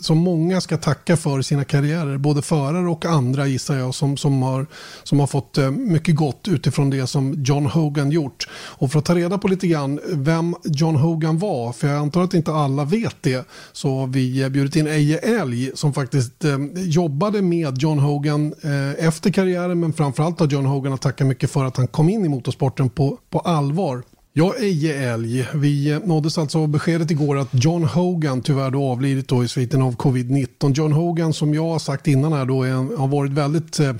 som 0.01 0.19
många 0.19 0.61
ska 0.61 0.77
tacka 0.77 1.17
för 1.17 1.43
sina 1.43 1.65
karriärer. 1.65 2.19
Både 2.19 2.43
förare 2.43 2.89
och 2.89 3.05
andra 3.05 3.47
gissar 3.47 3.77
jag 3.77 3.95
som, 3.95 4.17
som, 4.17 4.43
har, 4.43 4.67
som 5.03 5.21
har 5.21 5.27
fått 5.27 5.59
eh, 5.59 5.71
mycket 5.71 6.17
gott 6.17 6.49
utifrån 6.49 6.91
det 6.91 7.07
som 7.07 7.35
John 7.45 7.67
Hogan 7.67 8.11
gjort. 8.11 8.49
Och 8.53 8.93
för 8.93 8.99
att 8.99 9.05
ta 9.05 9.15
reda 9.15 9.39
på 9.39 9.49
lite 9.49 9.67
grann 9.67 10.01
vem 10.13 10.55
John 10.65 10.97
Hogan 10.97 11.39
var, 11.39 11.73
för 11.73 11.89
jag 11.89 11.97
antar 11.97 12.23
att 12.23 12.35
inte 12.35 12.53
alla 12.53 12.85
vet 12.85 13.17
det, 13.21 13.49
så 13.73 13.99
har 13.99 14.07
vi 14.07 14.43
eh, 14.43 14.49
bjudit 14.49 14.77
in 14.77 14.87
Eje 14.87 15.19
Elg 15.19 15.71
som 15.75 15.93
faktiskt 15.93 16.45
eh, 16.45 16.59
jobbade 16.75 17.43
med 17.43 17.79
John 17.79 17.99
Hogan 17.99 18.55
eh, 18.63 19.07
efter 19.07 19.31
karriären 19.31 19.81
men 19.81 19.93
framförallt 19.93 20.41
har 20.41 20.47
John 20.47 20.67
Hogan 20.67 20.93
att 20.93 21.03
tacka 21.03 21.25
mycket 21.25 21.51
för 21.51 21.65
att 21.65 21.77
han 21.77 21.87
kom 21.87 22.09
in 22.09 22.25
i 22.25 22.29
motorsporten 22.29 22.91
på, 22.91 23.19
på 23.31 23.39
allvar. 23.39 24.03
Ja, 24.39 24.55
Eje 24.61 25.13
Älg. 25.13 25.49
Vi 25.55 25.91
eh, 25.91 25.99
nåddes 26.05 26.39
alltså 26.39 26.59
av 26.59 26.69
beskedet 26.69 27.11
igår 27.11 27.39
att 27.39 27.49
John 27.53 27.85
Hogan 27.85 28.43
tyvärr 28.43 28.71
då 28.71 28.85
avlidit 28.85 29.29
då 29.29 29.45
i 29.45 29.49
sviten 29.49 29.83
av 29.83 29.97
covid-19. 29.97 30.75
John 30.75 30.93
Hogan 30.93 31.33
som 31.33 31.55
jag 31.55 31.63
har 31.63 31.79
sagt 31.79 32.07
innan 32.07 32.33
här 32.33 32.45
då 32.45 32.63
är, 32.63 32.97
har 32.97 33.09
varit 33.09 33.33
väldigt 33.33 33.81
eh, 33.81 33.95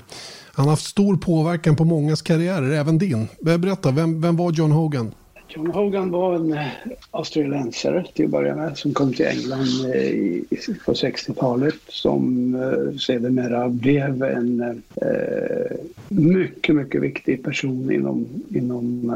han 0.53 0.65
har 0.65 0.69
haft 0.69 0.85
stor 0.85 1.17
påverkan 1.17 1.75
på 1.75 1.85
mångas 1.85 2.21
karriärer, 2.21 2.71
även 2.71 2.97
din. 2.97 3.27
Berätta, 3.41 3.91
vem, 3.91 4.21
vem 4.21 4.35
var 4.35 4.51
John 4.51 4.71
Hogan? 4.71 5.11
John 5.49 5.67
Hogan 5.67 6.11
var 6.11 6.35
en 6.35 6.53
eh, 6.53 6.67
australiensare 7.11 8.05
till 8.13 8.25
att 8.25 8.31
börja 8.31 8.55
med 8.55 8.77
som 8.77 8.93
kom 8.93 9.13
till 9.13 9.25
England 9.25 9.85
eh, 9.85 10.75
på 10.85 10.93
60-talet 10.93 11.75
som 11.87 12.55
eh, 12.55 12.97
sedermera 12.97 13.69
blev 13.69 14.23
en 14.23 14.61
eh, 15.01 15.77
mycket, 16.07 16.75
mycket 16.75 17.01
viktig 17.01 17.43
person 17.43 17.91
inom, 17.91 18.27
inom 18.49 19.15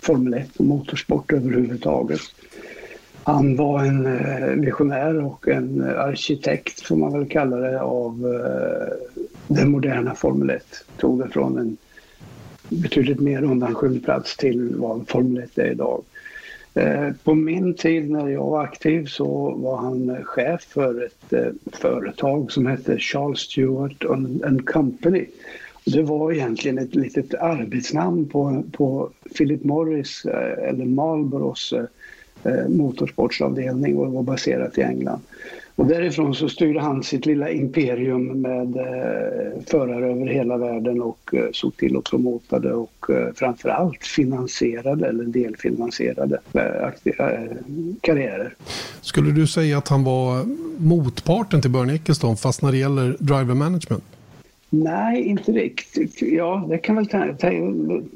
Formel 0.00 0.34
1 0.34 0.56
och 0.56 0.64
motorsport 0.64 1.32
överhuvudtaget. 1.32 2.20
Han 3.24 3.56
var 3.56 3.84
en 3.84 4.60
visionär 4.60 5.24
och 5.24 5.48
en 5.48 5.82
arkitekt, 5.82 6.80
får 6.80 6.96
man 6.96 7.12
väl 7.12 7.28
kalla 7.28 7.56
det, 7.56 7.80
av 7.80 8.40
den 9.48 9.70
moderna 9.70 10.14
Formel 10.14 10.50
1. 10.50 10.64
Tog 10.96 11.18
det 11.18 11.28
från 11.28 11.58
en 11.58 11.76
betydligt 12.72 13.20
mer 13.20 13.42
undanskymd 13.42 14.04
plats 14.04 14.36
till 14.36 14.74
vad 14.76 15.08
Formel 15.08 15.42
1 15.42 15.58
är 15.58 15.70
idag. 15.70 16.02
Eh, 16.74 17.12
på 17.24 17.34
min 17.34 17.74
tid 17.74 18.10
när 18.10 18.28
jag 18.28 18.50
var 18.50 18.64
aktiv 18.64 19.06
så 19.06 19.50
var 19.50 19.76
han 19.76 20.10
eh, 20.10 20.22
chef 20.22 20.62
för 20.62 21.04
ett 21.04 21.32
eh, 21.32 21.52
företag 21.72 22.52
som 22.52 22.66
hette 22.66 22.98
Charles 22.98 23.38
Stewart 23.38 24.04
and 24.44 24.68
Company. 24.68 25.26
Det 25.84 26.02
var 26.02 26.32
egentligen 26.32 26.78
ett 26.78 26.94
litet 26.94 27.34
arbetsnamn 27.34 28.28
på, 28.28 28.62
på 28.72 29.10
Philip 29.38 29.64
Morris 29.64 30.24
eller 30.58 30.84
Marlboros 30.84 31.74
motorsportsavdelning 32.68 33.96
och 33.96 34.12
var 34.12 34.22
baserat 34.22 34.78
i 34.78 34.82
England. 34.82 35.20
Och 35.76 35.86
därifrån 35.86 36.34
så 36.34 36.48
styrde 36.48 36.80
han 36.80 37.02
sitt 37.02 37.26
lilla 37.26 37.50
imperium 37.50 38.40
med 38.40 38.76
eh, 38.76 39.64
förare 39.66 40.10
över 40.10 40.26
hela 40.26 40.56
världen 40.56 41.02
och 41.02 41.34
eh, 41.34 41.44
såg 41.52 41.76
till 41.76 41.96
att 41.96 42.04
promotade 42.04 42.72
och 42.72 43.10
eh, 43.10 43.34
framförallt 43.34 44.04
finansierade 44.04 45.08
eller 45.08 45.24
delfinansierade 45.24 46.38
eh, 46.52 46.62
eh, 47.04 47.56
karriärer. 48.00 48.54
Skulle 49.00 49.30
du 49.30 49.46
säga 49.46 49.78
att 49.78 49.88
han 49.88 50.04
var 50.04 50.44
motparten 50.76 51.62
till 51.62 51.70
Bernie 51.70 51.94
Ecclestone 51.94 52.36
fast 52.36 52.62
när 52.62 52.72
det 52.72 52.78
gäller 52.78 53.16
driver 53.18 53.54
management? 53.54 54.04
Nej, 54.74 55.22
inte 55.22 55.52
riktigt. 55.52 56.22
Ja, 56.22 56.66
det 56.68 56.78
kan 56.78 56.96
väl 56.96 57.06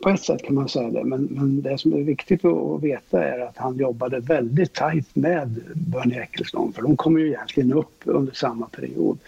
på 0.03 0.09
ett 0.09 0.21
sätt 0.21 0.43
kan 0.43 0.55
man 0.55 0.69
säga 0.69 0.91
det. 0.91 1.05
Men, 1.05 1.25
men 1.25 1.63
det 1.63 1.79
som 1.79 1.93
är 1.93 2.01
viktigt 2.01 2.45
att 2.45 2.83
veta 2.83 3.25
är 3.25 3.41
att 3.41 3.57
han 3.57 3.77
jobbade 3.77 4.21
väldigt 4.21 4.73
tajt 4.73 5.17
med 5.17 5.61
Bernie 5.75 6.23
Ecclestone. 6.23 6.73
För 6.73 6.83
de 6.83 6.97
kom 6.97 7.19
ju 7.19 7.27
egentligen 7.27 7.73
upp 7.73 8.03
under 8.05 8.33
samma 8.33 8.67
period. 8.67 9.19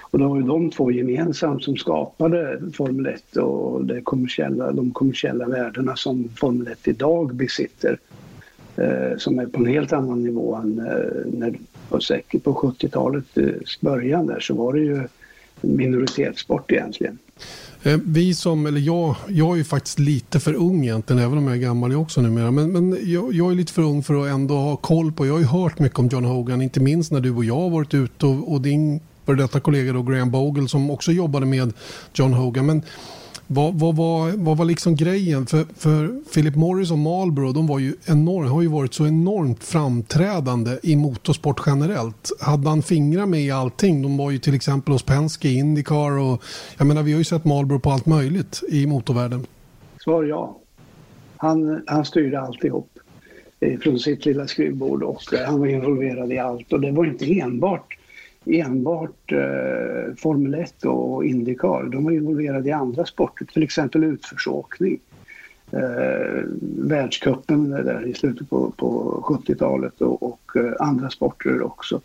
Och 0.00 0.18
det 0.18 0.24
var 0.24 0.36
ju 0.36 0.42
de 0.42 0.70
två 0.70 0.90
gemensamt 0.90 1.64
som 1.64 1.76
skapade 1.76 2.60
Formel 2.74 3.06
1 3.06 3.36
och 3.36 3.84
det 3.84 4.00
kommersiella, 4.00 4.72
de 4.72 4.90
kommersiella 4.90 5.48
värdena 5.48 5.96
som 5.96 6.28
Formel 6.28 6.68
1 6.68 6.88
idag 6.88 7.34
besitter. 7.34 7.98
Eh, 8.76 9.16
som 9.16 9.38
är 9.38 9.46
på 9.46 9.58
en 9.58 9.66
helt 9.66 9.92
annan 9.92 10.22
nivå 10.22 10.54
än 10.54 10.78
eh, 10.78 11.32
när, 11.38 11.58
på 11.88 12.52
70-talets 12.52 13.36
eh, 13.36 13.54
början 13.80 14.26
där 14.26 14.40
så 14.40 14.54
var 14.54 14.72
det 14.72 14.80
ju 14.80 15.08
minoritetssport 15.60 16.72
egentligen. 16.72 17.18
Eh, 17.82 17.98
vi 18.04 18.34
som, 18.34 18.66
eller 18.66 18.80
jag, 18.80 19.16
jag 19.28 19.52
är 19.52 19.56
ju 19.56 19.64
faktiskt 19.64 19.98
lite 19.98 20.40
för 20.40 20.54
ung 20.54 20.84
egentligen, 20.84 21.22
även 21.22 21.38
om 21.38 21.46
jag 21.46 21.56
är 21.56 21.60
gammal 21.60 21.92
jag 21.92 22.00
också 22.00 22.20
numera. 22.20 22.50
Men, 22.50 22.72
men 22.72 22.98
jag, 23.12 23.32
jag 23.32 23.50
är 23.50 23.54
lite 23.54 23.72
för 23.72 23.82
ung 23.82 24.02
för 24.02 24.22
att 24.22 24.28
ändå 24.28 24.54
ha 24.54 24.76
koll 24.76 25.12
på, 25.12 25.26
jag 25.26 25.32
har 25.32 25.40
ju 25.40 25.46
hört 25.46 25.78
mycket 25.78 25.98
om 25.98 26.08
John 26.08 26.24
Hogan, 26.24 26.62
inte 26.62 26.80
minst 26.80 27.12
när 27.12 27.20
du 27.20 27.30
och 27.30 27.44
jag 27.44 27.56
har 27.56 27.70
varit 27.70 27.94
ute 27.94 28.26
och, 28.26 28.52
och 28.52 28.60
din 28.60 29.00
före 29.28 29.36
detta 29.36 29.60
kollega 29.60 29.92
då 29.92 30.02
Graham 30.02 30.30
Bogle 30.30 30.68
som 30.68 30.90
också 30.90 31.12
jobbade 31.12 31.46
med 31.46 31.72
John 32.14 32.32
Hogan. 32.32 32.66
Men 32.66 32.82
vad, 33.50 33.74
vad, 33.74 33.96
vad, 33.96 34.34
vad 34.34 34.56
var 34.56 34.64
liksom 34.64 34.96
grejen? 34.96 35.46
För, 35.46 35.64
för 35.76 36.20
Philip 36.34 36.54
Morris 36.54 36.90
och 36.90 36.98
Marlboro 36.98 37.52
de 37.52 37.66
var 37.66 37.78
ju 37.78 37.94
enorm, 38.06 38.48
har 38.48 38.62
ju 38.62 38.68
varit 38.68 38.94
så 38.94 39.06
enormt 39.06 39.64
framträdande 39.64 40.78
i 40.82 40.96
motorsport 40.96 41.62
generellt. 41.66 42.30
Hade 42.40 42.68
han 42.68 42.82
fingrar 42.82 43.26
med 43.26 43.40
i 43.40 43.50
allting? 43.50 44.02
De 44.02 44.16
var 44.16 44.30
ju 44.30 44.38
till 44.38 44.54
exempel 44.54 44.92
hos 44.92 45.02
Penske, 45.02 45.48
Indycar 45.48 46.18
och 46.18 46.42
jag 46.78 46.86
menar 46.86 47.02
vi 47.02 47.12
har 47.12 47.18
ju 47.18 47.24
sett 47.24 47.44
Marlboro 47.44 47.78
på 47.78 47.90
allt 47.90 48.06
möjligt 48.06 48.62
i 48.68 48.86
motorvärlden. 48.86 49.46
Svar 49.98 50.24
ja. 50.24 50.58
Han, 51.36 51.82
han 51.86 52.04
styrde 52.04 52.40
alltihop 52.40 52.90
eh, 53.60 53.78
från 53.78 53.98
sitt 53.98 54.26
lilla 54.26 54.46
skrivbord 54.46 55.02
och 55.02 55.34
eh, 55.34 55.46
han 55.46 55.60
var 55.60 55.66
involverad 55.66 56.32
i 56.32 56.38
allt 56.38 56.72
och 56.72 56.80
det 56.80 56.92
var 56.92 57.04
inte 57.06 57.40
enbart 57.40 57.97
enbart 58.48 59.32
eh, 59.32 60.14
Formel 60.16 60.54
1 60.54 60.84
och 60.84 61.24
Indycar. 61.24 61.82
De 61.82 62.04
var 62.04 62.12
involverade 62.12 62.68
i 62.68 62.72
andra 62.72 63.04
sporter, 63.04 63.44
till 63.44 63.62
exempel 63.62 64.04
utförsåkning. 64.04 64.98
Eh, 65.70 66.42
världscupen 66.78 67.70
där 67.70 68.06
i 68.06 68.14
slutet 68.14 68.50
på, 68.50 68.70
på 68.76 69.20
70-talet 69.26 70.00
och, 70.00 70.22
och 70.22 70.56
eh, 70.56 70.72
andra 70.78 71.10
sporter 71.10 71.62
också. 71.62 72.00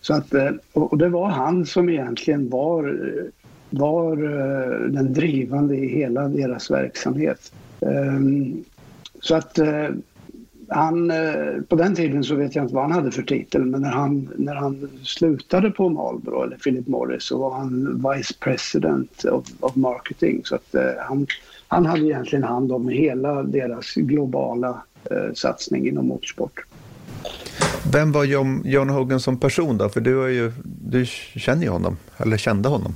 Så 0.00 0.14
att, 0.14 0.34
eh, 0.34 0.50
och 0.72 0.98
det 0.98 1.08
var 1.08 1.28
han 1.28 1.66
som 1.66 1.88
egentligen 1.88 2.48
var, 2.48 2.88
eh, 2.88 3.24
var 3.70 4.12
eh, 4.12 4.90
den 4.90 5.12
drivande 5.12 5.76
i 5.76 5.88
hela 5.88 6.28
deras 6.28 6.70
verksamhet. 6.70 7.52
Ehm, 7.80 8.64
så 9.20 9.34
att 9.34 9.58
eh, 9.58 9.88
han, 10.68 11.10
eh, 11.10 11.62
på 11.68 11.76
den 11.76 11.94
tiden 11.94 12.24
så 12.24 12.34
vet 12.34 12.54
jag 12.54 12.64
inte 12.64 12.74
vad 12.74 12.84
han 12.84 12.92
hade 12.92 13.10
för 13.10 13.22
titel 13.22 13.64
men 13.64 13.80
när 13.80 13.90
han, 13.90 14.28
när 14.36 14.54
han 14.54 14.90
slutade 15.02 15.70
på 15.70 15.88
Marlboro 15.88 16.42
eller 16.42 16.56
Philip 16.56 16.86
Morris 16.86 17.22
så 17.22 17.38
var 17.38 17.54
han 17.54 18.04
Vice 18.12 18.34
President 18.40 19.24
of, 19.24 19.46
of 19.60 19.76
Marketing. 19.76 20.40
Så 20.44 20.54
att, 20.54 20.74
eh, 20.74 20.82
han, 20.98 21.26
han 21.68 21.86
hade 21.86 22.02
egentligen 22.02 22.44
hand 22.44 22.72
om 22.72 22.88
hela 22.88 23.42
deras 23.42 23.94
globala 23.94 24.82
eh, 25.10 25.32
satsning 25.34 25.88
inom 25.88 26.08
motorsport. 26.08 26.64
Vem 27.92 28.12
var 28.12 28.24
John, 28.24 28.62
John 28.64 28.88
Hogan 28.88 29.20
som 29.20 29.40
person 29.40 29.78
då? 29.78 29.88
För 29.88 30.00
du, 30.00 30.24
är 30.24 30.28
ju, 30.28 30.52
du 30.64 31.06
känner 31.06 31.62
ju 31.62 31.68
honom, 31.68 31.96
eller 32.16 32.36
kände 32.36 32.68
honom. 32.68 32.94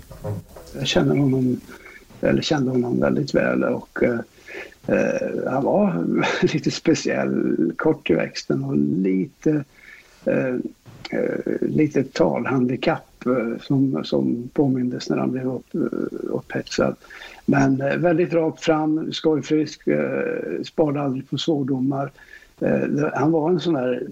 Jag 0.79 0.87
känner 0.87 1.17
honom, 1.17 1.61
eller 2.21 2.43
kände 2.43 2.71
honom 2.71 3.01
väldigt 3.01 3.35
väl 3.35 3.65
och 3.65 4.03
eh, 4.03 4.19
Eh, 4.89 5.51
han 5.51 5.65
var 5.65 6.05
lite 6.53 6.71
speciell, 6.71 7.73
kort 7.77 8.11
i 8.11 8.15
växten 8.15 8.65
och 8.65 8.77
lite, 8.77 9.65
eh, 10.25 10.55
eh, 11.11 11.61
lite 11.61 12.05
talhandikapp 12.05 13.27
eh, 13.27 13.61
som, 13.63 14.05
som 14.05 14.51
påmindes 14.53 15.11
när 15.11 15.17
han 15.17 15.33
blev 15.33 15.55
upp, 15.55 15.75
eh, 15.75 15.81
upphetsad. 16.23 16.97
Men 17.47 17.81
eh, 17.81 17.97
väldigt 17.97 18.33
rakt 18.33 18.65
fram, 18.65 19.13
skojfrisk, 19.13 19.87
eh, 19.87 20.63
sparade 20.65 21.01
aldrig 21.01 21.31
på 21.31 21.39
svordomar. 21.39 22.11
Eh, 22.61 23.09
han 23.15 23.33
var 23.33 23.51
en 23.51 23.61
sån 23.61 23.75
där 23.75 24.03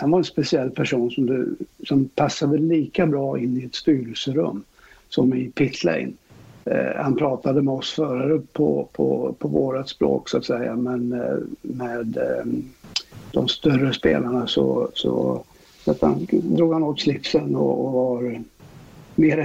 han 0.00 0.10
var 0.10 0.18
en 0.18 0.24
speciell 0.24 0.70
person 0.70 1.10
som, 1.10 1.26
du, 1.26 1.56
som 1.86 2.08
passade 2.08 2.58
lika 2.58 3.06
bra 3.06 3.38
in 3.38 3.60
i 3.60 3.64
ett 3.64 3.74
styrelserum 3.74 4.64
som 5.08 5.34
i 5.34 5.50
pitlane. 5.50 6.02
Eh, 6.02 6.27
Eh, 6.70 7.02
han 7.02 7.16
pratade 7.16 7.62
med 7.62 7.74
oss 7.74 7.92
förare 7.92 8.40
på, 8.52 8.88
på, 8.92 9.34
på 9.38 9.48
vårat 9.48 9.88
språk 9.88 10.28
så 10.28 10.38
att 10.38 10.44
säga 10.44 10.76
men 10.76 11.12
eh, 11.12 11.36
med 11.62 12.16
ehm, 12.16 12.64
de 13.32 13.48
större 13.48 13.92
spelarna 13.92 14.46
så, 14.46 14.90
så, 14.94 15.44
så 15.84 15.90
att 15.90 16.00
han, 16.00 16.26
drog 16.30 16.72
han 16.72 16.82
åt 16.82 17.00
slipsen 17.00 17.56
och, 17.56 17.86
och 17.86 17.92
var 17.92 18.42
mer 19.14 19.44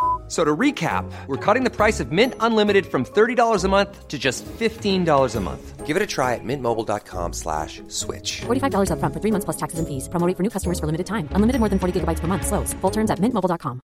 So 0.31 0.45
to 0.45 0.55
recap, 0.55 1.11
we're 1.27 1.35
cutting 1.45 1.65
the 1.65 1.69
price 1.69 1.99
of 1.99 2.13
Mint 2.13 2.35
Unlimited 2.39 2.85
from 2.85 3.03
$30 3.03 3.65
a 3.65 3.67
month 3.67 4.07
to 4.07 4.17
just 4.17 4.45
$15 4.45 5.35
a 5.35 5.39
month. 5.41 5.85
Give 5.85 5.97
it 5.97 6.01
a 6.01 6.07
try 6.07 6.35
at 6.35 6.43
mintmobile.com 6.45 7.33
slash 7.33 7.81
switch. 7.89 8.39
$45 8.47 8.91
up 8.93 8.99
front 8.99 9.13
for 9.13 9.19
three 9.19 9.31
months 9.31 9.43
plus 9.43 9.57
taxes 9.57 9.79
and 9.79 9.87
fees. 9.89 10.07
Promoting 10.07 10.35
for 10.35 10.43
new 10.43 10.49
customers 10.49 10.79
for 10.79 10.85
limited 10.85 11.05
time. 11.05 11.27
Unlimited 11.35 11.59
more 11.59 11.67
than 11.67 11.79
40 11.79 11.99
gigabytes 11.99 12.21
per 12.21 12.27
month. 12.27 12.47
Slows. 12.47 12.73
Full 12.79 12.91
terms 12.91 13.11
at 13.11 13.19
mintmobile.com. 13.19 13.81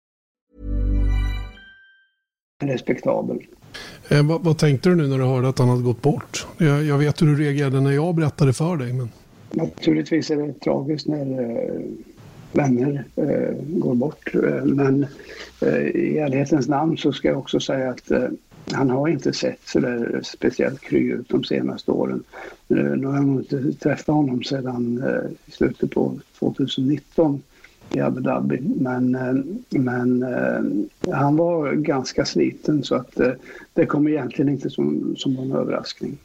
Respektabel. 2.62 3.38
Eh, 4.08 4.22
vad, 4.22 4.44
vad, 4.44 4.58
tänkte 4.58 4.88
du 4.88 4.94
nu 4.94 5.06
när 5.06 5.18
du 5.18 5.24
hörde 5.24 5.48
att 5.48 5.58
han 5.58 5.68
hade 5.68 5.82
gått 5.82 6.02
bort? 6.02 6.46
Jag, 6.58 6.84
jag 6.84 6.98
vet 6.98 7.22
hur 7.22 7.26
du 7.26 7.36
reagerade 7.36 7.80
när 7.80 7.92
jag 7.92 8.14
berättade 8.14 8.52
för 8.52 8.76
dig. 8.76 8.92
Men... 8.92 9.10
Naturligtvis 9.50 10.30
är 10.30 10.36
det 10.36 10.52
tragiskt 10.52 11.06
när 11.06 11.42
eh, 11.42 11.80
vänner 12.54 13.04
eh, 13.16 13.54
går 13.66 13.94
bort. 13.94 14.34
Eh, 14.34 14.64
men 14.64 15.06
eh, 15.60 15.86
i 15.86 16.18
ärlighetens 16.18 16.68
namn 16.68 16.96
så 16.96 17.12
ska 17.12 17.28
jag 17.28 17.38
också 17.38 17.60
säga 17.60 17.90
att 17.90 18.10
eh, 18.10 18.28
han 18.72 18.90
har 18.90 19.08
inte 19.08 19.32
sett 19.32 19.60
så 19.64 19.80
där 19.80 20.20
speciellt 20.24 20.80
kry 20.80 21.12
ut 21.12 21.28
de 21.28 21.44
senaste 21.44 21.90
åren. 21.90 22.22
Eh, 22.68 22.76
nu 22.76 23.06
har 23.06 23.14
jag 23.14 23.26
nog 23.26 23.40
inte 23.40 23.72
träffat 23.72 24.14
honom 24.14 24.42
sedan 24.42 25.02
eh, 25.02 25.52
slutet 25.52 25.90
på 25.90 26.18
2019 26.38 27.42
i 27.92 28.00
Abu 28.00 28.20
Dhabi. 28.20 28.60
Men, 28.60 29.14
eh, 29.14 29.34
men 29.70 30.22
eh, 30.22 31.14
han 31.14 31.36
var 31.36 31.72
ganska 31.72 32.24
sliten 32.24 32.82
så 32.82 32.94
att 32.94 33.20
det 33.72 33.86
kom 33.86 34.08
egentligen 34.08 34.48
inte 34.48 34.70
som, 34.70 35.14
som 35.16 35.34
någon 35.34 35.52
överraskning. 35.52 36.18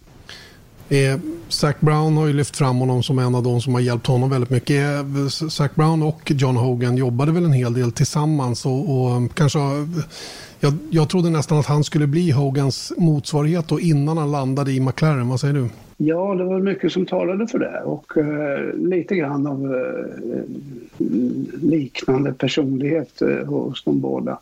Eh, 0.90 1.20
Zac 1.48 1.76
Brown 1.80 2.18
har 2.18 2.28
ju 2.28 2.34
lyft 2.34 2.58
fram 2.58 2.78
honom 2.78 3.04
som 3.04 3.20
en 3.20 3.36
av 3.36 3.44
de 3.44 3.62
som 3.62 3.74
har 3.74 3.82
hjälpt 3.82 4.08
honom 4.08 4.30
väldigt 4.30 4.50
mycket. 4.50 5.00
Eh, 5.00 5.28
Zac 5.28 5.76
Brown 5.76 6.04
och 6.04 6.32
John 6.32 6.56
Hogan 6.56 6.98
jobbade 6.98 7.32
väl 7.32 7.46
en 7.46 7.54
hel 7.54 7.74
del 7.74 7.92
tillsammans 7.92 8.66
och, 8.66 8.90
och 8.90 9.12
eh, 9.12 9.28
kanske 9.34 9.60
eh, 9.60 9.86
jag, 10.60 10.74
jag 10.90 11.10
trodde 11.10 11.30
nästan 11.30 11.58
att 11.58 11.66
han 11.66 11.84
skulle 11.84 12.08
bli 12.08 12.32
Hogans 12.32 12.94
motsvarighet 12.98 13.68
då 13.68 13.80
innan 13.80 14.18
han 14.18 14.32
landade 14.32 14.72
i 14.72 14.80
McLaren. 14.80 15.30
Vad 15.30 15.40
säger 15.40 15.54
du? 15.54 15.70
Ja, 15.98 16.36
det 16.36 16.44
var 16.44 16.60
mycket 16.60 16.92
som 16.92 17.06
talade 17.06 17.48
för 17.48 17.60
det 17.60 17.82
och 17.82 18.18
uh, 18.18 18.88
lite 18.90 19.16
grann 19.16 19.48
av 19.48 19.66
uh, 19.66 20.44
liknande 21.62 22.34
personlighet 22.34 23.22
uh, 23.22 23.46
hos 23.46 23.84
de 23.84 24.00
båda. 24.00 24.40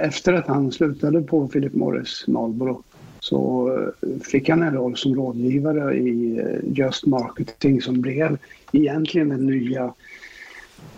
Efter 0.00 0.32
att 0.32 0.46
han 0.46 0.72
slutade 0.72 1.22
på 1.22 1.48
Philip 1.48 1.74
Morris 1.74 2.24
Marlboro 2.26 2.82
så 3.20 3.70
eh, 4.02 4.08
fick 4.22 4.48
han 4.48 4.62
en 4.62 4.74
roll 4.74 4.96
som 4.96 5.14
rådgivare 5.14 5.94
i 5.96 6.38
eh, 6.38 6.78
Just 6.78 7.06
Marketing 7.06 7.82
som 7.82 8.00
blev 8.00 8.38
egentligen 8.72 9.28
den 9.28 9.46
nya 9.46 9.92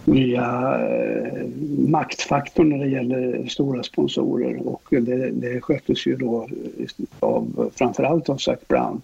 nya 0.05 0.79
eh, 0.89 1.47
maktfaktorn 1.89 2.69
när 2.69 2.79
det 2.79 2.91
gäller 2.91 3.47
stora 3.47 3.83
sponsorer 3.83 4.69
och 4.69 4.83
det, 4.91 5.31
det 5.31 5.61
sköttes 5.61 6.07
ju 6.07 6.17
då 6.17 6.49
av 7.21 7.71
framförallt 7.75 8.29
av 8.29 8.37
Zac 8.37 8.59
Brown. 8.69 9.03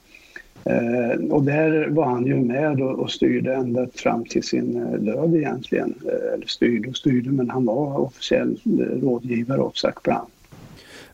Eh, 0.64 1.30
och 1.30 1.42
där 1.42 1.88
var 1.88 2.04
han 2.04 2.26
ju 2.26 2.36
med 2.36 2.82
och, 2.82 2.98
och 2.98 3.10
styrde 3.10 3.54
ända 3.54 3.86
fram 3.94 4.24
till 4.24 4.42
sin 4.42 4.76
eh, 4.76 5.00
död 5.00 5.34
egentligen. 5.34 5.94
Eh, 6.04 6.34
eller 6.34 6.46
styrde 6.46 6.88
och 6.88 6.96
styrde 6.96 7.30
men 7.30 7.50
han 7.50 7.64
var 7.64 7.98
officiell 7.98 8.60
rådgivare 9.02 9.60
åt 9.60 9.76
Zac 9.76 9.94
Brown. 10.04 10.26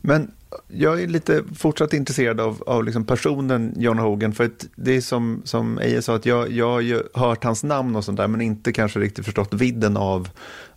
Men 0.00 0.30
jag 0.68 1.02
är 1.02 1.06
lite 1.06 1.44
fortsatt 1.56 1.92
intresserad 1.92 2.40
av, 2.40 2.62
av 2.66 2.84
liksom 2.84 3.04
personen 3.04 3.74
John 3.76 3.98
Hogan. 3.98 4.32
För 4.32 4.44
att 4.44 4.66
det 4.76 4.96
är 4.96 5.00
som, 5.00 5.42
som 5.44 5.78
Eje 5.78 6.02
sa, 6.02 6.16
att 6.16 6.26
jag, 6.26 6.52
jag 6.52 6.70
har 6.70 6.80
ju 6.80 7.02
hört 7.14 7.44
hans 7.44 7.64
namn 7.64 7.96
och 7.96 8.04
sånt 8.04 8.16
där, 8.16 8.28
men 8.28 8.40
inte 8.40 8.72
kanske 8.72 9.00
riktigt 9.00 9.24
förstått 9.24 9.54
vidden 9.54 9.96
av, 9.96 10.28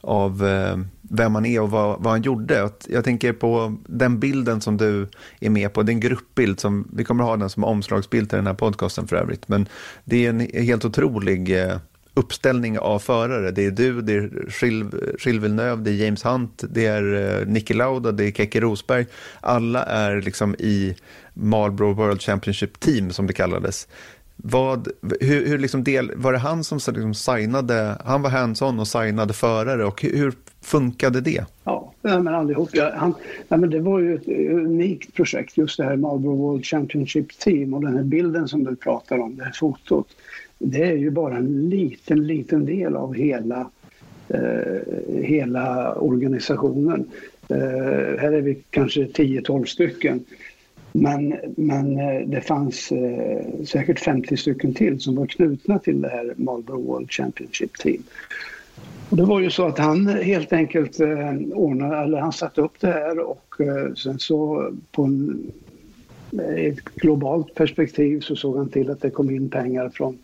av 0.02 0.48
eh, 0.48 0.78
vem 1.02 1.36
han 1.36 1.46
är 1.46 1.62
och 1.62 1.72
vad, 1.72 2.04
vad 2.04 2.13
han 2.13 2.22
gjorde. 2.22 2.70
Jag 2.88 3.04
tänker 3.04 3.34
på 3.34 3.78
den 3.86 4.20
bilden 4.20 4.62
som 4.62 4.78
du 4.78 5.08
är 5.40 5.50
med 5.50 5.74
på, 5.74 5.84
det 5.84 5.92
är 5.92 5.94
en 5.94 6.00
gruppbild, 6.00 6.60
som, 6.60 6.88
vi 6.94 7.04
kommer 7.04 7.24
ha 7.24 7.38
den 7.38 7.50
som 7.50 7.63
omslagsbild 7.63 8.30
till 8.30 8.38
den 8.38 8.48
här 8.48 8.54
podcasten 8.54 9.08
för 9.08 9.16
övrigt. 9.16 9.48
Men 9.48 9.68
det 10.06 10.26
är 10.26 10.30
en 10.30 10.40
helt 10.40 10.86
otrolig 10.86 11.62
eh, 11.62 11.78
uppställning 12.17 12.80
av 12.80 12.99
förare. 12.99 13.51
Det 13.51 13.65
är 13.65 13.71
du, 13.71 14.01
det 14.01 14.13
är 14.13 14.32
Gilles 14.63 15.43
Villeneuve, 15.43 15.82
det 15.84 15.91
är 15.91 16.06
James 16.06 16.25
Hunt, 16.25 16.63
det 16.69 16.86
är 16.86 17.03
Nicky 17.45 17.51
Niki 17.51 17.73
Lauda, 17.73 18.12
det 18.12 18.23
är 18.23 18.32
Keke 18.32 18.62
Rosberg. 18.62 19.06
Alla 19.41 19.84
är 19.84 20.21
liksom 20.21 20.56
i 20.60 20.95
Marlboro 21.34 21.93
World 21.93 22.21
Championship 22.21 22.80
Team 22.80 23.12
som 23.12 23.27
det 23.27 23.34
kallades. 23.34 23.88
Vad, 24.36 24.88
hur, 25.21 25.47
hur 25.47 25.58
liksom 25.58 25.84
del, 25.84 26.12
var 26.15 26.32
det 26.34 26.38
han 26.38 26.63
som 26.63 26.77
liksom 26.77 27.13
signade, 27.13 27.97
han 28.06 28.21
var 28.21 28.30
hands-on 28.30 28.80
och 28.80 28.88
signade 28.88 29.34
förare 29.34 29.86
och 29.86 30.01
hur, 30.01 30.17
hur 30.17 30.34
funkade 30.62 31.21
det? 31.21 31.45
Ja, 31.63 31.93
men 32.01 32.27
allihop. 32.27 32.69
Ja, 32.73 32.91
han, 32.95 33.13
nej, 33.47 33.60
men 33.60 33.69
det 33.69 33.80
var 33.80 33.99
ju 33.99 34.15
ett 34.15 34.27
eh, 34.27 34.56
unikt 34.56 35.13
projekt 35.13 35.58
just 35.58 35.77
det 35.77 35.84
här 35.84 35.95
Marlboro 35.95 36.36
World 36.36 36.65
Championship 36.65 37.39
Team 37.39 37.73
och 37.73 37.82
den 37.82 37.95
här 37.95 38.03
bilden 38.03 38.47
som 38.47 38.63
du 38.63 38.75
pratar 38.75 39.19
om, 39.19 39.36
det 39.36 39.43
här 39.43 39.51
fotot 39.51 40.08
det 40.60 40.84
är 40.84 40.96
ju 40.96 41.10
bara 41.10 41.38
en 41.38 41.70
liten, 41.70 42.28
liten 42.28 42.65
del 42.65 42.96
av 42.96 43.13
hela, 43.13 43.70
eh, 44.28 45.22
hela 45.22 45.96
organisationen. 45.96 47.06
Eh, 47.50 48.20
här 48.20 48.32
är 48.32 48.41
vi 48.41 48.58
kanske 48.70 49.06
10-12 49.06 49.65
stycken. 49.65 50.26
Men, 50.91 51.36
men 51.56 52.00
eh, 52.00 52.28
det 52.28 52.41
fanns 52.41 52.91
eh, 52.91 53.63
säkert 53.65 54.00
50 54.00 54.38
stycken 54.38 54.74
till 54.74 55.00
som 55.00 55.15
var 55.15 55.26
knutna 55.26 55.80
till 55.80 56.02
det 56.02 56.10
här 56.10 56.34
Marlboro 56.38 56.82
World 56.82 57.12
Championship 57.12 57.78
Team. 57.78 58.04
Och 59.10 59.17
det 59.17 59.24
var 59.24 59.39
ju 59.39 59.50
så 59.50 59.65
att 59.65 59.78
han 59.78 60.08
helt 60.08 60.54
enkelt 60.54 61.00
eh, 61.00 61.34
ordnade, 61.54 61.98
eller 61.98 62.17
han 62.17 62.34
satte 62.34 62.62
upp 62.62 62.80
det 62.80 62.91
här 62.91 63.20
och 63.20 63.56
eh, 63.60 63.93
sen 63.93 64.20
så 64.20 64.72
på 64.91 65.04
en, 65.04 65.52
eh, 66.32 66.65
ett 66.65 66.80
globalt 66.80 67.56
perspektiv 67.56 68.20
så 68.20 68.36
såg 68.36 68.58
han 68.58 68.70
till 68.70 68.89
att 68.89 69.02
det 69.02 69.10
kom 69.10 69.30
in 69.30 69.50
pengar 69.50 69.89
från 69.89 70.17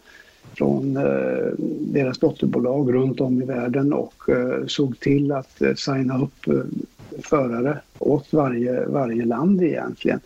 från 0.53 0.97
eh, 0.97 1.53
deras 1.79 2.19
dotterbolag 2.19 2.93
runt 2.93 3.21
om 3.21 3.41
i 3.41 3.45
världen 3.45 3.93
och 3.93 4.29
eh, 4.29 4.65
såg 4.67 4.99
till 4.99 5.31
att 5.31 5.61
eh, 5.61 5.73
signa 5.73 6.21
upp 6.21 6.67
förare 7.21 7.79
åt 7.99 8.33
varje, 8.33 8.85
varje 8.85 9.25
land 9.25 9.63
egentligen. 9.63 10.19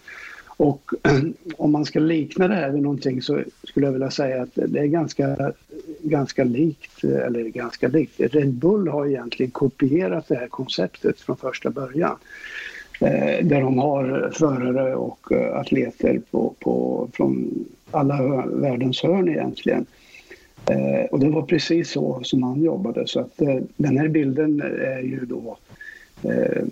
Och 0.45 0.91
om 1.57 1.71
man 1.71 1.85
ska 1.85 1.99
likna 1.99 2.47
det 2.47 2.55
här 2.55 2.69
vid 2.69 2.81
någonting 2.81 3.21
så 3.21 3.39
skulle 3.63 3.85
jag 3.85 3.93
vilja 3.93 4.11
säga 4.11 4.41
att 4.41 4.55
det 4.55 4.79
är 4.79 4.85
ganska, 4.85 5.53
ganska 6.01 6.43
likt, 6.43 7.03
eller 7.03 7.43
ganska 7.43 7.87
likt. 7.87 8.19
Red 8.19 8.53
Bull 8.53 8.87
har 8.87 9.05
egentligen 9.05 9.51
kopierat 9.51 10.27
det 10.27 10.35
här 10.35 10.47
konceptet 10.47 11.21
från 11.21 11.37
första 11.37 11.69
början. 11.69 12.15
där 12.99 13.61
de 13.61 13.77
har 13.77 14.31
förare 14.33 14.95
och 14.95 15.31
atleter 15.53 16.21
på, 16.31 16.53
på, 16.59 17.07
från 17.13 17.65
alla 17.91 18.45
världens 18.45 19.03
hörn 19.03 19.29
egentligen. 19.29 19.85
Eh, 20.69 21.05
och 21.11 21.19
det 21.19 21.29
var 21.29 21.41
precis 21.41 21.91
så 21.91 22.19
som 22.23 22.43
han 22.43 22.61
jobbade. 22.61 23.07
Så 23.07 23.19
att 23.19 23.41
eh, 23.41 23.59
den 23.77 23.97
här 23.97 24.07
bilden 24.07 24.61
är 24.81 25.01
ju 25.01 25.25
då 25.25 25.57
eh, 26.23 26.63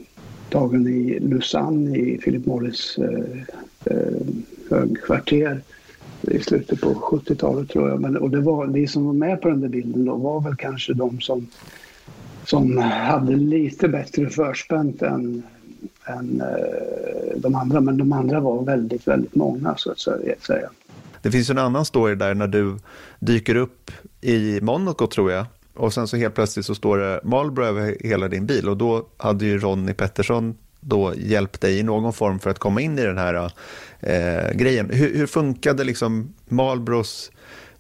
tagen 0.50 0.88
i 0.88 1.20
Lausanne 1.20 1.98
i 1.98 2.18
Philip 2.18 2.46
Morris 2.46 2.98
eh, 2.98 3.42
eh, 3.86 4.22
högkvarter 4.70 5.62
i 6.22 6.40
slutet 6.40 6.82
på 6.82 6.94
70-talet 6.94 7.70
tror 7.70 7.90
jag. 7.90 8.02
Men, 8.02 8.18
och 8.18 8.30
det 8.30 8.42
var, 8.42 8.68
vi 8.68 8.88
som 8.88 9.06
var 9.06 9.14
med 9.14 9.42
på 9.42 9.50
den 9.50 9.62
där 9.62 9.68
bilden 9.68 10.06
då 10.06 10.16
var 10.16 10.42
väl 10.42 10.56
kanske 10.56 10.94
de 10.94 11.22
som, 11.22 11.48
som 12.46 12.78
hade 12.78 13.36
lite 13.36 13.88
bättre 13.88 14.30
förspänt 14.30 15.02
än, 15.02 15.44
än 16.06 16.42
eh, 16.42 17.38
de 17.38 17.56
andra. 17.56 17.82
Men 17.82 17.98
de 17.98 18.14
andra 18.14 18.40
var 18.40 18.64
väldigt, 18.64 19.08
väldigt 19.08 19.36
många 19.36 19.76
så 19.78 19.92
att 19.92 20.00
säga. 20.42 20.70
Det 21.26 21.32
finns 21.32 21.50
en 21.50 21.58
annan 21.58 21.86
story 21.86 22.16
där 22.16 22.34
när 22.34 22.48
du 22.48 22.78
dyker 23.20 23.56
upp 23.56 23.92
i 24.22 24.60
Monaco 24.62 25.08
tror 25.08 25.32
jag. 25.32 25.46
Och 25.74 25.94
sen 25.94 26.08
så 26.08 26.18
helt 26.18 26.36
plötsligt 26.36 26.66
så 26.66 26.76
står 26.76 26.98
det 26.98 27.20
Marlboro 27.24 27.66
över 27.66 27.98
hela 28.00 28.28
din 28.28 28.46
bil 28.46 28.70
och 28.70 28.78
då 28.78 29.08
hade 29.18 29.46
ju 29.46 29.60
Ronnie 29.60 29.94
Pettersson 29.94 30.58
då 30.80 31.14
hjälpt 31.18 31.62
dig 31.62 31.80
i 31.80 31.84
någon 31.84 32.14
form 32.14 32.40
för 32.40 32.50
att 32.50 32.60
komma 32.60 32.82
in 32.82 33.00
i 33.00 33.02
den 33.02 33.18
här 33.18 33.52
eh, 34.00 34.58
grejen. 34.58 34.90
Hur, 34.90 35.18
hur 35.18 35.28
funkade 35.28 35.84
liksom 35.84 36.34
Marlboros 36.46 37.32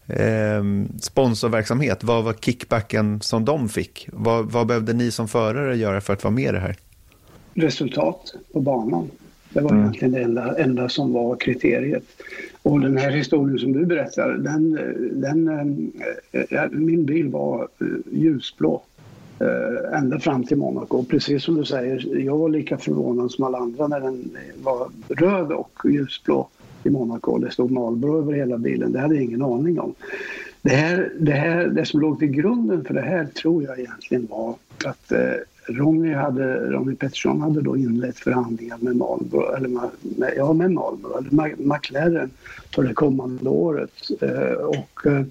eh, 0.05 0.63
sponsorverksamhet? 1.01 2.03
Vad 2.03 2.23
var 2.23 2.33
kickbacken 2.33 3.21
som 3.21 3.45
de 3.45 3.69
fick? 3.69 4.09
Vad, 4.11 4.51
vad 4.51 4.67
behövde 4.67 4.93
ni 4.93 5.11
som 5.11 5.27
förare 5.27 5.77
göra 5.77 6.01
för 6.01 6.13
att 6.13 6.23
vara 6.23 6.33
med 6.33 6.49
i 6.49 6.51
det 6.51 6.59
här? 6.59 6.75
Resultat 7.53 8.33
på 8.53 8.59
banan. 8.59 9.09
Det 9.55 9.61
var 9.61 9.71
mm. 9.71 9.81
egentligen 9.81 10.11
det 10.11 10.21
enda, 10.21 10.57
enda 10.57 10.89
som 10.89 11.13
var 11.13 11.35
kriteriet. 11.35 12.03
Och 12.61 12.79
den 12.81 12.97
här 12.97 13.11
historien 13.11 13.59
som 13.59 13.73
du 13.73 13.85
berättar, 13.85 14.29
den, 14.29 14.79
den, 15.21 15.47
äh, 16.31 16.69
min 16.71 17.05
bil 17.05 17.29
var 17.29 17.67
äh, 17.81 17.87
ljusblå 18.11 18.81
ända 19.93 20.19
fram 20.19 20.43
till 20.43 20.57
Monaco. 20.57 21.03
Precis 21.03 21.43
som 21.43 21.55
du 21.55 21.65
säger, 21.65 22.17
jag 22.19 22.37
var 22.37 22.49
lika 22.49 22.77
förvånad 22.77 23.31
som 23.31 23.45
alla 23.45 23.57
andra 23.57 23.87
när 23.87 23.99
den 23.99 24.31
var 24.63 24.89
röd 25.07 25.51
och 25.51 25.79
ljusblå 25.85 26.47
i 26.83 26.89
Monaco. 26.89 27.37
Det 27.37 27.51
stod 27.51 27.71
Marlboro 27.71 28.17
över 28.17 28.33
hela 28.33 28.57
bilen. 28.57 28.91
Det 28.91 28.99
hade 28.99 29.15
jag 29.15 29.23
ingen 29.23 29.41
aning 29.41 29.79
om. 29.79 29.93
Det, 30.61 30.69
här, 30.69 31.11
det, 31.19 31.31
här, 31.31 31.67
det 31.67 31.85
som 31.85 31.99
låg 31.99 32.19
till 32.19 32.27
grunden 32.27 32.85
för 32.85 32.93
det 32.93 33.01
här 33.01 33.25
tror 33.25 33.63
jag 33.63 33.79
egentligen 33.79 34.27
var 34.29 34.55
att 34.85 35.11
Ronny, 35.67 36.13
hade, 36.13 36.71
Ronny 36.71 36.95
Pettersson 36.95 37.41
hade 37.41 37.61
då 37.61 37.77
inlett 37.77 38.17
förhandlingar 38.17 38.77
med 38.81 38.95
Marlboro, 38.95 39.55
eller 39.55 39.69
med, 39.69 40.33
ja, 40.37 40.53
med 40.53 40.71
Marlboro, 40.71 41.17
eller 41.17 41.55
McLaren 41.57 42.29
för 42.75 42.83
det 42.83 42.93
kommande 42.93 43.49
året. 43.49 43.91
Eh, 44.21 44.53
och 44.53 45.05
eh, 45.05 45.23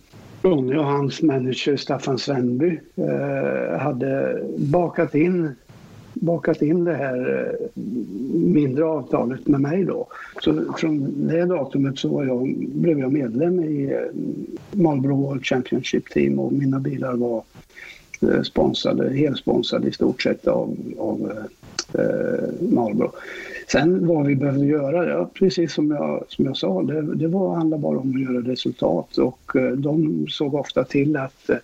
Ronny 0.42 0.76
och 0.76 0.84
hans 0.84 1.22
manager 1.22 1.76
Staffan 1.76 2.18
Svenby 2.18 2.80
eh, 2.96 3.78
hade 3.78 4.42
bakat 4.56 5.14
in 5.14 5.54
bakat 6.14 6.62
in 6.62 6.84
det 6.84 6.94
här 6.94 7.48
eh, 7.50 7.82
mindre 8.34 8.84
avtalet 8.84 9.46
med 9.46 9.60
mig 9.60 9.84
då. 9.84 10.06
Så 10.40 10.74
från 10.78 11.26
det 11.28 11.44
datumet 11.44 11.98
så 11.98 12.08
var 12.08 12.24
jag, 12.24 12.54
blev 12.58 12.98
jag 12.98 13.12
medlem 13.12 13.60
i 13.60 13.92
eh, 13.92 13.98
Marlboro 14.70 15.16
World 15.16 15.44
Championship 15.44 16.10
Team 16.10 16.38
och 16.38 16.52
mina 16.52 16.78
bilar 16.78 17.12
var 17.12 17.42
Eh, 18.32 18.42
sponsrade, 18.42 19.16
helsponsrade 19.16 19.88
i 19.88 19.92
stort 19.92 20.22
sett 20.22 20.46
av, 20.46 20.76
av 20.98 21.32
eh, 21.94 22.00
eh, 22.00 22.48
Marlboro. 22.60 23.12
Sen 23.68 24.06
vad 24.06 24.26
vi 24.26 24.36
behövde 24.36 24.66
göra, 24.66 25.08
ja, 25.08 25.30
precis 25.34 25.72
som 25.72 25.90
jag, 25.90 26.24
som 26.28 26.44
jag 26.44 26.56
sa, 26.56 26.82
det, 26.82 27.14
det 27.14 27.28
var, 27.28 27.54
handlade 27.54 27.82
bara 27.82 27.98
om 27.98 28.14
att 28.14 28.20
göra 28.20 28.52
resultat 28.52 29.18
och 29.18 29.56
eh, 29.56 29.72
de 29.72 30.26
såg 30.28 30.54
ofta 30.54 30.84
till 30.84 31.16
att 31.16 31.50
eh, 31.50 31.56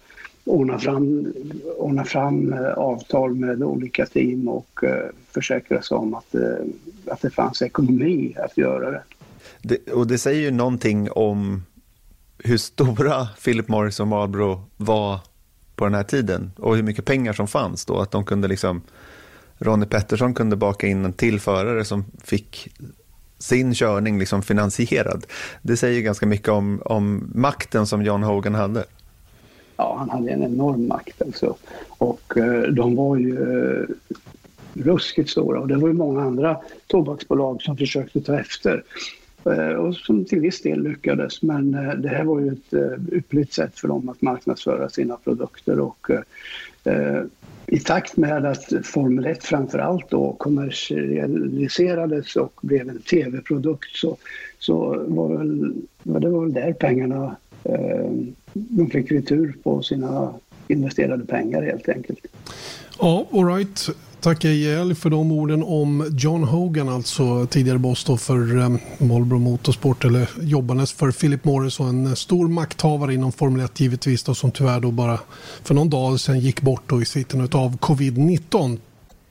ordna 0.44 0.78
fram, 0.78 1.32
ordna 1.78 2.04
fram 2.04 2.52
eh, 2.52 2.72
avtal 2.72 3.34
med 3.34 3.62
olika 3.62 4.06
team 4.06 4.48
och 4.48 4.84
eh, 4.84 5.06
försäkra 5.30 5.82
sig 5.82 5.96
om 5.96 6.14
att, 6.14 6.34
eh, 6.34 6.64
att 7.06 7.20
det 7.22 7.30
fanns 7.30 7.62
ekonomi 7.62 8.36
att 8.44 8.58
göra 8.58 8.90
det. 8.90 9.02
det. 9.62 9.92
Och 9.92 10.06
det 10.06 10.18
säger 10.18 10.40
ju 10.40 10.50
någonting 10.50 11.10
om 11.10 11.62
hur 12.38 12.56
stora 12.56 13.26
Philip 13.44 13.68
Morris 13.68 14.00
och 14.00 14.08
Marlboro 14.08 14.62
var 14.76 15.18
på 15.80 15.86
den 15.86 15.94
här 15.94 16.02
tiden 16.02 16.52
och 16.56 16.76
hur 16.76 16.82
mycket 16.82 17.04
pengar 17.04 17.32
som 17.32 17.48
fanns 17.48 17.84
då. 17.84 17.98
Att 17.98 18.10
de 18.10 18.24
kunde 18.24 18.48
liksom, 18.48 18.82
Ronnie 19.58 19.86
Pettersson 19.86 20.34
kunde 20.34 20.56
baka 20.56 20.86
in 20.86 21.04
en 21.04 21.12
tillförare 21.12 21.84
som 21.84 22.04
fick 22.24 22.68
sin 23.38 23.74
körning 23.74 24.18
liksom 24.18 24.42
finansierad. 24.42 25.26
Det 25.62 25.76
säger 25.76 26.00
ganska 26.00 26.26
mycket 26.26 26.48
om, 26.48 26.82
om 26.84 27.30
makten 27.34 27.86
som 27.86 28.02
John 28.02 28.22
Hogan 28.22 28.54
hade. 28.54 28.84
Ja, 29.76 29.96
han 29.98 30.10
hade 30.10 30.30
en 30.30 30.42
enorm 30.42 30.88
makt 30.88 31.22
alltså. 31.22 31.56
Och 31.88 32.36
eh, 32.36 32.62
de 32.62 32.96
var 32.96 33.16
ju 33.16 33.34
eh, 33.34 33.86
ruskigt 34.74 35.30
stora 35.30 35.60
och 35.60 35.68
det 35.68 35.76
var 35.76 35.88
ju 35.88 35.94
många 35.94 36.22
andra 36.22 36.56
tobaksbolag 36.86 37.62
som 37.62 37.76
försökte 37.76 38.20
ta 38.20 38.40
efter. 38.40 38.82
Eh, 39.44 39.74
och 39.74 39.94
som 39.94 40.24
till 40.24 40.40
viss 40.40 40.62
del 40.62 40.82
lyckades. 40.82 41.42
Men 41.42 41.74
eh, 41.74 41.94
det 41.94 42.08
här 42.08 42.24
var 42.24 42.40
ju 42.40 42.52
ett 42.52 42.72
eh, 42.72 42.92
ypperligt 43.12 43.52
sätt 43.52 43.78
för 43.78 43.88
dem 43.88 44.08
att 44.08 44.22
marknadsföra 44.22 44.88
sina 44.88 45.16
produkter 45.16 45.80
och 45.80 46.10
i 47.66 47.78
takt 47.78 48.16
med 48.16 48.46
att 48.46 48.72
Formel 48.84 49.26
1 49.26 49.44
framförallt 49.44 50.10
då 50.10 50.32
kommersialiserades 50.32 52.36
och 52.36 52.52
blev 52.62 52.88
en 52.88 52.98
tv-produkt 52.98 53.96
så, 53.96 54.16
så 54.58 55.04
var, 55.08 55.36
väl, 55.36 55.74
det 56.02 56.28
var 56.28 56.40
väl 56.40 56.52
där 56.52 56.72
pengarna 56.72 57.36
de 58.52 58.90
fick 58.90 59.12
retur 59.12 59.54
på 59.62 59.82
sina 59.82 60.34
investerade 60.68 61.24
pengar 61.24 61.62
helt 61.62 61.88
enkelt. 61.88 62.26
Ja, 62.98 63.26
alright. 63.32 63.88
Tack 64.20 64.44
Ejel 64.44 64.94
för 64.94 65.10
de 65.10 65.32
orden 65.32 65.62
om 65.62 66.14
John 66.18 66.44
Hogan, 66.44 66.88
alltså 66.88 67.46
tidigare 67.46 67.78
boss 67.78 68.04
då 68.04 68.16
för 68.16 68.56
um, 68.56 68.78
Marlboro 68.98 69.38
Motorsport 69.38 70.04
eller 70.04 70.30
jobbandes 70.40 70.92
för 70.92 71.10
Philip 71.10 71.44
Morris 71.44 71.80
och 71.80 71.88
en 71.88 72.16
stor 72.16 72.48
makthavare 72.48 73.14
inom 73.14 73.32
Formel 73.32 73.64
1 73.64 73.80
givetvis 73.80 74.22
då 74.22 74.34
som 74.34 74.50
tyvärr 74.50 74.80
då 74.80 74.90
bara 74.90 75.18
för 75.62 75.74
någon 75.74 75.90
dag 75.90 76.20
sedan 76.20 76.40
gick 76.40 76.60
bort 76.60 76.82
då 76.86 77.02
i 77.02 77.04
sviten 77.04 77.40
av 77.40 77.78
covid-19. 77.78 78.78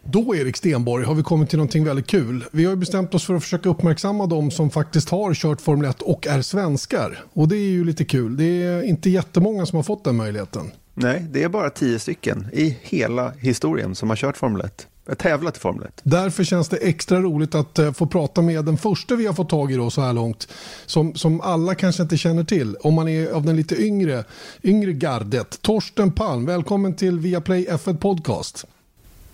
Då 0.03 0.35
Erik 0.35 0.57
Stenborg 0.57 1.05
har 1.05 1.15
vi 1.15 1.23
kommit 1.23 1.49
till 1.49 1.57
någonting 1.57 1.85
väldigt 1.85 2.07
kul. 2.07 2.45
Vi 2.51 2.65
har 2.65 2.75
bestämt 2.75 3.13
oss 3.13 3.25
för 3.25 3.33
att 3.33 3.43
försöka 3.43 3.69
uppmärksamma 3.69 4.25
de 4.25 4.51
som 4.51 4.69
faktiskt 4.69 5.09
har 5.09 5.33
kört 5.33 5.61
Formel 5.61 5.89
1 5.89 6.01
och 6.01 6.27
är 6.27 6.41
svenskar. 6.41 7.23
Och 7.33 7.47
det 7.47 7.55
är 7.55 7.69
ju 7.69 7.83
lite 7.83 8.05
kul. 8.05 8.37
Det 8.37 8.63
är 8.63 8.83
inte 8.83 9.09
jättemånga 9.09 9.65
som 9.65 9.75
har 9.75 9.83
fått 9.83 10.03
den 10.03 10.15
möjligheten. 10.15 10.71
Nej, 11.01 11.25
det 11.29 11.43
är 11.43 11.49
bara 11.49 11.69
tio 11.69 11.99
stycken 11.99 12.47
i 12.53 12.77
hela 12.81 13.31
historien 13.31 13.95
som 13.95 14.09
har 14.09 14.15
kört 14.15 14.37
Formel 14.37 14.61
1. 14.61 14.87
Tävlat 15.17 15.57
i 15.57 15.59
Formel 15.59 15.87
1. 15.87 16.01
Därför 16.03 16.43
känns 16.43 16.69
det 16.69 16.77
extra 16.77 17.21
roligt 17.21 17.55
att 17.55 17.79
uh, 17.79 17.91
få 17.91 18.05
prata 18.05 18.41
med 18.41 18.65
den 18.65 18.77
första 18.77 19.15
vi 19.15 19.25
har 19.25 19.33
fått 19.33 19.49
tag 19.49 19.71
i 19.71 19.75
då 19.75 19.89
så 19.89 20.01
här 20.01 20.13
långt. 20.13 20.47
Som, 20.85 21.15
som 21.15 21.41
alla 21.41 21.75
kanske 21.75 22.03
inte 22.03 22.17
känner 22.17 22.43
till. 22.43 22.75
Om 22.75 22.93
man 22.93 23.07
är 23.07 23.31
av 23.31 23.45
den 23.45 23.55
lite 23.55 23.81
yngre, 23.83 24.23
yngre 24.63 24.93
gardet. 24.93 25.61
Torsten 25.61 26.11
Palm, 26.11 26.45
välkommen 26.45 26.95
till 26.95 27.19
Viaplay 27.19 27.67
F1 27.69 27.97
Podcast. 27.97 28.65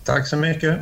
Tack 0.03 0.27
så 0.27 0.37
mycket. 0.37 0.79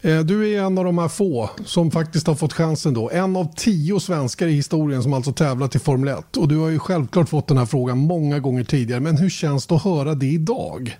Eh, 0.00 0.20
du 0.20 0.54
är 0.54 0.62
en 0.62 0.78
av 0.78 0.84
de 0.84 0.98
här 0.98 1.08
få 1.08 1.50
som 1.64 1.90
faktiskt 1.90 2.26
har 2.26 2.34
fått 2.34 2.52
chansen 2.52 2.94
då. 2.94 3.10
En 3.10 3.36
av 3.36 3.54
tio 3.56 4.00
svenskar 4.00 4.46
i 4.46 4.52
historien 4.52 5.02
som 5.02 5.12
alltså 5.12 5.32
tävlat 5.32 5.74
i 5.74 5.78
Formel 5.78 6.18
1. 6.18 6.36
Och 6.36 6.48
du 6.48 6.56
har 6.56 6.68
ju 6.68 6.78
självklart 6.78 7.28
fått 7.28 7.48
den 7.48 7.58
här 7.58 7.66
frågan 7.66 7.98
många 7.98 8.38
gånger 8.38 8.64
tidigare. 8.64 9.00
Men 9.00 9.16
hur 9.16 9.30
känns 9.30 9.66
det 9.66 9.74
att 9.74 9.84
höra 9.84 10.14
det 10.14 10.26
idag? 10.26 10.98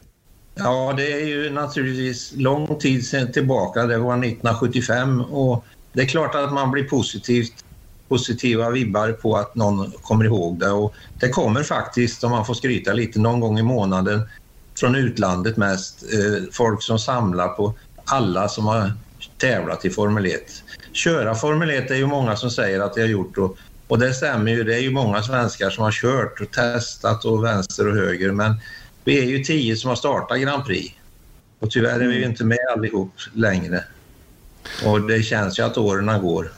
Ja, 0.55 0.95
det 0.97 1.13
är 1.13 1.27
ju 1.27 1.51
naturligtvis 1.51 2.33
lång 2.37 2.79
tid 2.79 3.07
sedan 3.07 3.33
tillbaka. 3.33 3.87
Det 3.87 3.99
var 3.99 4.13
1975 4.13 5.21
och 5.21 5.65
det 5.93 6.03
är 6.03 6.07
klart 6.07 6.35
att 6.35 6.53
man 6.53 6.71
blir 6.71 6.85
positivt 6.85 7.65
positiva 8.09 8.71
vibbar 8.71 9.13
på 9.13 9.37
att 9.37 9.55
någon 9.55 9.93
kommer 10.03 10.25
ihåg 10.25 10.59
det. 10.59 10.71
Och 10.71 10.95
det 11.21 11.29
kommer 11.29 11.63
faktiskt, 11.63 12.25
om 12.25 12.31
man 12.31 12.47
får 12.47 12.55
skryta 12.55 12.93
lite, 12.93 13.21
någon 13.21 13.41
gång 13.41 13.59
i 13.59 13.63
månaden 13.63 14.23
från 14.79 14.95
utlandet 14.95 15.57
mest. 15.57 16.03
Eh, 16.13 16.43
folk 16.53 16.83
som 16.83 16.99
samlar 16.99 17.49
på 17.49 17.75
alla 18.09 18.49
som 18.49 18.67
har 18.67 18.93
tävlat 19.39 19.85
i 19.85 19.91
Formel 19.91 20.27
1. 20.27 20.35
Köra 20.93 21.35
Formel 21.35 21.71
1 21.71 21.91
är 21.91 21.95
ju 21.95 22.07
många 22.07 22.37
som 22.37 22.51
säger 22.51 22.81
att 22.81 22.95
de 22.95 23.01
har 23.01 23.09
gjort 23.09 23.39
och, 23.39 23.59
och 23.89 23.99
det 23.99 24.15
stämmer 24.15 24.53
ju. 24.53 24.65
Det 24.65 24.75
är 24.75 24.81
ju 24.81 24.91
många 24.91 25.23
svenskar 25.23 25.71
som 25.71 25.85
har 25.85 25.93
kört 25.93 26.41
och 26.41 26.51
testat 26.51 27.25
och 27.25 27.45
vänster 27.45 27.89
och 27.89 27.97
höger 27.97 28.33
men 28.33 28.55
vi 29.05 29.19
är 29.19 29.25
ju 29.25 29.45
tio 29.45 29.77
som 29.77 29.89
har 29.89 29.97
startat 29.97 30.41
Grand 30.41 30.65
Prix 30.65 30.95
och 31.59 31.71
tyvärr 31.71 32.01
är 32.01 32.09
vi 32.09 32.15
ju 32.15 32.25
inte 32.25 32.45
med 32.45 32.59
allihop 32.77 33.13
längre. 33.35 33.85
Och 34.85 35.01
det 35.01 35.23
känns 35.23 35.59
ju 35.59 35.63
att 35.63 35.79
åren 35.79 36.23
går. 36.23 36.53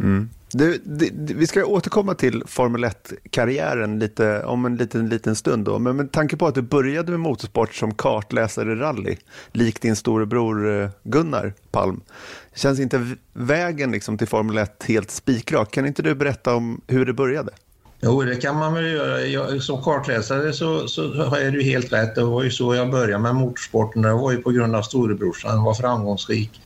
Mm. 0.00 0.30
Du, 0.52 0.82
du, 0.84 1.10
vi 1.34 1.46
ska 1.46 1.64
återkomma 1.64 2.14
till 2.14 2.42
Formel 2.46 2.84
1-karriären 2.84 3.98
lite, 3.98 4.44
om 4.44 4.64
en 4.64 4.76
liten, 4.76 5.08
liten 5.08 5.36
stund. 5.36 5.64
Då. 5.64 5.78
Men 5.78 5.96
med 5.96 6.12
tanke 6.12 6.36
på 6.36 6.46
att 6.46 6.54
du 6.54 6.62
började 6.62 7.10
med 7.10 7.20
motorsport 7.20 7.74
som 7.74 7.94
kartläsare 7.94 8.72
i 8.72 8.74
rally, 8.74 9.16
likt 9.52 9.82
din 9.82 9.96
storebror 9.96 10.82
eh, 10.82 10.90
Gunnar 11.02 11.52
Palm, 11.70 12.00
känns 12.54 12.80
inte 12.80 13.16
vägen 13.32 13.90
liksom 13.90 14.18
till 14.18 14.28
Formel 14.28 14.58
1 14.58 14.84
helt 14.88 15.10
spikrak? 15.10 15.70
Kan 15.70 15.86
inte 15.86 16.02
du 16.02 16.14
berätta 16.14 16.54
om 16.54 16.80
hur 16.86 17.06
det 17.06 17.12
började? 17.12 17.52
Jo, 18.00 18.22
det 18.22 18.36
kan 18.36 18.56
man 18.56 18.74
väl 18.74 18.86
göra. 18.86 19.20
Jag, 19.20 19.62
som 19.62 19.82
kartläsare 19.82 20.52
så, 20.52 20.88
så 20.88 21.02
är 21.34 21.50
det 21.50 21.58
ju 21.58 21.62
helt 21.62 21.92
rätt. 21.92 22.14
Det 22.14 22.24
var 22.24 22.42
ju 22.42 22.50
så 22.50 22.74
jag 22.74 22.90
började 22.90 23.22
med 23.22 23.34
motorsporten. 23.34 24.02
Det 24.02 24.12
var 24.12 24.32
ju 24.32 24.38
på 24.38 24.50
grund 24.50 24.76
av 24.76 24.82
storebrorsan. 24.82 25.50
Han 25.50 25.64
var 25.64 25.74
framgångsrik 25.74 26.60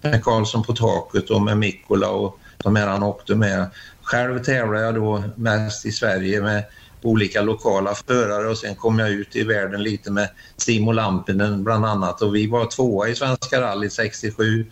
med 0.00 0.24
Karlsson 0.24 0.62
på 0.62 0.72
taket 0.72 1.30
och 1.30 1.42
med 1.42 1.58
Mikkola 1.58 2.08
och 2.10 2.38
de 2.64 2.76
här 2.76 2.86
han 2.86 3.02
åkte 3.02 3.34
med. 3.34 3.66
Själv 4.02 4.44
tävlade 4.44 4.84
jag 4.84 4.94
då 4.94 5.24
mest 5.36 5.86
i 5.86 5.92
Sverige 5.92 6.42
med 6.42 6.64
olika 7.02 7.42
lokala 7.42 7.94
förare 7.94 8.48
och 8.48 8.58
sen 8.58 8.74
kom 8.74 8.98
jag 8.98 9.10
ut 9.10 9.36
i 9.36 9.42
världen 9.42 9.82
lite 9.82 10.10
med 10.10 10.28
Simo 10.56 10.92
Lampinen 10.92 11.64
bland 11.64 11.86
annat 11.86 12.22
och 12.22 12.34
vi 12.34 12.46
var 12.46 12.66
tvåa 12.66 13.08
i 13.08 13.14
Svenska 13.14 13.60
rallyt 13.60 13.92
67 13.92 14.66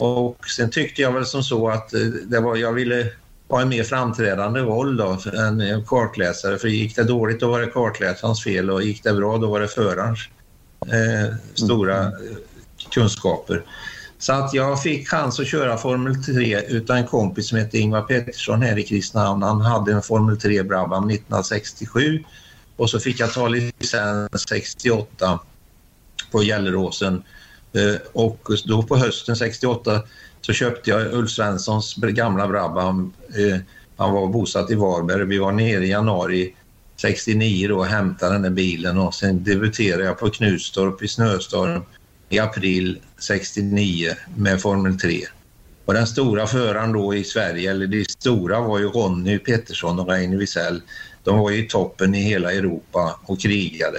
och 0.00 0.46
sen 0.56 0.70
tyckte 0.70 1.02
jag 1.02 1.12
väl 1.12 1.26
som 1.26 1.42
så 1.42 1.68
att 1.68 1.94
eh, 1.94 2.00
det 2.00 2.40
var, 2.40 2.56
jag 2.56 2.72
ville 2.72 3.06
ha 3.48 3.60
en 3.60 3.68
mer 3.68 3.84
framträdande 3.84 4.60
roll 4.60 4.96
då 4.96 5.18
än 5.38 5.84
kartläsare 5.86 6.58
för 6.58 6.68
gick 6.68 6.96
det 6.96 7.04
dåligt 7.04 7.40
då 7.40 7.50
var 7.50 7.60
det 7.60 7.66
kartläsarens 7.66 8.44
fel 8.44 8.70
och 8.70 8.82
gick 8.82 9.04
det 9.04 9.12
bra 9.12 9.38
då 9.38 9.46
var 9.46 9.60
det 9.60 9.68
förarens 9.68 10.18
eh, 10.86 11.34
stora 11.54 11.98
mm. 11.98 12.36
kunskaper. 12.90 13.64
Så 14.20 14.32
att 14.32 14.54
jag 14.54 14.82
fick 14.82 15.08
chans 15.08 15.40
att 15.40 15.46
köra 15.46 15.76
Formel 15.76 16.24
3 16.24 16.62
utan 16.68 16.96
en 16.96 17.06
kompis 17.06 17.48
som 17.48 17.58
hette 17.58 17.78
Ingvar 17.78 18.02
Pettersson 18.02 18.62
här 18.62 18.78
i 18.78 18.82
Kristinehamn. 18.82 19.42
Han 19.42 19.60
hade 19.60 19.92
en 19.92 20.02
Formel 20.02 20.36
3 20.36 20.62
Brabham 20.62 21.10
1967 21.10 22.24
och 22.76 22.90
så 22.90 23.00
fick 23.00 23.20
jag 23.20 23.32
ta 23.32 23.48
licens 23.48 24.48
68 24.48 25.40
på 26.30 26.42
Gelleråsen. 26.42 27.22
Eh, 27.72 28.00
och 28.12 28.48
då 28.64 28.82
på 28.82 28.96
hösten 28.96 29.36
68 29.36 30.02
så 30.40 30.52
köpte 30.52 30.90
jag 30.90 31.12
Ulf 31.12 31.30
Svenssons 31.30 31.94
gamla 31.94 32.48
Brabham. 32.48 33.12
Eh, 33.28 33.60
han 33.96 34.12
var 34.12 34.28
bosatt 34.28 34.70
i 34.70 34.74
Varberg. 34.74 35.24
Vi 35.24 35.38
var 35.38 35.52
nere 35.52 35.86
i 35.86 35.90
januari 35.90 36.54
69 36.96 37.68
då 37.68 37.76
och 37.76 37.86
hämtade 37.86 38.32
den 38.32 38.42
där 38.42 38.50
bilen 38.50 38.98
och 38.98 39.14
sen 39.14 39.44
debuterade 39.44 40.04
jag 40.04 40.18
på 40.18 40.30
Knutstorp 40.30 41.02
i 41.02 41.08
snöstorm 41.08 41.82
i 42.30 42.38
april 42.38 42.98
69 43.18 44.14
med 44.36 44.60
Formel 44.60 44.98
3. 44.98 45.26
Och 45.84 45.94
den 45.94 46.06
stora 46.06 46.46
föraren 46.46 46.92
då 46.92 47.14
i 47.14 47.24
Sverige, 47.24 47.70
eller 47.70 47.86
de 47.86 48.04
stora 48.04 48.60
var 48.60 48.78
ju 48.78 48.86
Ronny 48.86 49.38
Pettersson 49.38 49.98
och 50.00 50.08
Reine 50.08 50.36
Wiesel. 50.36 50.82
De 51.24 51.38
var 51.38 51.50
ju 51.50 51.64
i 51.64 51.68
toppen 51.68 52.14
i 52.14 52.22
hela 52.22 52.52
Europa 52.52 53.20
och 53.26 53.40
krigade. 53.40 53.98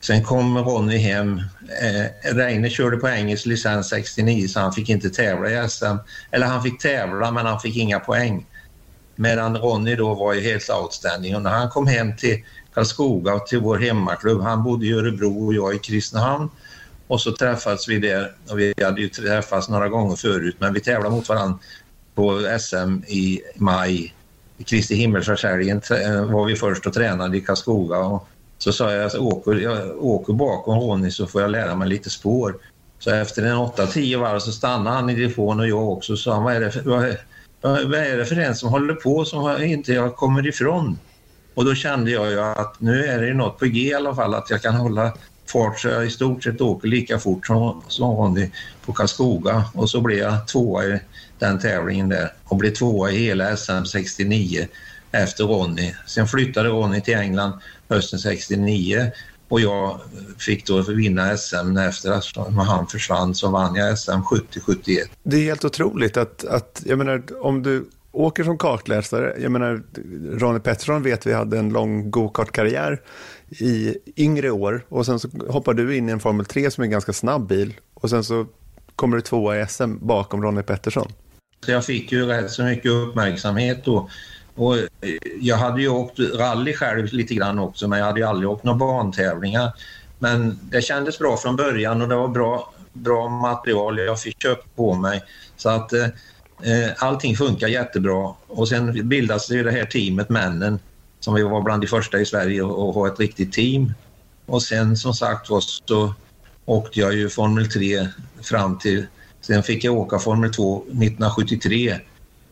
Sen 0.00 0.24
kom 0.24 0.58
Ronny 0.58 0.96
hem. 0.96 1.42
Eh, 1.82 2.34
Reine 2.34 2.70
körde 2.70 2.96
på 2.96 3.08
engelsk 3.08 3.46
licens 3.46 3.88
69 3.88 4.48
så 4.48 4.60
han 4.60 4.72
fick 4.72 4.88
inte 4.88 5.10
tävla 5.10 5.50
i 5.50 5.68
SM. 5.68 5.96
Eller 6.30 6.46
han 6.46 6.62
fick 6.62 6.80
tävla 6.80 7.30
men 7.30 7.46
han 7.46 7.60
fick 7.60 7.76
inga 7.76 8.00
poäng. 8.00 8.46
Medan 9.16 9.56
Ronny 9.56 9.94
då 9.94 10.14
var 10.14 10.34
ju 10.34 10.40
helt 10.40 10.70
outstanding 10.70 11.36
och 11.36 11.42
när 11.42 11.50
han 11.50 11.70
kom 11.70 11.86
hem 11.86 12.16
till 12.16 12.44
Karlskoga 12.74 13.38
till 13.38 13.58
vår 13.58 13.78
hemmaklubb, 13.78 14.40
han 14.40 14.62
bodde 14.62 14.86
i 14.86 14.92
Örebro 14.92 15.46
och 15.46 15.54
jag 15.54 15.74
i 15.74 15.78
Kristinehamn 15.78 16.48
och 17.08 17.20
så 17.20 17.32
träffades 17.32 17.88
vi 17.88 17.98
där 17.98 18.32
och 18.50 18.58
vi 18.58 18.74
hade 18.82 19.00
ju 19.00 19.08
träffats 19.08 19.68
några 19.68 19.88
gånger 19.88 20.16
förut 20.16 20.56
men 20.58 20.74
vi 20.74 20.80
tävlade 20.80 21.14
mot 21.14 21.28
varandra 21.28 21.58
på 22.14 22.58
SM 22.60 23.04
i 23.06 23.40
maj. 23.56 24.14
I 24.58 24.64
Kristi 24.64 24.94
himmelsfärdshelgen 24.94 25.80
eh, 25.90 26.24
var 26.24 26.44
vi 26.44 26.56
först 26.56 26.86
och 26.86 26.92
tränade 26.92 27.36
i 27.36 27.40
Karlskoga 27.40 27.98
och 27.98 28.28
så 28.58 28.72
sa 28.72 28.92
jag 28.92 29.06
att 29.06 29.14
jag 29.14 29.22
åker, 29.22 29.54
jag 29.54 30.04
åker 30.04 30.32
bakom 30.32 30.78
Ronny 30.78 31.10
så 31.10 31.26
får 31.26 31.42
jag 31.42 31.50
lära 31.50 31.74
mig 31.74 31.88
lite 31.88 32.10
spår. 32.10 32.56
Så 32.98 33.10
efter 33.10 33.42
en 33.42 33.56
8-10 33.56 34.20
varv 34.20 34.38
så 34.38 34.52
stannade 34.52 34.96
han 34.96 35.10
i 35.10 35.14
depån 35.14 35.60
och 35.60 35.68
jag 35.68 35.88
också 35.88 36.12
och 36.12 36.18
sa 36.18 36.40
vad 36.40 36.54
är 36.54 36.60
det 36.60 36.70
för, 36.70 36.80
vad, 36.82 37.02
vad 37.60 38.00
är 38.00 38.16
det 38.16 38.26
för 38.26 38.36
en 38.36 38.54
som 38.54 38.68
håller 38.68 38.94
på 38.94 39.24
som 39.24 39.62
inte 39.62 39.92
jag 39.92 40.16
kommer 40.16 40.46
ifrån? 40.46 40.98
Och 41.54 41.64
då 41.64 41.74
kände 41.74 42.10
jag 42.10 42.30
ju 42.30 42.40
att 42.40 42.80
nu 42.80 43.04
är 43.04 43.20
det 43.20 43.34
något 43.34 43.58
på 43.58 43.66
G 43.66 43.80
i 43.80 43.94
alla 43.94 44.14
fall 44.14 44.34
att 44.34 44.50
jag 44.50 44.62
kan 44.62 44.74
hålla 44.74 45.12
fart 45.50 45.80
så 45.80 45.88
jag 45.88 46.06
i 46.06 46.10
stort 46.10 46.44
sett 46.44 46.60
åker 46.60 46.88
lika 46.88 47.18
fort 47.18 47.46
som, 47.46 47.82
som 47.88 48.48
på 48.84 48.92
Karlskoga 48.92 49.64
och 49.74 49.90
så 49.90 50.00
blev 50.00 50.18
jag 50.18 50.48
tvåa 50.48 50.84
i 50.84 51.00
den 51.38 51.58
tävlingen 51.58 52.08
där 52.08 52.32
och 52.44 52.56
blev 52.56 52.70
tvåa 52.70 53.10
i 53.10 53.18
hela 53.18 53.56
SM 53.56 53.84
69 53.84 54.66
efter 55.12 55.44
Ronny. 55.44 55.94
Sen 56.06 56.26
flyttade 56.26 56.68
Ronny 56.68 57.00
till 57.00 57.14
England 57.14 57.52
hösten 57.88 58.18
69 58.18 59.10
och 59.48 59.60
jag 59.60 60.00
fick 60.38 60.66
då 60.66 60.82
vinna 60.82 61.36
SM 61.36 61.76
efter 61.76 62.10
att 62.10 62.56
han 62.66 62.86
försvann 62.86 63.34
så 63.34 63.50
vann 63.50 63.74
jag 63.74 63.98
SM 63.98 64.10
70-71. 64.10 64.98
Det 65.22 65.36
är 65.36 65.42
helt 65.42 65.64
otroligt 65.64 66.16
att, 66.16 66.44
att 66.44 66.82
jag 66.84 66.98
menar 66.98 67.22
om 67.40 67.62
du 67.62 67.90
åker 68.12 68.44
som 68.44 68.58
kartläsare, 68.58 69.34
jag 69.38 69.52
menar 69.52 69.82
Ronny 70.38 70.60
Pettersson 70.60 71.02
vet 71.02 71.26
vi 71.26 71.32
hade 71.32 71.58
en 71.58 71.68
lång 71.68 72.10
go-kart-karriär 72.10 73.00
i 73.50 73.96
yngre 74.16 74.50
år 74.50 74.84
och 74.88 75.06
sen 75.06 75.18
så 75.18 75.28
hoppar 75.48 75.74
du 75.74 75.96
in 75.96 76.08
i 76.08 76.12
en 76.12 76.20
Formel 76.20 76.46
3 76.46 76.70
som 76.70 76.82
är 76.82 76.86
en 76.86 76.90
ganska 76.90 77.12
snabb 77.12 77.46
bil 77.46 77.74
och 77.94 78.10
sen 78.10 78.24
så 78.24 78.46
kommer 78.96 79.16
du 79.16 79.22
tvåa 79.22 79.60
i 79.60 79.66
SM 79.66 80.06
bakom 80.06 80.42
Ronny 80.42 80.62
Pettersson. 80.62 81.12
Så 81.64 81.70
jag 81.70 81.84
fick 81.84 82.12
ju 82.12 82.26
rätt 82.26 82.50
så 82.50 82.64
mycket 82.64 82.90
uppmärksamhet 82.90 83.84
då. 83.84 84.10
Och 84.54 84.76
eh, 84.78 84.86
jag 85.40 85.56
hade 85.56 85.82
ju 85.82 85.88
åkt 85.88 86.18
rally 86.18 86.74
själv 86.74 87.12
lite 87.12 87.34
grann 87.34 87.58
också 87.58 87.88
men 87.88 87.98
jag 87.98 88.06
hade 88.06 88.20
ju 88.20 88.26
aldrig 88.26 88.50
åkt 88.50 88.64
några 88.64 88.78
bantävlingar. 88.78 89.72
Men 90.18 90.58
det 90.62 90.82
kändes 90.82 91.18
bra 91.18 91.36
från 91.36 91.56
början 91.56 92.02
och 92.02 92.08
det 92.08 92.16
var 92.16 92.28
bra, 92.28 92.74
bra 92.92 93.28
material 93.28 93.98
jag 93.98 94.20
fick 94.20 94.42
köpa 94.42 94.64
på 94.76 94.94
mig. 94.94 95.22
Så 95.56 95.68
att 95.68 95.92
eh, 95.92 96.04
eh, 96.62 96.90
allting 96.96 97.36
funkar 97.36 97.68
jättebra. 97.68 98.34
Och 98.46 98.68
sen 98.68 99.08
bildas 99.08 99.48
det 99.48 99.70
här 99.70 99.84
teamet 99.84 100.28
Männen 100.28 100.78
som 101.26 101.34
vi 101.34 101.42
var 101.42 101.62
bland 101.62 101.82
de 101.82 101.86
första 101.86 102.20
i 102.20 102.26
Sverige 102.26 102.64
att 102.64 102.94
ha 102.94 103.08
ett 103.08 103.20
riktigt 103.20 103.52
team. 103.52 103.92
Och 104.46 104.62
sen 104.62 104.96
som 104.96 105.14
sagt 105.14 105.50
var 105.50 105.60
så 105.60 106.14
åkte 106.64 107.00
jag 107.00 107.14
ju 107.14 107.28
Formel 107.28 107.70
3 107.70 108.08
fram 108.42 108.78
till... 108.78 109.06
Sen 109.40 109.62
fick 109.62 109.84
jag 109.84 109.94
åka 109.94 110.18
Formel 110.18 110.54
2 110.54 110.76
1973 110.76 112.00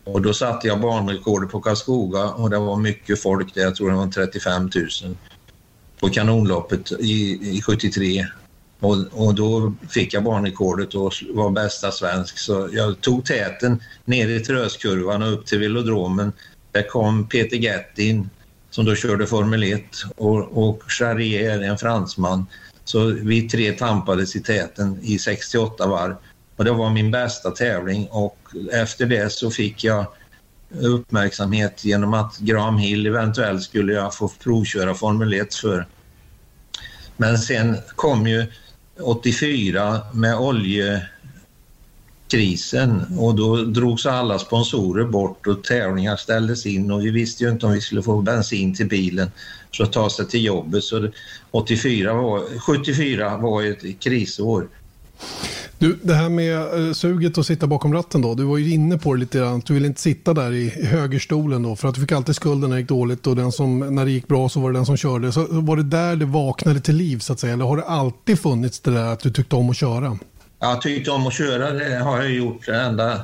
och 0.05 0.23
då 0.23 0.35
satte 0.35 0.69
jag 0.69 0.81
banrekordet 0.81 1.51
på 1.51 1.61
Karlskoga 1.61 2.25
och 2.25 2.51
det 2.51 2.59
var 2.59 2.77
mycket 2.77 3.23
folk 3.23 3.55
där, 3.55 3.63
jag 3.63 3.77
tror 3.77 3.91
det 3.91 3.97
var 3.97 4.07
35 4.07 4.71
000 4.75 5.17
på 6.01 6.09
kanonloppet 6.09 6.93
i, 6.93 7.39
i 7.57 7.63
73. 7.63 8.27
Och, 8.81 8.97
och, 9.13 9.35
då 9.35 9.75
fick 9.89 10.15
jag 10.15 10.25
banrekordet 10.25 10.95
och 10.95 11.13
var 11.31 11.51
bästa 11.51 11.91
svensk. 11.91 12.39
Så 12.39 12.69
jag 12.73 13.01
tog 13.01 13.25
täten 13.25 13.83
ner 14.05 14.29
i 14.29 14.41
Tröskurvan 14.41 15.23
och 15.23 15.33
upp 15.33 15.47
till 15.47 15.59
velodromen. 15.59 16.33
Där 16.73 16.89
kom 16.89 17.29
Peter 17.29 17.57
Gettin 17.57 18.31
som 18.75 18.85
då 18.85 18.95
körde 18.95 19.27
Formel 19.27 19.63
1 19.63 19.83
och, 20.17 20.69
och 20.69 20.83
Charrier, 20.87 21.61
en 21.61 21.79
fransman. 21.79 22.47
Så 22.85 23.05
vi 23.05 23.49
tre 23.49 23.73
tampades 23.73 24.37
i 24.37 24.41
täten 24.41 24.99
i 25.03 25.19
68 25.19 25.87
varv. 25.87 26.15
Och 26.57 26.65
det 26.65 26.71
var 26.71 26.91
min 26.91 27.11
bästa 27.11 27.51
tävling 27.51 28.09
och 28.11 28.39
efter 28.73 29.07
det 29.07 29.33
så 29.33 29.51
fick 29.51 29.85
jag 29.85 30.07
uppmärksamhet 30.81 31.85
genom 31.85 32.15
att 32.15 32.39
Graham 32.39 32.79
Hill 32.79 33.07
eventuellt 33.07 33.63
skulle 33.63 33.93
jag 33.93 34.15
få 34.15 34.29
provköra 34.29 34.95
Formel 34.95 35.33
1 35.33 35.55
för. 35.55 35.87
Men 37.17 37.39
sen 37.39 37.77
kom 37.97 38.27
ju 38.27 38.47
84 39.01 40.01
med 40.13 40.37
olje 40.37 41.07
oljekrisen 42.35 43.03
och 43.19 43.35
då 43.35 43.57
drogs 43.57 44.07
alla 44.07 44.39
sponsorer 44.39 45.05
bort 45.05 45.47
och 45.47 45.65
tävlingar 45.65 46.17
ställdes 46.17 46.67
in 46.67 46.91
och 46.91 47.05
vi 47.05 47.11
visste 47.11 47.45
ju 47.45 47.51
inte 47.51 47.67
om 47.67 47.73
vi 47.73 47.81
skulle 47.81 48.03
få 48.03 48.21
bensin 48.21 48.75
till 48.75 48.89
bilen 48.89 49.31
för 49.77 49.85
att 49.85 49.93
ta 49.93 50.11
sig 50.11 50.29
till 50.29 50.45
jobbet. 50.45 50.85
Så 50.85 51.09
84 51.51 52.15
var, 52.15 52.59
74 52.59 53.37
var 53.37 53.63
ett 53.63 54.01
krisår. 54.01 54.69
Du, 55.79 55.99
det 56.03 56.15
här 56.15 56.29
med 56.29 56.87
eh, 56.87 56.93
suget 56.93 57.39
att 57.39 57.47
sitta 57.47 57.67
bakom 57.67 57.95
ratten 57.95 58.23
då. 58.23 58.35
Du 58.35 58.45
var 58.45 58.59
ju 58.59 58.71
inne 58.71 58.99
på 58.99 59.15
det 59.15 59.21
lite 59.21 59.39
grann. 59.39 59.63
Du 59.67 59.75
ville 59.75 59.87
inte 59.87 60.01
sitta 60.01 60.35
där 60.35 60.53
i 60.53 60.69
högerstolen 60.69 61.63
då. 61.63 61.77
För 61.77 61.89
att 61.89 61.95
du 61.95 62.01
fick 62.01 62.13
alltid 62.13 62.37
skulden 62.37 62.71
när 62.71 62.77
det 62.77 62.81
gick 62.81 62.89
dåligt 62.89 63.27
och 63.27 63.37
den 63.37 63.53
som, 63.53 63.79
när 63.79 64.05
det 64.05 64.11
gick 64.11 64.29
bra 64.29 64.49
så 64.49 64.61
var 64.61 64.73
det 64.73 64.79
den 64.79 64.87
som 64.87 64.97
körde. 64.97 65.33
Så 65.33 65.47
var 65.51 65.77
det 65.77 65.83
där 65.83 66.17
det 66.17 66.25
vaknade 66.25 66.81
till 66.81 66.97
liv 66.97 67.19
så 67.19 67.33
att 67.33 67.41
säga? 67.41 67.53
Eller 67.53 67.65
har 67.65 67.77
det 67.77 67.85
alltid 67.85 68.39
funnits 68.39 68.81
det 68.81 68.91
där 68.91 69.13
att 69.13 69.21
du 69.21 69.31
tyckte 69.31 69.57
om 69.57 69.71
att 69.71 69.77
köra? 69.77 70.19
Jag 70.61 70.83
tyckte 70.83 71.11
om 71.11 71.27
att 71.27 71.35
köra, 71.35 71.71
det 71.73 71.97
har 71.97 72.23
jag 72.23 72.31
gjort 72.31 72.69
ända 72.69 73.21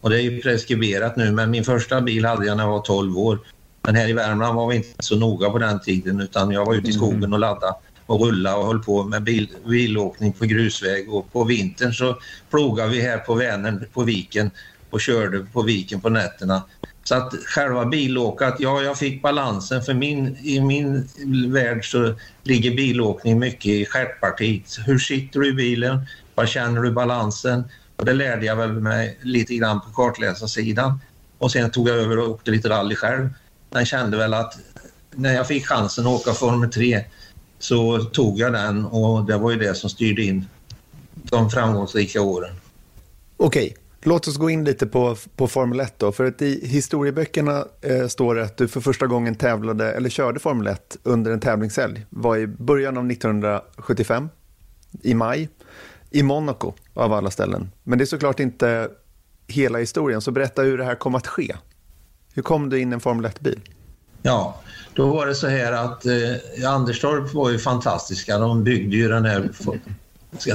och 0.00 0.10
det 0.10 0.16
är 0.16 0.22
ju 0.22 0.42
preskriberat 0.42 1.16
nu, 1.16 1.32
men 1.32 1.50
min 1.50 1.64
första 1.64 2.00
bil 2.00 2.24
hade 2.24 2.46
jag 2.46 2.56
när 2.56 2.64
jag 2.64 2.70
var 2.70 2.82
12 2.82 3.18
år. 3.18 3.38
Men 3.82 3.94
här 3.94 4.08
i 4.08 4.12
Värmland 4.12 4.56
var 4.56 4.68
vi 4.68 4.76
inte 4.76 4.90
så 4.98 5.16
noga 5.16 5.50
på 5.50 5.58
den 5.58 5.80
tiden 5.80 6.20
utan 6.20 6.50
jag 6.50 6.66
var 6.66 6.74
ute 6.74 6.90
i 6.90 6.92
skogen 6.92 7.32
och 7.32 7.38
laddade 7.38 7.74
och 8.06 8.20
rulla 8.26 8.56
och 8.56 8.66
höll 8.66 8.82
på 8.82 9.04
med 9.04 9.22
bil, 9.22 9.48
bilåkning 9.66 10.32
på 10.32 10.44
grusväg 10.44 11.12
och 11.12 11.32
på 11.32 11.44
vintern 11.44 11.92
så 11.92 12.18
plogade 12.50 12.90
vi 12.90 13.00
här 13.00 13.18
på 13.18 13.34
Vänern 13.34 13.84
på 13.92 14.02
viken 14.02 14.50
och 14.90 15.00
körde 15.00 15.38
på 15.38 15.62
viken 15.62 16.00
på 16.00 16.08
nätterna. 16.08 16.62
Så 17.04 17.14
att 17.14 17.34
själva 17.46 17.84
bilåkat, 17.86 18.56
ja 18.58 18.82
jag 18.82 18.98
fick 18.98 19.22
balansen 19.22 19.82
för 19.82 19.94
min, 19.94 20.36
i 20.42 20.60
min 20.60 21.08
värld 21.52 21.90
så 21.90 22.14
ligger 22.42 22.70
bilåkning 22.70 23.38
mycket 23.38 23.66
i 23.66 23.86
stjärtpartiet. 23.86 24.78
Hur 24.86 24.98
sitter 24.98 25.40
du 25.40 25.48
i 25.48 25.52
bilen? 25.52 26.06
Var 26.40 26.46
känner 26.46 26.82
du 26.82 26.90
balansen? 26.90 27.64
Och 27.96 28.04
det 28.04 28.12
lärde 28.12 28.46
jag 28.46 28.56
väl 28.56 28.72
mig 28.72 29.18
lite 29.22 29.54
grann 29.54 29.80
på 29.80 29.90
kartläsarsidan. 29.90 31.00
Och 31.38 31.52
sen 31.52 31.70
tog 31.70 31.88
jag 31.88 31.96
över 31.96 32.18
och 32.18 32.30
åkte 32.30 32.50
lite 32.50 32.68
rally 32.68 32.94
själv. 32.94 33.28
Men 33.70 33.86
kände 33.86 34.16
väl 34.16 34.34
att 34.34 34.58
när 35.10 35.34
jag 35.34 35.46
fick 35.48 35.66
chansen 35.66 36.06
att 36.06 36.12
åka 36.12 36.32
Formel 36.32 36.70
3 36.70 37.04
så 37.58 37.98
tog 37.98 38.38
jag 38.38 38.52
den 38.52 38.84
och 38.84 39.26
det 39.26 39.36
var 39.36 39.50
ju 39.50 39.58
det 39.58 39.74
som 39.74 39.90
styrde 39.90 40.22
in 40.22 40.46
de 41.14 41.50
framgångsrika 41.50 42.22
åren. 42.22 42.54
Okej, 43.36 43.76
låt 44.02 44.28
oss 44.28 44.36
gå 44.36 44.50
in 44.50 44.64
lite 44.64 44.86
på, 44.86 45.16
på 45.36 45.48
Formel 45.48 45.80
1 45.80 45.94
då. 45.98 46.12
För 46.12 46.24
att 46.24 46.42
i 46.42 46.66
historieböckerna 46.66 47.64
eh, 47.80 48.06
står 48.06 48.34
det 48.34 48.44
att 48.44 48.56
du 48.56 48.68
för 48.68 48.80
första 48.80 49.06
gången 49.06 49.34
tävlade, 49.34 49.92
eller 49.92 50.10
körde 50.10 50.40
Formel 50.40 50.66
1 50.66 50.96
under 51.02 51.30
en 51.30 51.40
tävlingshelg. 51.40 52.06
var 52.10 52.36
i 52.36 52.46
början 52.46 52.96
av 52.96 53.10
1975, 53.10 54.28
i 55.02 55.14
maj, 55.14 55.48
i 56.10 56.22
Monaco 56.22 56.72
av 56.94 57.12
alla 57.12 57.30
ställen. 57.30 57.70
Men 57.84 57.98
det 57.98 58.04
är 58.04 58.06
såklart 58.06 58.40
inte 58.40 58.88
hela 59.46 59.78
historien, 59.78 60.20
så 60.20 60.30
berätta 60.30 60.62
hur 60.62 60.78
det 60.78 60.84
här 60.84 60.94
kom 60.94 61.14
att 61.14 61.26
ske. 61.26 61.56
Hur 62.34 62.42
kom 62.42 62.68
du 62.68 62.80
in 62.80 62.92
i 62.92 62.94
en 62.94 63.00
Formel 63.00 63.30
1-bil? 63.30 63.60
Ja, 64.22 64.60
då 64.94 65.06
var 65.06 65.26
det 65.26 65.34
så 65.34 65.48
här 65.48 65.72
att 65.72 66.06
eh, 66.06 66.72
Anderstorp 66.72 67.34
var 67.34 67.50
ju 67.50 67.58
fantastiska. 67.58 68.38
De 68.38 68.64
byggde 68.64 68.96
ju 68.96 69.08
den 69.08 69.24
här 69.24 69.48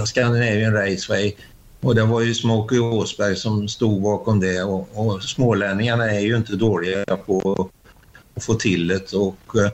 Scandinavian 0.05 0.73
Raceway 0.73 1.35
och 1.81 1.95
det 1.95 2.03
var 2.03 2.21
ju 2.21 2.33
Smokey 2.33 2.79
Åsberg 2.79 3.35
som 3.35 3.67
stod 3.67 4.01
bakom 4.01 4.39
det 4.39 4.63
och, 4.63 4.89
och 4.93 5.23
smålänningarna 5.23 6.11
är 6.11 6.19
ju 6.19 6.35
inte 6.35 6.55
dåliga 6.55 7.17
på 7.25 7.69
att 8.35 8.43
få 8.43 8.53
till 8.53 8.87
det 8.87 9.13
och 9.13 9.55
eh, 9.55 9.71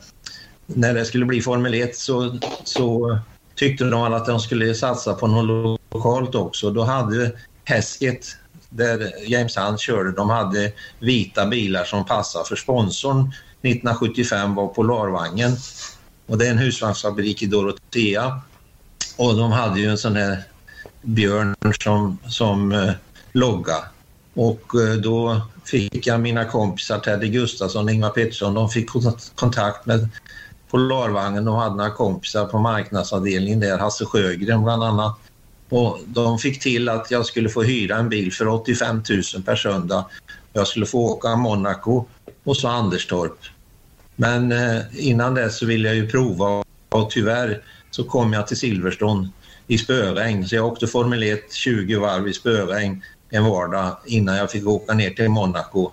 när 0.65 0.93
det 0.93 1.05
skulle 1.05 1.25
bli 1.25 1.41
Formel 1.41 1.73
1 1.73 1.95
så, 1.95 2.37
så 2.63 3.17
tyckte 3.61 3.83
de 3.83 4.13
att 4.13 4.25
de 4.25 4.39
skulle 4.39 4.75
satsa 4.75 5.13
på 5.13 5.27
något 5.27 5.79
lokalt 5.93 6.35
också. 6.35 6.71
Då 6.71 6.83
hade 6.83 7.31
Hesket 7.63 8.37
där 8.69 9.11
James 9.27 9.57
Hunt 9.57 9.79
körde, 9.79 10.11
de 10.11 10.29
hade 10.29 10.71
vita 10.99 11.45
bilar 11.45 11.83
som 11.83 12.05
passade 12.05 12.45
för 12.45 12.55
sponsorn 12.55 13.19
1975 13.19 14.55
var 14.55 14.67
Polarvagnen. 14.67 15.51
Och 16.27 16.37
det 16.37 16.47
är 16.47 16.51
en 16.51 16.57
husvagnsfabrik 16.57 17.43
i 17.43 17.45
Dorotea. 17.45 18.41
Och 19.17 19.37
de 19.37 19.51
hade 19.51 19.79
ju 19.79 19.89
en 19.89 19.97
sån 19.97 20.15
här 20.15 20.43
björn 21.01 21.55
som, 21.83 22.17
som 22.27 22.71
eh, 22.71 22.91
logga. 23.31 23.77
Och 24.33 24.75
eh, 24.75 24.93
då 24.93 25.41
fick 25.65 26.07
jag 26.07 26.19
mina 26.19 26.45
kompisar 26.45 26.99
Teddy 26.99 27.27
Gustafsson 27.27 27.85
och 27.85 27.91
Ingvar 27.91 28.09
Pettersson, 28.09 28.53
de 28.53 28.69
fick 28.69 28.89
kontakt 29.35 29.85
med 29.85 30.09
Polarvagnen. 30.71 31.45
De 31.45 31.55
hade 31.55 31.75
några 31.75 31.91
kompisar 31.91 32.45
på 32.45 32.59
marknadsavdelningen 32.59 33.59
där, 33.59 33.77
Hasse 33.77 34.05
Sjögren 34.05 34.63
bland 34.63 34.83
annat. 34.83 35.17
Och 35.69 35.99
de 36.05 36.39
fick 36.39 36.59
till 36.59 36.89
att 36.89 37.11
jag 37.11 37.25
skulle 37.25 37.49
få 37.49 37.63
hyra 37.63 37.97
en 37.97 38.09
bil 38.09 38.33
för 38.33 38.47
85 38.47 39.03
000 39.09 39.43
per 39.45 39.55
söndag. 39.55 40.05
Jag 40.53 40.67
skulle 40.67 40.85
få 40.85 40.99
åka 40.99 41.35
Monaco 41.35 42.05
och 42.43 42.57
så 42.57 42.67
Anderstorp. 42.67 43.37
Men 44.15 44.51
eh, 44.51 44.81
innan 44.93 45.33
dess 45.33 45.57
så 45.57 45.65
ville 45.65 45.87
jag 45.87 45.95
ju 45.95 46.09
prova 46.09 46.63
och 46.89 47.09
tyvärr 47.09 47.61
så 47.91 48.03
kom 48.03 48.33
jag 48.33 48.47
till 48.47 48.57
Silverstone 48.57 49.29
i 49.67 49.77
spöregn. 49.77 50.47
Så 50.47 50.55
jag 50.55 50.65
åkte 50.65 50.87
Formel 50.87 51.23
1 51.23 51.53
20 51.53 51.95
varv 51.95 52.27
i 52.27 52.33
spöregn 52.33 53.03
en 53.29 53.43
vardag 53.43 53.97
innan 54.05 54.37
jag 54.37 54.51
fick 54.51 54.67
åka 54.67 54.93
ner 54.93 55.09
till 55.09 55.29
Monaco. 55.29 55.91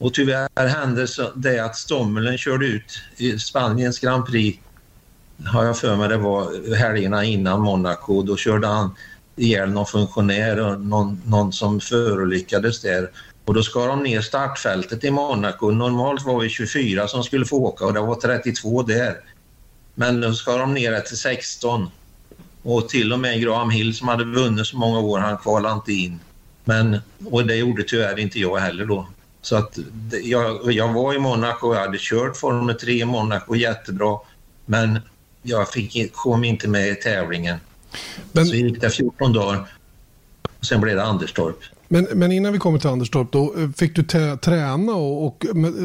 Och 0.00 0.14
tyvärr 0.14 0.66
hände 0.66 1.06
det 1.34 1.58
att 1.58 1.76
Stommelen 1.76 2.38
körde 2.38 2.66
ut 2.66 3.02
i 3.16 3.38
Spaniens 3.38 3.98
Grand 3.98 4.26
Prix 4.26 4.58
har 5.46 5.64
jag 5.64 5.78
för 5.78 5.96
mig 5.96 6.08
det 6.08 6.16
var 6.16 6.74
helgerna 6.76 7.24
innan 7.24 7.60
Monaco. 7.60 8.22
Då 8.22 8.36
körde 8.36 8.66
han 8.66 8.94
ihjäl 9.36 9.70
någon 9.70 9.86
funktionär 9.86 10.60
och 10.60 10.80
någon, 10.80 11.22
någon 11.26 11.52
som 11.52 11.80
förolyckades 11.80 12.80
där. 12.80 13.10
Och 13.44 13.54
då 13.54 13.62
skar 13.62 13.88
de 13.88 14.02
ner 14.02 14.20
startfältet 14.20 15.04
i 15.04 15.10
Monaco. 15.10 15.70
Normalt 15.70 16.24
var 16.24 16.40
vi 16.40 16.48
24 16.48 17.08
som 17.08 17.24
skulle 17.24 17.46
få 17.46 17.56
åka 17.56 17.84
och 17.84 17.94
det 17.94 18.00
var 18.00 18.14
32 18.14 18.82
där. 18.82 19.16
Men 19.94 20.20
då 20.20 20.32
skar 20.32 20.58
de 20.58 20.74
ner 20.74 20.92
det 20.92 21.00
till 21.00 21.18
16. 21.18 21.90
Och 22.62 22.88
till 22.88 23.12
och 23.12 23.18
med 23.18 23.40
Graham 23.40 23.70
Hill 23.70 23.96
som 23.96 24.08
hade 24.08 24.24
vunnit 24.24 24.66
så 24.66 24.76
många 24.76 25.00
år, 25.00 25.18
han 25.18 25.38
kvalade 25.38 25.74
inte 25.74 25.92
in. 25.92 26.20
Men, 26.64 26.98
och 27.30 27.46
det 27.46 27.56
gjorde 27.56 27.82
tyvärr 27.82 28.18
inte 28.18 28.38
jag 28.38 28.56
heller 28.56 28.84
då. 28.86 29.06
Så 29.42 29.56
att 29.56 29.78
jag, 30.22 30.72
jag 30.72 30.92
var 30.92 31.14
i 31.14 31.18
Monaco, 31.18 31.74
jag 31.74 31.80
hade 31.80 31.98
kört 32.00 32.36
Formel 32.36 32.74
3 32.74 32.92
i 32.92 33.04
Monaco 33.04 33.54
jättebra. 33.54 34.18
Men 34.66 34.98
jag 35.42 35.68
fick, 35.72 36.12
kom 36.12 36.44
inte 36.44 36.68
med 36.68 36.88
i 36.88 36.94
tävlingen. 36.94 37.58
Men... 38.32 38.46
Så 38.46 38.54
gick 38.54 38.80
det 38.80 38.90
14 38.90 39.32
dagar. 39.32 39.66
Och 40.58 40.66
sen 40.66 40.80
blev 40.80 40.96
det 40.96 41.02
Anderstorp. 41.02 41.56
Men, 41.92 42.06
men 42.14 42.32
innan 42.32 42.52
vi 42.52 42.58
kommer 42.58 42.78
till 42.78 42.88
Anderstorp, 42.88 43.32
då, 43.32 43.54
eh, 43.58 43.70
fick 43.76 43.96
du 43.96 44.02
träna 44.36 44.94
och, 44.94 45.26
och, 45.26 45.44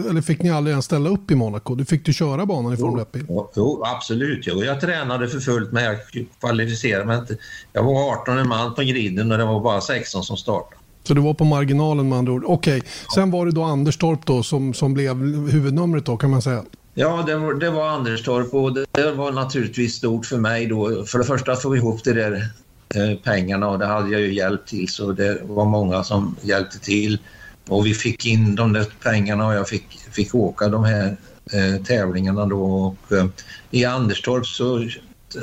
eller 0.09 0.21
fick 0.21 0.41
ni 0.41 0.49
aldrig 0.49 0.71
ens 0.71 0.85
ställa 0.85 1.09
upp 1.09 1.31
i 1.31 1.35
Monaco? 1.35 1.75
Du 1.75 1.85
fick 1.85 2.05
du 2.05 2.13
köra 2.13 2.45
banan 2.45 2.73
i 2.73 2.77
Formel 2.77 3.05
1-bil? 3.05 3.25
Jo, 3.29 3.51
jo, 3.55 3.83
absolut. 3.85 4.47
Jo. 4.47 4.63
Jag 4.63 4.81
tränade 4.81 5.27
för 5.27 5.39
fullt 5.39 5.71
men 5.71 5.83
jag 5.83 5.97
kvalificerade 6.39 7.05
mig 7.05 7.17
inte. 7.17 7.37
Jag 7.73 7.83
var 7.83 8.11
18 8.11 8.47
man 8.47 8.75
på 8.75 8.81
griden 8.81 9.31
och 9.31 9.37
det 9.37 9.45
var 9.45 9.59
bara 9.59 9.81
16 9.81 10.23
som 10.23 10.37
startade. 10.37 10.75
Så 11.07 11.13
du 11.13 11.21
var 11.21 11.33
på 11.33 11.43
marginalen 11.43 12.09
med 12.09 12.17
andra 12.17 12.33
ord. 12.33 12.43
Okej, 12.45 12.77
okay. 12.77 12.89
sen 13.15 13.31
var 13.31 13.45
det 13.45 13.51
då 13.51 13.63
Anderstorp 13.63 14.25
då 14.25 14.43
som, 14.43 14.73
som 14.73 14.93
blev 14.93 15.15
huvudnumret 15.49 16.05
då 16.05 16.17
kan 16.17 16.29
man 16.29 16.41
säga? 16.41 16.63
Ja, 16.93 17.23
det 17.27 17.35
var, 17.35 17.53
det 17.53 17.69
var 17.69 17.87
Anderstorp 17.87 18.53
och 18.53 18.73
det, 18.73 18.85
det, 18.91 19.11
var 19.11 19.31
naturligtvis 19.31 19.95
stort 19.95 20.25
för 20.25 20.37
mig 20.37 20.65
då. 20.65 21.05
För 21.05 21.19
det 21.19 21.25
första 21.25 21.51
att 21.51 21.61
få 21.61 21.75
ihop 21.75 22.03
de 22.03 22.13
där 22.13 22.49
eh, 22.95 23.17
pengarna 23.23 23.67
och 23.69 23.79
det 23.79 23.85
hade 23.85 24.11
jag 24.11 24.21
ju 24.21 24.33
hjälpt 24.33 24.69
till 24.69 24.89
så 24.89 25.11
det 25.11 25.41
var 25.43 25.65
många 25.65 26.03
som 26.03 26.35
hjälpte 26.41 26.79
till. 26.79 27.19
Och 27.67 27.85
vi 27.85 27.93
fick 27.93 28.25
in 28.25 28.55
de 28.55 28.73
där 28.73 28.85
pengarna 29.03 29.47
och 29.47 29.53
jag 29.53 29.69
fick, 29.69 29.99
fick 30.11 30.35
åka 30.35 30.67
de 30.67 30.83
här 30.83 31.17
eh, 31.53 31.83
tävlingarna 31.83 32.45
då. 32.45 32.63
Och, 32.63 33.17
eh, 33.17 33.25
I 33.71 33.85
Anderstorp 33.85 34.45
så 34.45 34.89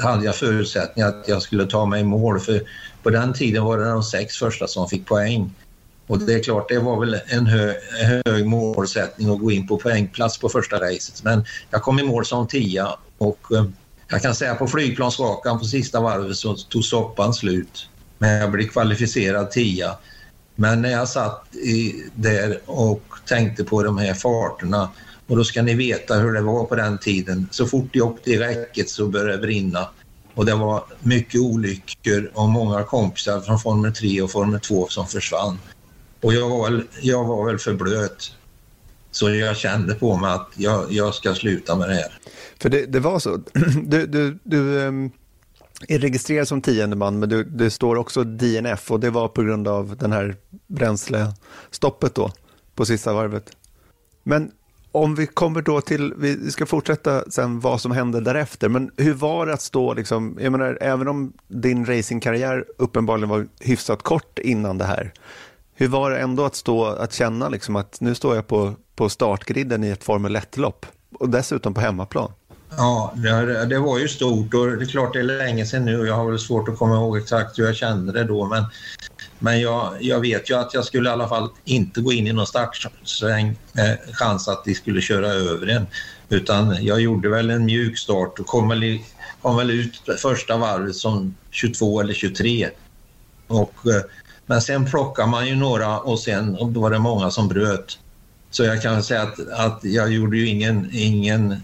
hade 0.03 0.25
jag 0.25 0.37
förutsättningar 0.37 1.09
att 1.09 1.25
jag 1.29 1.43
skulle 1.43 1.67
ta 1.67 1.87
mig 1.87 2.01
i 2.01 2.05
mål 2.05 2.41
för 2.41 2.63
på 3.03 3.11
den 3.11 3.33
tiden 3.33 3.65
var 3.65 3.79
det 3.79 3.91
de 3.91 4.03
sex 4.03 4.37
första 4.37 4.67
som 4.67 4.89
fick 4.89 5.07
poäng. 5.07 5.55
Och 6.07 6.19
det 6.19 6.35
är 6.35 6.43
klart, 6.43 6.69
det 6.69 6.79
var 6.79 7.01
väl 7.01 7.21
en 7.27 7.47
hög, 7.47 7.77
hög 8.27 8.47
målsättning 8.47 9.31
att 9.31 9.41
gå 9.41 9.51
in 9.51 9.67
på 9.67 9.79
poängplats 9.79 10.39
på 10.39 10.49
första 10.49 10.77
racet. 10.77 11.25
Men 11.25 11.45
jag 11.71 11.83
kom 11.83 11.99
i 11.99 12.03
mål 12.03 12.27
som 12.27 12.47
tia 12.47 12.97
och 13.19 13.53
eh, 13.53 13.65
jag 14.09 14.23
kan 14.23 14.35
säga 14.35 14.55
på 14.55 14.67
flygplansrakan 14.67 15.59
på 15.59 15.65
sista 15.65 16.01
varvet 16.01 16.37
så 16.37 16.55
tog 16.55 16.85
soppan 16.85 17.35
slut. 17.35 17.89
Men 18.19 18.41
jag 18.41 18.51
blev 18.51 18.69
kvalificerad 18.69 19.51
tia. 19.51 19.97
Men 20.55 20.83
när 20.83 20.91
jag 20.91 21.09
satt 21.09 21.57
i, 21.57 22.05
där 22.15 22.61
och 22.67 23.03
tänkte 23.27 23.65
på 23.65 23.83
de 23.83 23.99
här 23.99 24.15
farterna 24.15 24.89
och 25.27 25.37
då 25.37 25.45
ska 25.45 25.63
ni 25.63 25.75
veta 25.75 26.15
hur 26.15 26.33
det 26.33 26.41
var 26.41 26.65
på 26.65 26.75
den 26.75 26.99
tiden. 26.99 27.49
Så 27.51 27.67
fort 27.67 27.89
jag 27.93 28.07
åkte 28.07 28.31
i 28.31 28.39
räcket 28.39 28.91
så 28.91 29.07
började 29.07 29.33
det 29.33 29.39
brinna. 29.39 29.89
Och 30.35 30.47
det 30.47 30.55
var 30.55 30.85
mycket 31.01 31.41
olyckor 31.41 32.31
och 32.35 32.49
många 32.49 32.85
kompisar 32.85 33.41
från 33.41 33.59
Formel 33.59 33.93
3 33.93 34.23
och 34.23 34.31
Formel 34.31 34.61
2 34.61 34.89
som 34.89 35.07
försvann. 35.07 35.59
Och 36.21 36.35
jag 36.35 36.49
var 36.49 36.71
väl, 36.71 36.83
jag 37.01 37.25
var 37.25 37.47
väl 37.47 37.59
för 37.59 37.75
blöt. 37.75 38.33
Så 39.11 39.31
jag 39.31 39.57
kände 39.57 39.95
på 39.95 40.17
mig 40.17 40.33
att 40.33 40.49
jag, 40.57 40.93
jag 40.93 41.15
ska 41.15 41.35
sluta 41.35 41.77
med 41.77 41.89
det 41.89 41.95
här. 41.95 42.19
För 42.59 42.69
det, 42.69 42.87
det 42.87 43.01
var 43.01 43.19
så. 43.19 43.39
Du, 43.83 44.07
du, 44.07 44.39
du 44.43 44.83
ehm, 44.83 45.11
är 45.89 45.99
registrerad 45.99 46.49
som 46.49 46.63
tionde 46.63 46.97
man, 46.97 47.19
men 47.19 47.29
du, 47.29 47.45
det 47.45 47.71
står 47.71 47.97
också 47.97 48.25
DNF 48.25 48.91
och 48.91 49.01
det 49.01 49.11
var 49.11 49.29
på 49.29 49.43
grund 49.43 49.69
av 49.69 49.97
den 49.97 50.13
här 50.13 50.37
bränslestoppet 50.67 52.15
då 52.15 52.33
på 52.75 52.85
sista 52.87 53.13
varvet. 53.13 53.57
Men 54.23 54.51
om 54.93 55.15
vi 55.15 55.27
kommer 55.27 55.63
då 55.63 55.81
till, 55.81 56.15
vi 56.17 56.51
ska 56.51 56.67
fortsätta 56.67 57.31
sen 57.31 57.61
vad 57.61 57.81
som 57.81 57.93
hände 57.93 58.21
därefter, 58.21 58.69
men 58.69 58.91
hur 58.97 59.15
var 59.15 59.47
det 59.47 59.53
att 59.53 59.63
stå, 59.63 59.95
liksom, 59.95 60.39
jag 60.41 60.53
menar, 60.53 60.79
även 60.81 61.09
om 61.09 61.33
din 61.49 61.87
racingkarriär 61.87 62.65
uppenbarligen 62.79 63.29
var 63.29 63.47
hyfsat 63.61 64.03
kort 64.03 64.39
innan 64.39 64.79
det 64.79 64.85
här, 64.85 65.13
hur 65.75 65.89
var 65.89 66.11
det 66.11 66.19
ändå 66.19 66.45
att 66.45 66.55
stå, 66.55 66.85
att 66.85 67.13
känna 67.13 67.49
liksom 67.49 67.77
att 67.77 68.01
nu 68.01 68.15
står 68.15 68.35
jag 68.35 68.47
på, 68.47 68.75
på 68.95 69.09
startgriden 69.09 69.85
i 69.85 69.89
ett 69.89 70.05
Formel 70.05 70.37
1-lopp 70.37 70.87
och 71.19 71.29
dessutom 71.29 71.75
på 71.75 71.81
hemmaplan? 71.81 72.33
Ja, 72.77 73.13
det 73.69 73.79
var 73.79 73.99
ju 73.99 74.09
stort 74.09 74.55
och 74.55 74.67
det 74.67 74.85
är 74.85 74.87
klart 74.87 75.13
det 75.13 75.19
är 75.19 75.23
länge 75.23 75.67
sedan 75.67 75.85
nu 75.85 76.01
och 76.01 76.07
jag 76.07 76.15
har 76.15 76.31
väl 76.31 76.39
svårt 76.39 76.69
att 76.69 76.79
komma 76.79 76.95
ihåg 76.95 77.19
exakt 77.19 77.59
hur 77.59 77.65
jag 77.65 77.77
kände 77.77 78.13
det 78.13 78.25
då 78.25 78.47
men, 78.47 78.65
men 79.43 79.61
jag, 79.61 79.93
jag 80.01 80.21
vet 80.21 80.51
ju 80.51 80.55
att 80.55 80.75
jag 80.75 80.85
skulle 80.85 81.09
i 81.11 81.13
alla 81.13 81.29
fall 81.29 81.49
inte 81.65 82.01
gå 82.01 82.13
in 82.13 82.27
i 82.27 82.33
någon 82.33 82.47
startsväng 82.47 83.57
med 83.73 83.99
chans 84.13 84.49
att 84.49 84.65
de 84.65 84.75
skulle 84.75 85.01
köra 85.01 85.27
över 85.27 85.67
en 85.67 85.87
utan 86.29 86.85
jag 86.85 87.01
gjorde 87.01 87.29
väl 87.29 87.51
en 87.51 87.65
mjuk 87.65 87.99
start 87.99 88.39
och 88.39 88.47
kom 88.47 88.69
väl, 88.69 88.85
i, 88.85 89.05
kom 89.43 89.57
väl 89.57 89.71
ut 89.71 90.03
första 90.19 90.57
varvet 90.57 90.97
som 90.97 91.35
22 91.51 92.01
eller 92.01 92.15
23 92.15 92.71
och 93.47 93.87
eh, 93.87 94.03
men 94.47 94.63
sen 94.63 94.91
plockade 94.91 95.29
man 95.29 95.47
ju 95.47 95.55
några 95.55 95.99
och 95.99 96.19
sen 96.19 96.57
och 96.57 96.69
då 96.73 96.81
var 96.81 96.91
det 96.91 96.99
många 96.99 97.31
som 97.31 97.49
bröt. 97.49 97.99
Så 98.51 98.65
jag 98.65 98.83
kan 98.83 99.03
säga 99.03 99.23
att, 99.23 99.49
att 99.49 99.81
jag 99.83 100.13
gjorde 100.13 100.37
ju 100.37 100.47
ingen... 100.49 100.89
ingen 100.93 101.63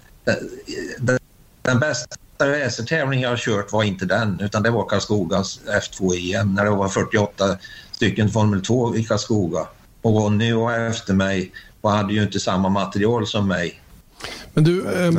den, 0.99 1.19
den 1.63 1.79
bästa 1.79 2.17
racertävling 2.47 3.21
jag 3.21 3.31
har 3.31 3.37
kört 3.37 3.73
var 3.73 3.83
inte 3.83 4.07
den 4.07 4.41
utan 4.41 4.63
det 4.63 4.71
var 4.71 4.89
Karlskogas 4.89 5.61
F2-EM 5.67 6.55
när 6.55 6.65
det 6.65 6.71
var 6.71 6.89
48 6.89 7.57
stycken 7.93 8.31
Formel 8.31 8.61
2 8.61 8.97
i 8.97 9.05
Karlskoga. 9.05 9.67
Och 10.03 10.13
Ronny 10.13 10.53
var 10.53 10.79
efter 10.79 11.15
mig 11.15 11.53
och 11.81 11.91
hade 11.91 12.13
ju 12.13 12.23
inte 12.23 12.41
samma 12.41 12.69
material 12.69 13.27
som 13.27 13.49
mig. 13.49 13.81
Men 14.55 14.65
du, 14.65 14.87
eh, 14.87 15.13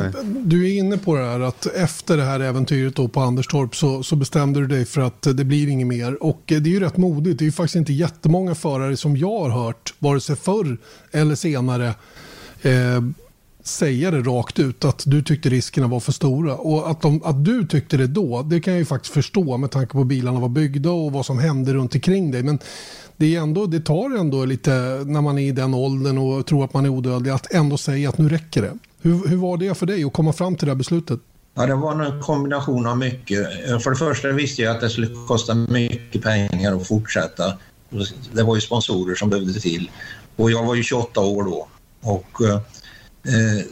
du 0.44 0.68
är 0.68 0.78
inne 0.78 0.98
på 0.98 1.16
det 1.16 1.24
här 1.24 1.40
att 1.40 1.66
efter 1.66 2.16
det 2.16 2.22
här 2.22 2.40
äventyret 2.40 2.96
då 2.96 3.08
på 3.08 3.20
Anderstorp 3.20 3.76
så, 3.76 4.02
så 4.02 4.16
bestämde 4.16 4.60
du 4.60 4.66
dig 4.66 4.84
för 4.84 5.00
att 5.00 5.22
det 5.22 5.44
blir 5.44 5.68
inget 5.68 5.86
mer. 5.86 6.22
Och 6.22 6.52
eh, 6.52 6.60
det 6.60 6.70
är 6.70 6.72
ju 6.72 6.80
rätt 6.80 6.96
modigt. 6.96 7.38
Det 7.38 7.42
är 7.42 7.46
ju 7.46 7.52
faktiskt 7.52 7.76
inte 7.76 7.92
jättemånga 7.92 8.54
förare 8.54 8.96
som 8.96 9.16
jag 9.16 9.38
har 9.38 9.50
hört, 9.50 9.94
vare 9.98 10.20
sig 10.20 10.36
förr 10.36 10.78
eller 11.12 11.34
senare, 11.34 11.94
eh, 12.62 13.00
säga 13.70 14.10
det 14.10 14.20
rakt 14.20 14.58
ut 14.58 14.84
att 14.84 15.02
du 15.06 15.22
tyckte 15.22 15.48
riskerna 15.48 15.86
var 15.86 16.00
för 16.00 16.12
stora. 16.12 16.54
Och 16.54 16.90
att, 16.90 17.02
de, 17.02 17.22
att 17.24 17.44
du 17.44 17.66
tyckte 17.66 17.96
det 17.96 18.06
då, 18.06 18.42
det 18.42 18.60
kan 18.60 18.72
jag 18.72 18.78
ju 18.78 18.84
faktiskt 18.84 19.14
förstå 19.14 19.56
med 19.56 19.70
tanke 19.70 19.92
på 19.92 20.04
bilarna 20.04 20.40
var 20.40 20.48
byggda 20.48 20.90
och 20.90 21.12
vad 21.12 21.26
som 21.26 21.38
hände 21.38 21.74
runt 21.74 21.94
omkring 21.94 22.30
dig. 22.30 22.42
Men 22.42 22.58
det, 23.16 23.36
är 23.36 23.40
ändå, 23.40 23.66
det 23.66 23.80
tar 23.80 24.16
ändå 24.18 24.44
lite 24.44 24.70
när 25.06 25.20
man 25.20 25.38
är 25.38 25.42
i 25.42 25.52
den 25.52 25.74
åldern 25.74 26.18
och 26.18 26.46
tror 26.46 26.64
att 26.64 26.74
man 26.74 26.84
är 26.84 26.88
odödlig 26.88 27.30
att 27.30 27.52
ändå 27.52 27.76
säga 27.76 28.08
att 28.08 28.18
nu 28.18 28.28
räcker 28.28 28.62
det. 28.62 28.78
Hur, 29.02 29.28
hur 29.28 29.36
var 29.36 29.56
det 29.56 29.74
för 29.74 29.86
dig 29.86 30.04
att 30.04 30.12
komma 30.12 30.32
fram 30.32 30.56
till 30.56 30.66
det 30.66 30.72
här 30.72 30.78
beslutet? 30.78 31.20
Ja, 31.54 31.66
det 31.66 31.74
var 31.74 32.02
en 32.02 32.22
kombination 32.22 32.86
av 32.86 32.98
mycket. 32.98 33.46
För 33.82 33.90
det 33.90 33.96
första 33.96 34.32
visste 34.32 34.62
jag 34.62 34.74
att 34.74 34.80
det 34.80 34.90
skulle 34.90 35.08
kosta 35.28 35.54
mycket 35.54 36.22
pengar 36.22 36.76
att 36.76 36.88
fortsätta. 36.88 37.58
Det 38.32 38.42
var 38.42 38.54
ju 38.54 38.60
sponsorer 38.60 39.14
som 39.14 39.30
behövde 39.30 39.60
till. 39.60 39.90
Och 40.36 40.50
jag 40.50 40.64
var 40.64 40.74
ju 40.74 40.82
28 40.82 41.20
år 41.20 41.44
då. 41.44 41.68
Och 42.00 42.44
eh, 42.48 42.60
eh, 43.24 43.66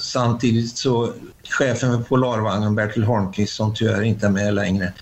samtidigt 0.00 0.76
så 0.76 1.12
chefen 1.42 1.92
för 1.92 2.08
Polarvagnen, 2.08 2.74
Bertil 2.74 3.04
Holmqvist, 3.04 3.54
som 3.54 3.74
tyvärr 3.74 4.02
inte 4.02 4.26
är 4.26 4.30
med 4.30 4.54
längre, 4.54 4.92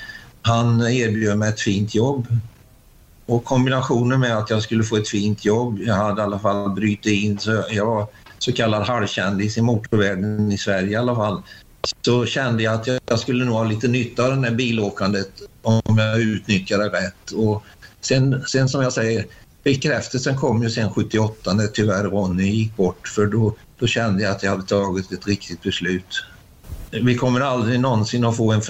han 0.43 0.87
erbjöd 0.87 1.39
mig 1.39 1.49
ett 1.49 1.61
fint 1.61 1.95
jobb. 1.95 2.27
Och 3.27 3.45
kombinationen 3.45 4.21
med 4.21 4.39
att 4.39 4.51
jag 4.51 4.63
skulle 4.63 4.85
få 4.85 4.97
ett 4.97 5.09
fint 5.09 5.45
jobb, 5.45 5.79
jag 5.81 5.95
hade 5.95 6.23
i 6.23 6.25
alla 6.25 6.39
fall 6.39 6.71
brutit 6.71 7.07
in, 7.07 7.39
så 7.39 7.65
jag 7.71 7.87
var 7.87 8.07
så 8.39 8.53
kallad 8.53 8.83
halvkändis 8.83 9.59
i 9.59 9.63
motorvärlden 9.63 10.53
i 10.53 10.59
Sverige 10.59 10.91
i 10.91 10.97
alla 10.97 11.15
fall 11.15 11.43
så 12.03 12.27
kände 12.27 12.63
jag 12.63 12.75
att 12.75 12.89
jag 13.07 13.19
skulle 13.19 13.45
nog 13.45 13.55
ha 13.55 13.65
lite 13.65 13.89
nytta 13.89 14.25
av 14.25 14.37
det 14.37 14.49
här 14.49 14.55
bilåkandet 14.55 15.31
om 15.63 15.99
jag 15.99 16.21
utnyttjade 16.21 16.85
det 16.85 16.91
rätt. 16.91 17.31
Och 17.31 17.63
sen, 18.01 18.45
sen 18.47 18.69
som 18.69 18.83
jag 18.83 18.93
säger, 18.93 19.27
bekräftelsen 19.63 20.37
kom 20.37 20.63
ju 20.63 20.71
sen 20.71 20.91
78 20.91 21.53
när 21.53 21.67
tyvärr 21.67 22.05
Ronny 22.05 22.49
gick 22.49 22.77
bort 22.77 23.09
för 23.09 23.27
då, 23.27 23.57
då 23.79 23.87
kände 23.87 24.23
jag 24.23 24.33
att 24.33 24.43
jag 24.43 24.51
hade 24.51 24.67
tagit 24.67 25.13
ett 25.13 25.27
riktigt 25.27 25.63
beslut. 25.63 26.25
Vi 26.91 27.15
kommer 27.15 27.41
aldrig 27.41 27.81
någonsin 27.81 28.25
att 28.25 28.37
få 28.37 28.53
en 28.53 28.63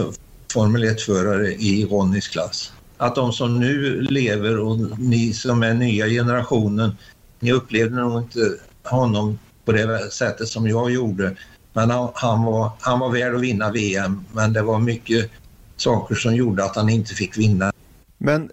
Formel 0.52 0.84
1-förare 0.84 1.52
i 1.52 1.86
Ronnys 1.90 2.28
klass. 2.28 2.72
Att 2.96 3.14
de 3.14 3.32
som 3.32 3.60
nu 3.60 4.00
lever 4.00 4.58
och 4.58 4.78
ni 4.98 5.32
som 5.32 5.62
är 5.62 5.74
nya 5.74 6.06
generationen, 6.06 6.96
ni 7.40 7.52
upplevde 7.52 7.96
nog 7.96 8.22
inte 8.22 8.40
honom 8.82 9.38
på 9.64 9.72
det 9.72 10.12
sättet 10.12 10.48
som 10.48 10.68
jag 10.68 10.90
gjorde. 10.90 11.36
Men 11.72 11.90
han, 11.90 12.08
han, 12.14 12.42
var, 12.42 12.70
han 12.80 12.98
var 12.98 13.10
värd 13.12 13.34
att 13.34 13.40
vinna 13.40 13.70
VM, 13.70 14.24
men 14.32 14.52
det 14.52 14.62
var 14.62 14.78
mycket 14.78 15.30
saker 15.76 16.14
som 16.14 16.34
gjorde 16.34 16.64
att 16.64 16.76
han 16.76 16.88
inte 16.88 17.14
fick 17.14 17.38
vinna. 17.38 17.72
Men 18.18 18.50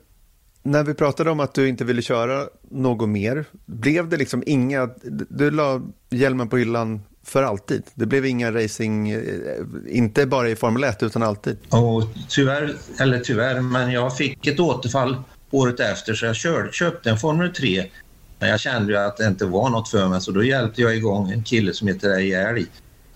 när 0.63 0.83
vi 0.83 0.93
pratade 0.93 1.31
om 1.31 1.39
att 1.39 1.53
du 1.53 1.67
inte 1.67 1.83
ville 1.83 2.01
köra 2.01 2.47
något 2.69 3.09
mer, 3.09 3.45
blev 3.65 4.09
det 4.09 4.17
liksom 4.17 4.43
inga... 4.45 4.89
Du 5.29 5.51
la 5.51 5.81
hjälmen 6.09 6.49
på 6.49 6.57
hyllan 6.57 7.01
för 7.23 7.43
alltid? 7.43 7.83
Det 7.93 8.05
blev 8.05 8.25
inga 8.25 8.51
racing, 8.51 9.09
eh, 9.09 9.21
inte 9.89 10.25
bara 10.25 10.49
i 10.49 10.55
Formel 10.55 10.83
1 10.83 11.03
utan 11.03 11.23
alltid? 11.23 11.57
Och 11.69 12.03
tyvärr, 12.29 12.75
eller 12.99 13.19
tyvärr, 13.19 13.61
men 13.61 13.91
jag 13.91 14.17
fick 14.17 14.47
ett 14.47 14.59
återfall 14.59 15.15
året 15.51 15.79
efter 15.79 16.13
så 16.13 16.25
jag 16.25 16.35
körde, 16.35 16.71
köpte 16.71 17.09
en 17.09 17.17
Formel 17.17 17.53
3 17.53 17.85
men 18.39 18.49
jag 18.49 18.59
kände 18.59 18.93
ju 18.93 18.99
att 18.99 19.17
det 19.17 19.27
inte 19.27 19.45
var 19.45 19.69
något 19.69 19.89
för 19.89 20.07
mig 20.07 20.21
så 20.21 20.31
då 20.31 20.43
hjälpte 20.43 20.81
jag 20.81 20.95
igång 20.95 21.31
en 21.31 21.43
kille 21.43 21.73
som 21.73 21.87
heter 21.87 22.09
Ej 22.09 22.33
Älg. 22.33 22.65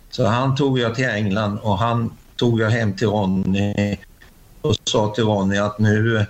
Så 0.10 0.26
han 0.26 0.56
tog 0.56 0.80
jag 0.80 0.96
till 0.96 1.06
England 1.06 1.60
och 1.62 1.78
han 1.78 2.14
tog 2.36 2.62
jag 2.62 2.70
hem 2.70 2.96
till 2.96 3.08
Ronny 3.08 3.98
och 4.62 4.76
sa 4.84 5.14
till 5.16 5.24
Ronny 5.24 5.58
att 5.58 5.80
nu 5.80 6.26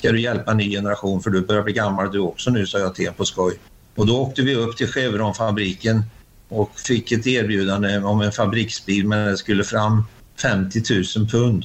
ska 0.00 0.12
du 0.12 0.20
hjälpa 0.20 0.50
en 0.50 0.56
ny 0.56 0.70
generation 0.70 1.22
för 1.22 1.30
du 1.30 1.40
börjar 1.40 1.62
bli 1.62 1.72
gammal 1.72 2.12
du 2.12 2.18
också 2.18 2.50
nu, 2.50 2.66
sa 2.66 2.78
jag 2.78 2.94
till 2.94 3.12
på 3.16 3.24
skoj. 3.24 3.58
Och 3.94 4.06
då 4.06 4.20
åkte 4.20 4.42
vi 4.42 4.54
upp 4.54 4.76
till 4.76 4.86
Chevron-fabriken 4.86 6.02
och 6.48 6.80
fick 6.80 7.12
ett 7.12 7.26
erbjudande 7.26 7.98
om 7.98 8.20
en 8.20 8.32
fabriksbil 8.32 9.06
men 9.06 9.26
det 9.26 9.36
skulle 9.36 9.64
fram 9.64 10.04
50 10.42 10.82
000 11.16 11.28
pund. 11.28 11.64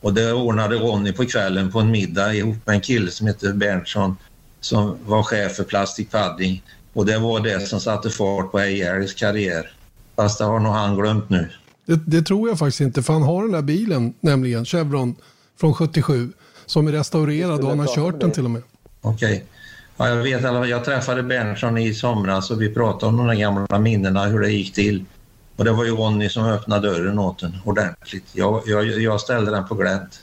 Och 0.00 0.14
det 0.14 0.32
ordnade 0.32 0.76
Ronny 0.76 1.12
på 1.12 1.24
kvällen 1.24 1.72
på 1.72 1.80
en 1.80 1.90
middag 1.90 2.34
ihop 2.34 2.56
med 2.64 2.74
en 2.74 2.80
kille 2.80 3.10
som 3.10 3.26
heter 3.26 3.52
Berntsson 3.52 4.16
som 4.60 4.96
var 5.06 5.22
chef 5.22 5.56
för 5.56 5.64
Plastic 5.64 6.08
Padding. 6.08 6.62
Och 6.92 7.06
det 7.06 7.18
var 7.18 7.40
det 7.40 7.60
som 7.60 7.80
satte 7.80 8.10
fart 8.10 8.50
på 8.50 8.58
Eijärs 8.58 9.14
karriär. 9.14 9.70
Fast 10.16 10.38
det 10.38 10.44
har 10.44 10.60
nog 10.60 10.72
han 10.72 10.96
glömt 10.96 11.30
nu. 11.30 11.48
Det, 11.86 12.00
det, 12.06 12.22
tror 12.22 12.48
jag 12.48 12.58
faktiskt 12.58 12.80
inte, 12.80 13.02
för 13.02 13.12
han 13.12 13.22
har 13.22 13.42
den 13.42 13.52
där 13.52 13.62
bilen, 13.62 14.14
nämligen 14.20 14.64
Chevron 14.64 15.16
från 15.60 15.74
77, 15.74 16.32
som 16.70 16.88
är 16.88 16.92
restaurerad 16.92 17.60
och 17.60 17.68
han 17.68 17.78
har 17.78 17.94
kört 17.94 18.20
den 18.20 18.30
till 18.30 18.44
och 18.44 18.50
med. 18.50 18.62
Okej. 19.00 19.32
Okay. 19.32 19.42
Ja, 19.96 20.08
jag 20.08 20.16
vet 20.16 20.68
jag 20.68 20.84
träffade 20.84 21.22
Berntsson 21.22 21.78
i 21.78 21.94
somras 21.94 22.50
och 22.50 22.62
vi 22.62 22.74
pratade 22.74 23.06
om 23.06 23.16
de 23.16 23.26
där 23.26 23.34
gamla 23.34 23.78
minnena, 23.78 24.24
hur 24.24 24.40
det 24.40 24.50
gick 24.50 24.74
till. 24.74 25.04
Och 25.56 25.64
det 25.64 25.72
var 25.72 25.84
ju 25.84 25.90
Ronny 25.90 26.28
som 26.28 26.44
öppnade 26.44 26.88
dörren 26.88 27.18
åt 27.18 27.38
den 27.38 27.56
ordentligt. 27.64 28.24
Jag, 28.32 28.62
jag, 28.66 28.86
jag 28.86 29.20
ställde 29.20 29.50
den 29.50 29.68
på 29.68 29.74
glänt. 29.74 30.20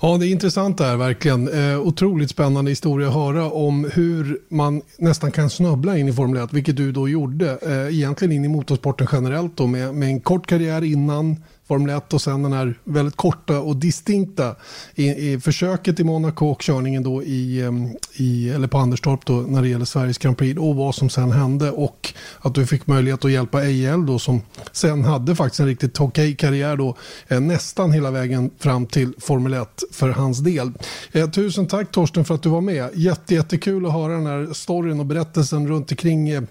Ja, 0.00 0.16
det 0.16 0.26
är 0.26 0.30
intressant 0.30 0.78
där 0.78 0.96
verkligen. 0.96 1.48
Eh, 1.48 1.80
otroligt 1.80 2.30
spännande 2.30 2.70
historia 2.70 3.08
att 3.08 3.14
höra 3.14 3.50
om 3.50 3.90
hur 3.94 4.38
man 4.48 4.82
nästan 4.98 5.32
kan 5.32 5.50
snubbla 5.50 5.98
in 5.98 6.08
i 6.08 6.12
Formel 6.12 6.44
1, 6.44 6.52
vilket 6.52 6.76
du 6.76 6.92
då 6.92 7.08
gjorde. 7.08 7.58
Eh, 7.62 7.96
egentligen 7.96 8.32
in 8.32 8.44
i 8.44 8.48
motorsporten 8.48 9.06
generellt 9.12 9.56
då 9.56 9.66
med, 9.66 9.94
med 9.94 10.08
en 10.08 10.20
kort 10.20 10.46
karriär 10.46 10.84
innan 10.84 11.36
Formel 11.68 11.96
1 11.96 12.12
och 12.12 12.22
sen 12.22 12.42
den 12.42 12.52
här 12.52 12.74
väldigt 12.84 13.16
korta 13.16 13.60
och 13.60 13.76
distinkta 13.76 14.54
i, 14.94 15.32
i 15.32 15.40
försöket 15.40 16.00
i 16.00 16.04
Monaco 16.04 16.46
och 16.46 16.60
körningen 16.60 17.02
då 17.02 17.22
i, 17.22 17.62
ehm, 17.62 17.88
i, 18.14 18.50
eller 18.50 18.68
på 18.68 18.78
Anderstorp 18.78 19.26
då 19.26 19.32
när 19.32 19.62
det 19.62 19.68
gäller 19.68 19.84
Sveriges 19.84 20.18
Grand 20.18 20.38
Prix 20.38 20.60
och 20.60 20.76
vad 20.76 20.94
som 20.94 21.10
sen 21.10 21.32
hände 21.32 21.70
och 21.70 22.12
att 22.38 22.54
du 22.54 22.66
fick 22.66 22.86
möjlighet 22.86 23.24
att 23.24 23.30
hjälpa 23.30 23.64
EIL 23.64 24.06
då 24.06 24.18
som 24.18 24.40
sen 24.72 25.04
hade 25.04 25.36
faktiskt 25.36 25.60
en 25.60 25.66
riktigt 25.66 26.00
okej 26.00 26.36
karriär 26.36 26.76
då 26.76 26.96
eh, 27.28 27.40
nästan 27.40 27.92
hela 27.92 28.10
vägen 28.10 28.50
fram 28.58 28.86
till 28.86 29.12
Formel 29.18 29.54
1 29.54 29.82
för 29.92 30.08
hans 30.08 30.38
del. 30.38 30.72
Eh, 31.12 31.30
tusen 31.30 31.66
tack 31.66 31.90
Torsten 31.90 32.24
för 32.24 32.34
att 32.34 32.42
du 32.42 32.48
var 32.48 32.60
med. 32.60 32.90
Jätte, 32.94 33.34
jättekul 33.34 33.86
att 33.86 33.92
höra 33.92 34.12
den 34.12 34.26
här 34.26 34.52
storyn 34.52 35.00
och 35.00 35.06
berättelsen 35.06 35.68
runt 35.68 35.90
omkring 35.90 36.28
eh, 36.28 36.42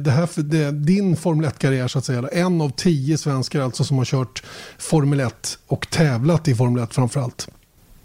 det 0.00 0.10
här, 0.10 0.42
det, 0.42 0.70
din 0.70 1.16
Formel 1.16 1.50
1-karriär 1.50 1.88
så 1.88 1.98
att 1.98 2.04
säga. 2.04 2.28
En 2.32 2.60
av 2.60 2.70
tio 2.70 3.18
svenskar 3.18 3.60
alltså 3.60 3.84
som 3.84 3.98
har 3.98 4.04
kört 4.04 4.33
kört 4.34 4.42
Formel 4.78 5.20
1 5.20 5.58
och 5.66 5.90
tävlat 5.90 6.48
i 6.48 6.54
Formel 6.54 6.82
1 6.82 6.94
framförallt. 6.94 7.48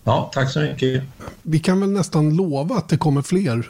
Ja, 0.04 0.32
tack 0.34 0.52
så 0.52 0.60
mycket. 0.60 1.04
Vi 1.42 1.60
kan 1.60 1.80
väl 1.80 1.92
nästan 1.92 2.36
lova 2.36 2.76
att 2.76 2.90
det 2.90 2.98
kommer 2.98 3.22
fler 3.22 3.70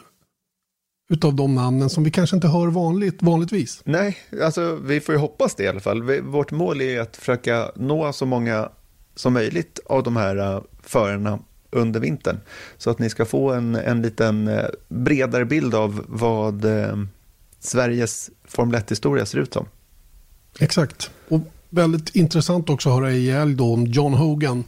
utav 1.11 1.35
de 1.35 1.55
namnen 1.55 1.89
som 1.89 2.03
vi 2.03 2.11
kanske 2.11 2.35
inte 2.35 2.47
hör 2.47 2.67
vanligt, 2.67 3.21
vanligtvis. 3.21 3.81
Nej, 3.83 4.17
alltså 4.43 4.75
vi 4.75 5.01
får 5.01 5.15
ju 5.15 5.21
hoppas 5.21 5.55
det 5.55 5.63
i 5.63 5.67
alla 5.67 5.79
fall. 5.79 6.03
Vi, 6.03 6.21
vårt 6.21 6.51
mål 6.51 6.81
är 6.81 6.99
att 6.99 7.17
försöka 7.17 7.71
nå 7.75 8.13
så 8.13 8.25
många 8.25 8.69
som 9.15 9.33
möjligt 9.33 9.79
av 9.85 10.03
de 10.03 10.15
här 10.15 10.37
uh, 10.37 10.61
förarna 10.83 11.39
under 11.71 11.99
vintern. 11.99 12.39
Så 12.77 12.89
att 12.89 12.99
ni 12.99 13.09
ska 13.09 13.25
få 13.25 13.51
en, 13.51 13.75
en 13.75 14.01
liten 14.01 14.47
uh, 14.47 14.65
bredare 14.87 15.45
bild 15.45 15.75
av 15.75 16.05
vad 16.07 16.65
uh, 16.65 17.05
Sveriges 17.59 18.29
Formel 18.43 18.81
1-historia 18.81 19.25
ser 19.25 19.37
ut 19.37 19.53
som. 19.53 19.65
Exakt. 20.59 21.11
Och 21.29 21.41
väldigt 21.69 22.15
intressant 22.15 22.69
också 22.69 22.89
att 22.89 22.95
höra 22.95 23.11
ihjäl 23.11 23.57
då 23.57 23.73
om 23.73 23.85
John 23.85 24.13
Hogan. 24.13 24.63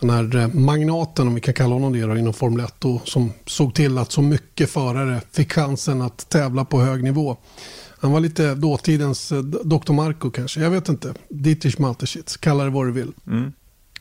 Den 0.00 0.10
här 0.10 0.36
eh, 0.36 0.48
magnaten, 0.48 1.28
om 1.28 1.34
vi 1.34 1.40
kan 1.40 1.54
kalla 1.54 1.74
honom 1.74 1.92
det, 1.92 2.02
då, 2.02 2.16
inom 2.16 2.32
Formel 2.32 2.64
1 2.64 2.74
då, 2.78 3.00
som 3.04 3.32
såg 3.46 3.74
till 3.74 3.98
att 3.98 4.12
så 4.12 4.22
mycket 4.22 4.70
förare 4.70 5.20
fick 5.32 5.52
chansen 5.52 6.02
att 6.02 6.28
tävla 6.28 6.64
på 6.64 6.80
hög 6.80 7.04
nivå. 7.04 7.36
Han 7.98 8.12
var 8.12 8.20
lite 8.20 8.54
dåtidens 8.54 9.32
eh, 9.32 9.38
Dr. 9.42 9.92
Marco 9.92 10.30
kanske, 10.30 10.60
jag 10.60 10.70
vet 10.70 10.88
inte. 10.88 11.14
Dietrich 11.28 11.78
Mateschitz, 11.78 12.36
kalla 12.36 12.64
det 12.64 12.70
vad 12.70 12.86
du 12.86 12.92
vill. 12.92 13.12
Mm. 13.26 13.52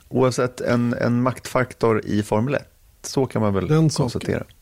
Oavsett 0.10 0.62
en, 0.62 0.94
en 0.94 1.22
maktfaktor 1.22 2.06
i 2.06 2.24
Formel 2.24 2.56
1, 2.56 2.62
så 3.02 3.26
kan 3.26 3.42
man 3.42 3.54
väl 3.54 3.68
Den 3.68 3.90
konstatera. 3.90 4.40
Saken. 4.40 4.56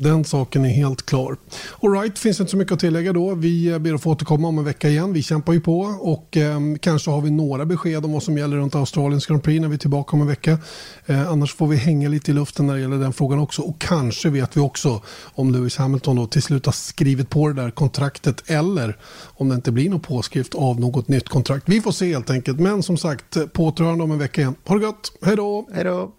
Den 0.00 0.24
saken 0.24 0.64
är 0.64 0.68
helt 0.68 1.06
klar. 1.06 1.36
Alright, 1.82 2.18
finns 2.18 2.40
inte 2.40 2.50
så 2.50 2.56
mycket 2.56 2.72
att 2.72 2.80
tillägga 2.80 3.12
då. 3.12 3.34
Vi 3.34 3.68
eh, 3.68 3.78
ber 3.78 3.94
att 3.94 4.02
få 4.02 4.10
återkomma 4.10 4.48
om 4.48 4.58
en 4.58 4.64
vecka 4.64 4.88
igen. 4.88 5.12
Vi 5.12 5.22
kämpar 5.22 5.52
ju 5.52 5.60
på 5.60 5.80
och 6.00 6.36
eh, 6.36 6.60
kanske 6.80 7.10
har 7.10 7.20
vi 7.20 7.30
några 7.30 7.64
besked 7.64 8.04
om 8.04 8.12
vad 8.12 8.22
som 8.22 8.38
gäller 8.38 8.56
runt 8.56 8.74
Australiens 8.74 9.26
Grand 9.26 9.42
Prix 9.42 9.60
när 9.60 9.68
vi 9.68 9.74
är 9.74 9.78
tillbaka 9.78 10.16
om 10.16 10.20
en 10.20 10.28
vecka. 10.28 10.58
Eh, 11.06 11.30
annars 11.30 11.54
får 11.54 11.66
vi 11.66 11.76
hänga 11.76 12.08
lite 12.08 12.30
i 12.30 12.34
luften 12.34 12.66
när 12.66 12.74
det 12.74 12.80
gäller 12.80 12.98
den 12.98 13.12
frågan 13.12 13.38
också. 13.38 13.62
Och 13.62 13.80
kanske 13.80 14.30
vet 14.30 14.56
vi 14.56 14.60
också 14.60 15.02
om 15.34 15.52
Lewis 15.52 15.76
Hamilton 15.76 16.16
då 16.16 16.26
till 16.26 16.42
slut 16.42 16.66
har 16.66 16.72
skrivit 16.72 17.30
på 17.30 17.48
det 17.48 17.54
där 17.54 17.70
kontraktet 17.70 18.42
eller 18.46 18.96
om 19.24 19.48
det 19.48 19.54
inte 19.54 19.72
blir 19.72 19.90
någon 19.90 20.00
påskrift 20.00 20.54
av 20.54 20.80
något 20.80 21.08
nytt 21.08 21.28
kontrakt. 21.28 21.68
Vi 21.68 21.80
får 21.80 21.92
se 21.92 22.12
helt 22.12 22.30
enkelt. 22.30 22.60
Men 22.60 22.82
som 22.82 22.96
sagt, 22.96 23.36
eh, 23.36 23.46
på 23.46 23.74
om 23.78 24.10
en 24.10 24.18
vecka 24.18 24.40
igen. 24.40 24.54
Ha 24.66 24.74
det 24.74 24.86
gott. 24.86 25.12
Hej 25.22 25.36
då! 25.36 25.68
Hej 25.72 25.84
då! 25.84 26.12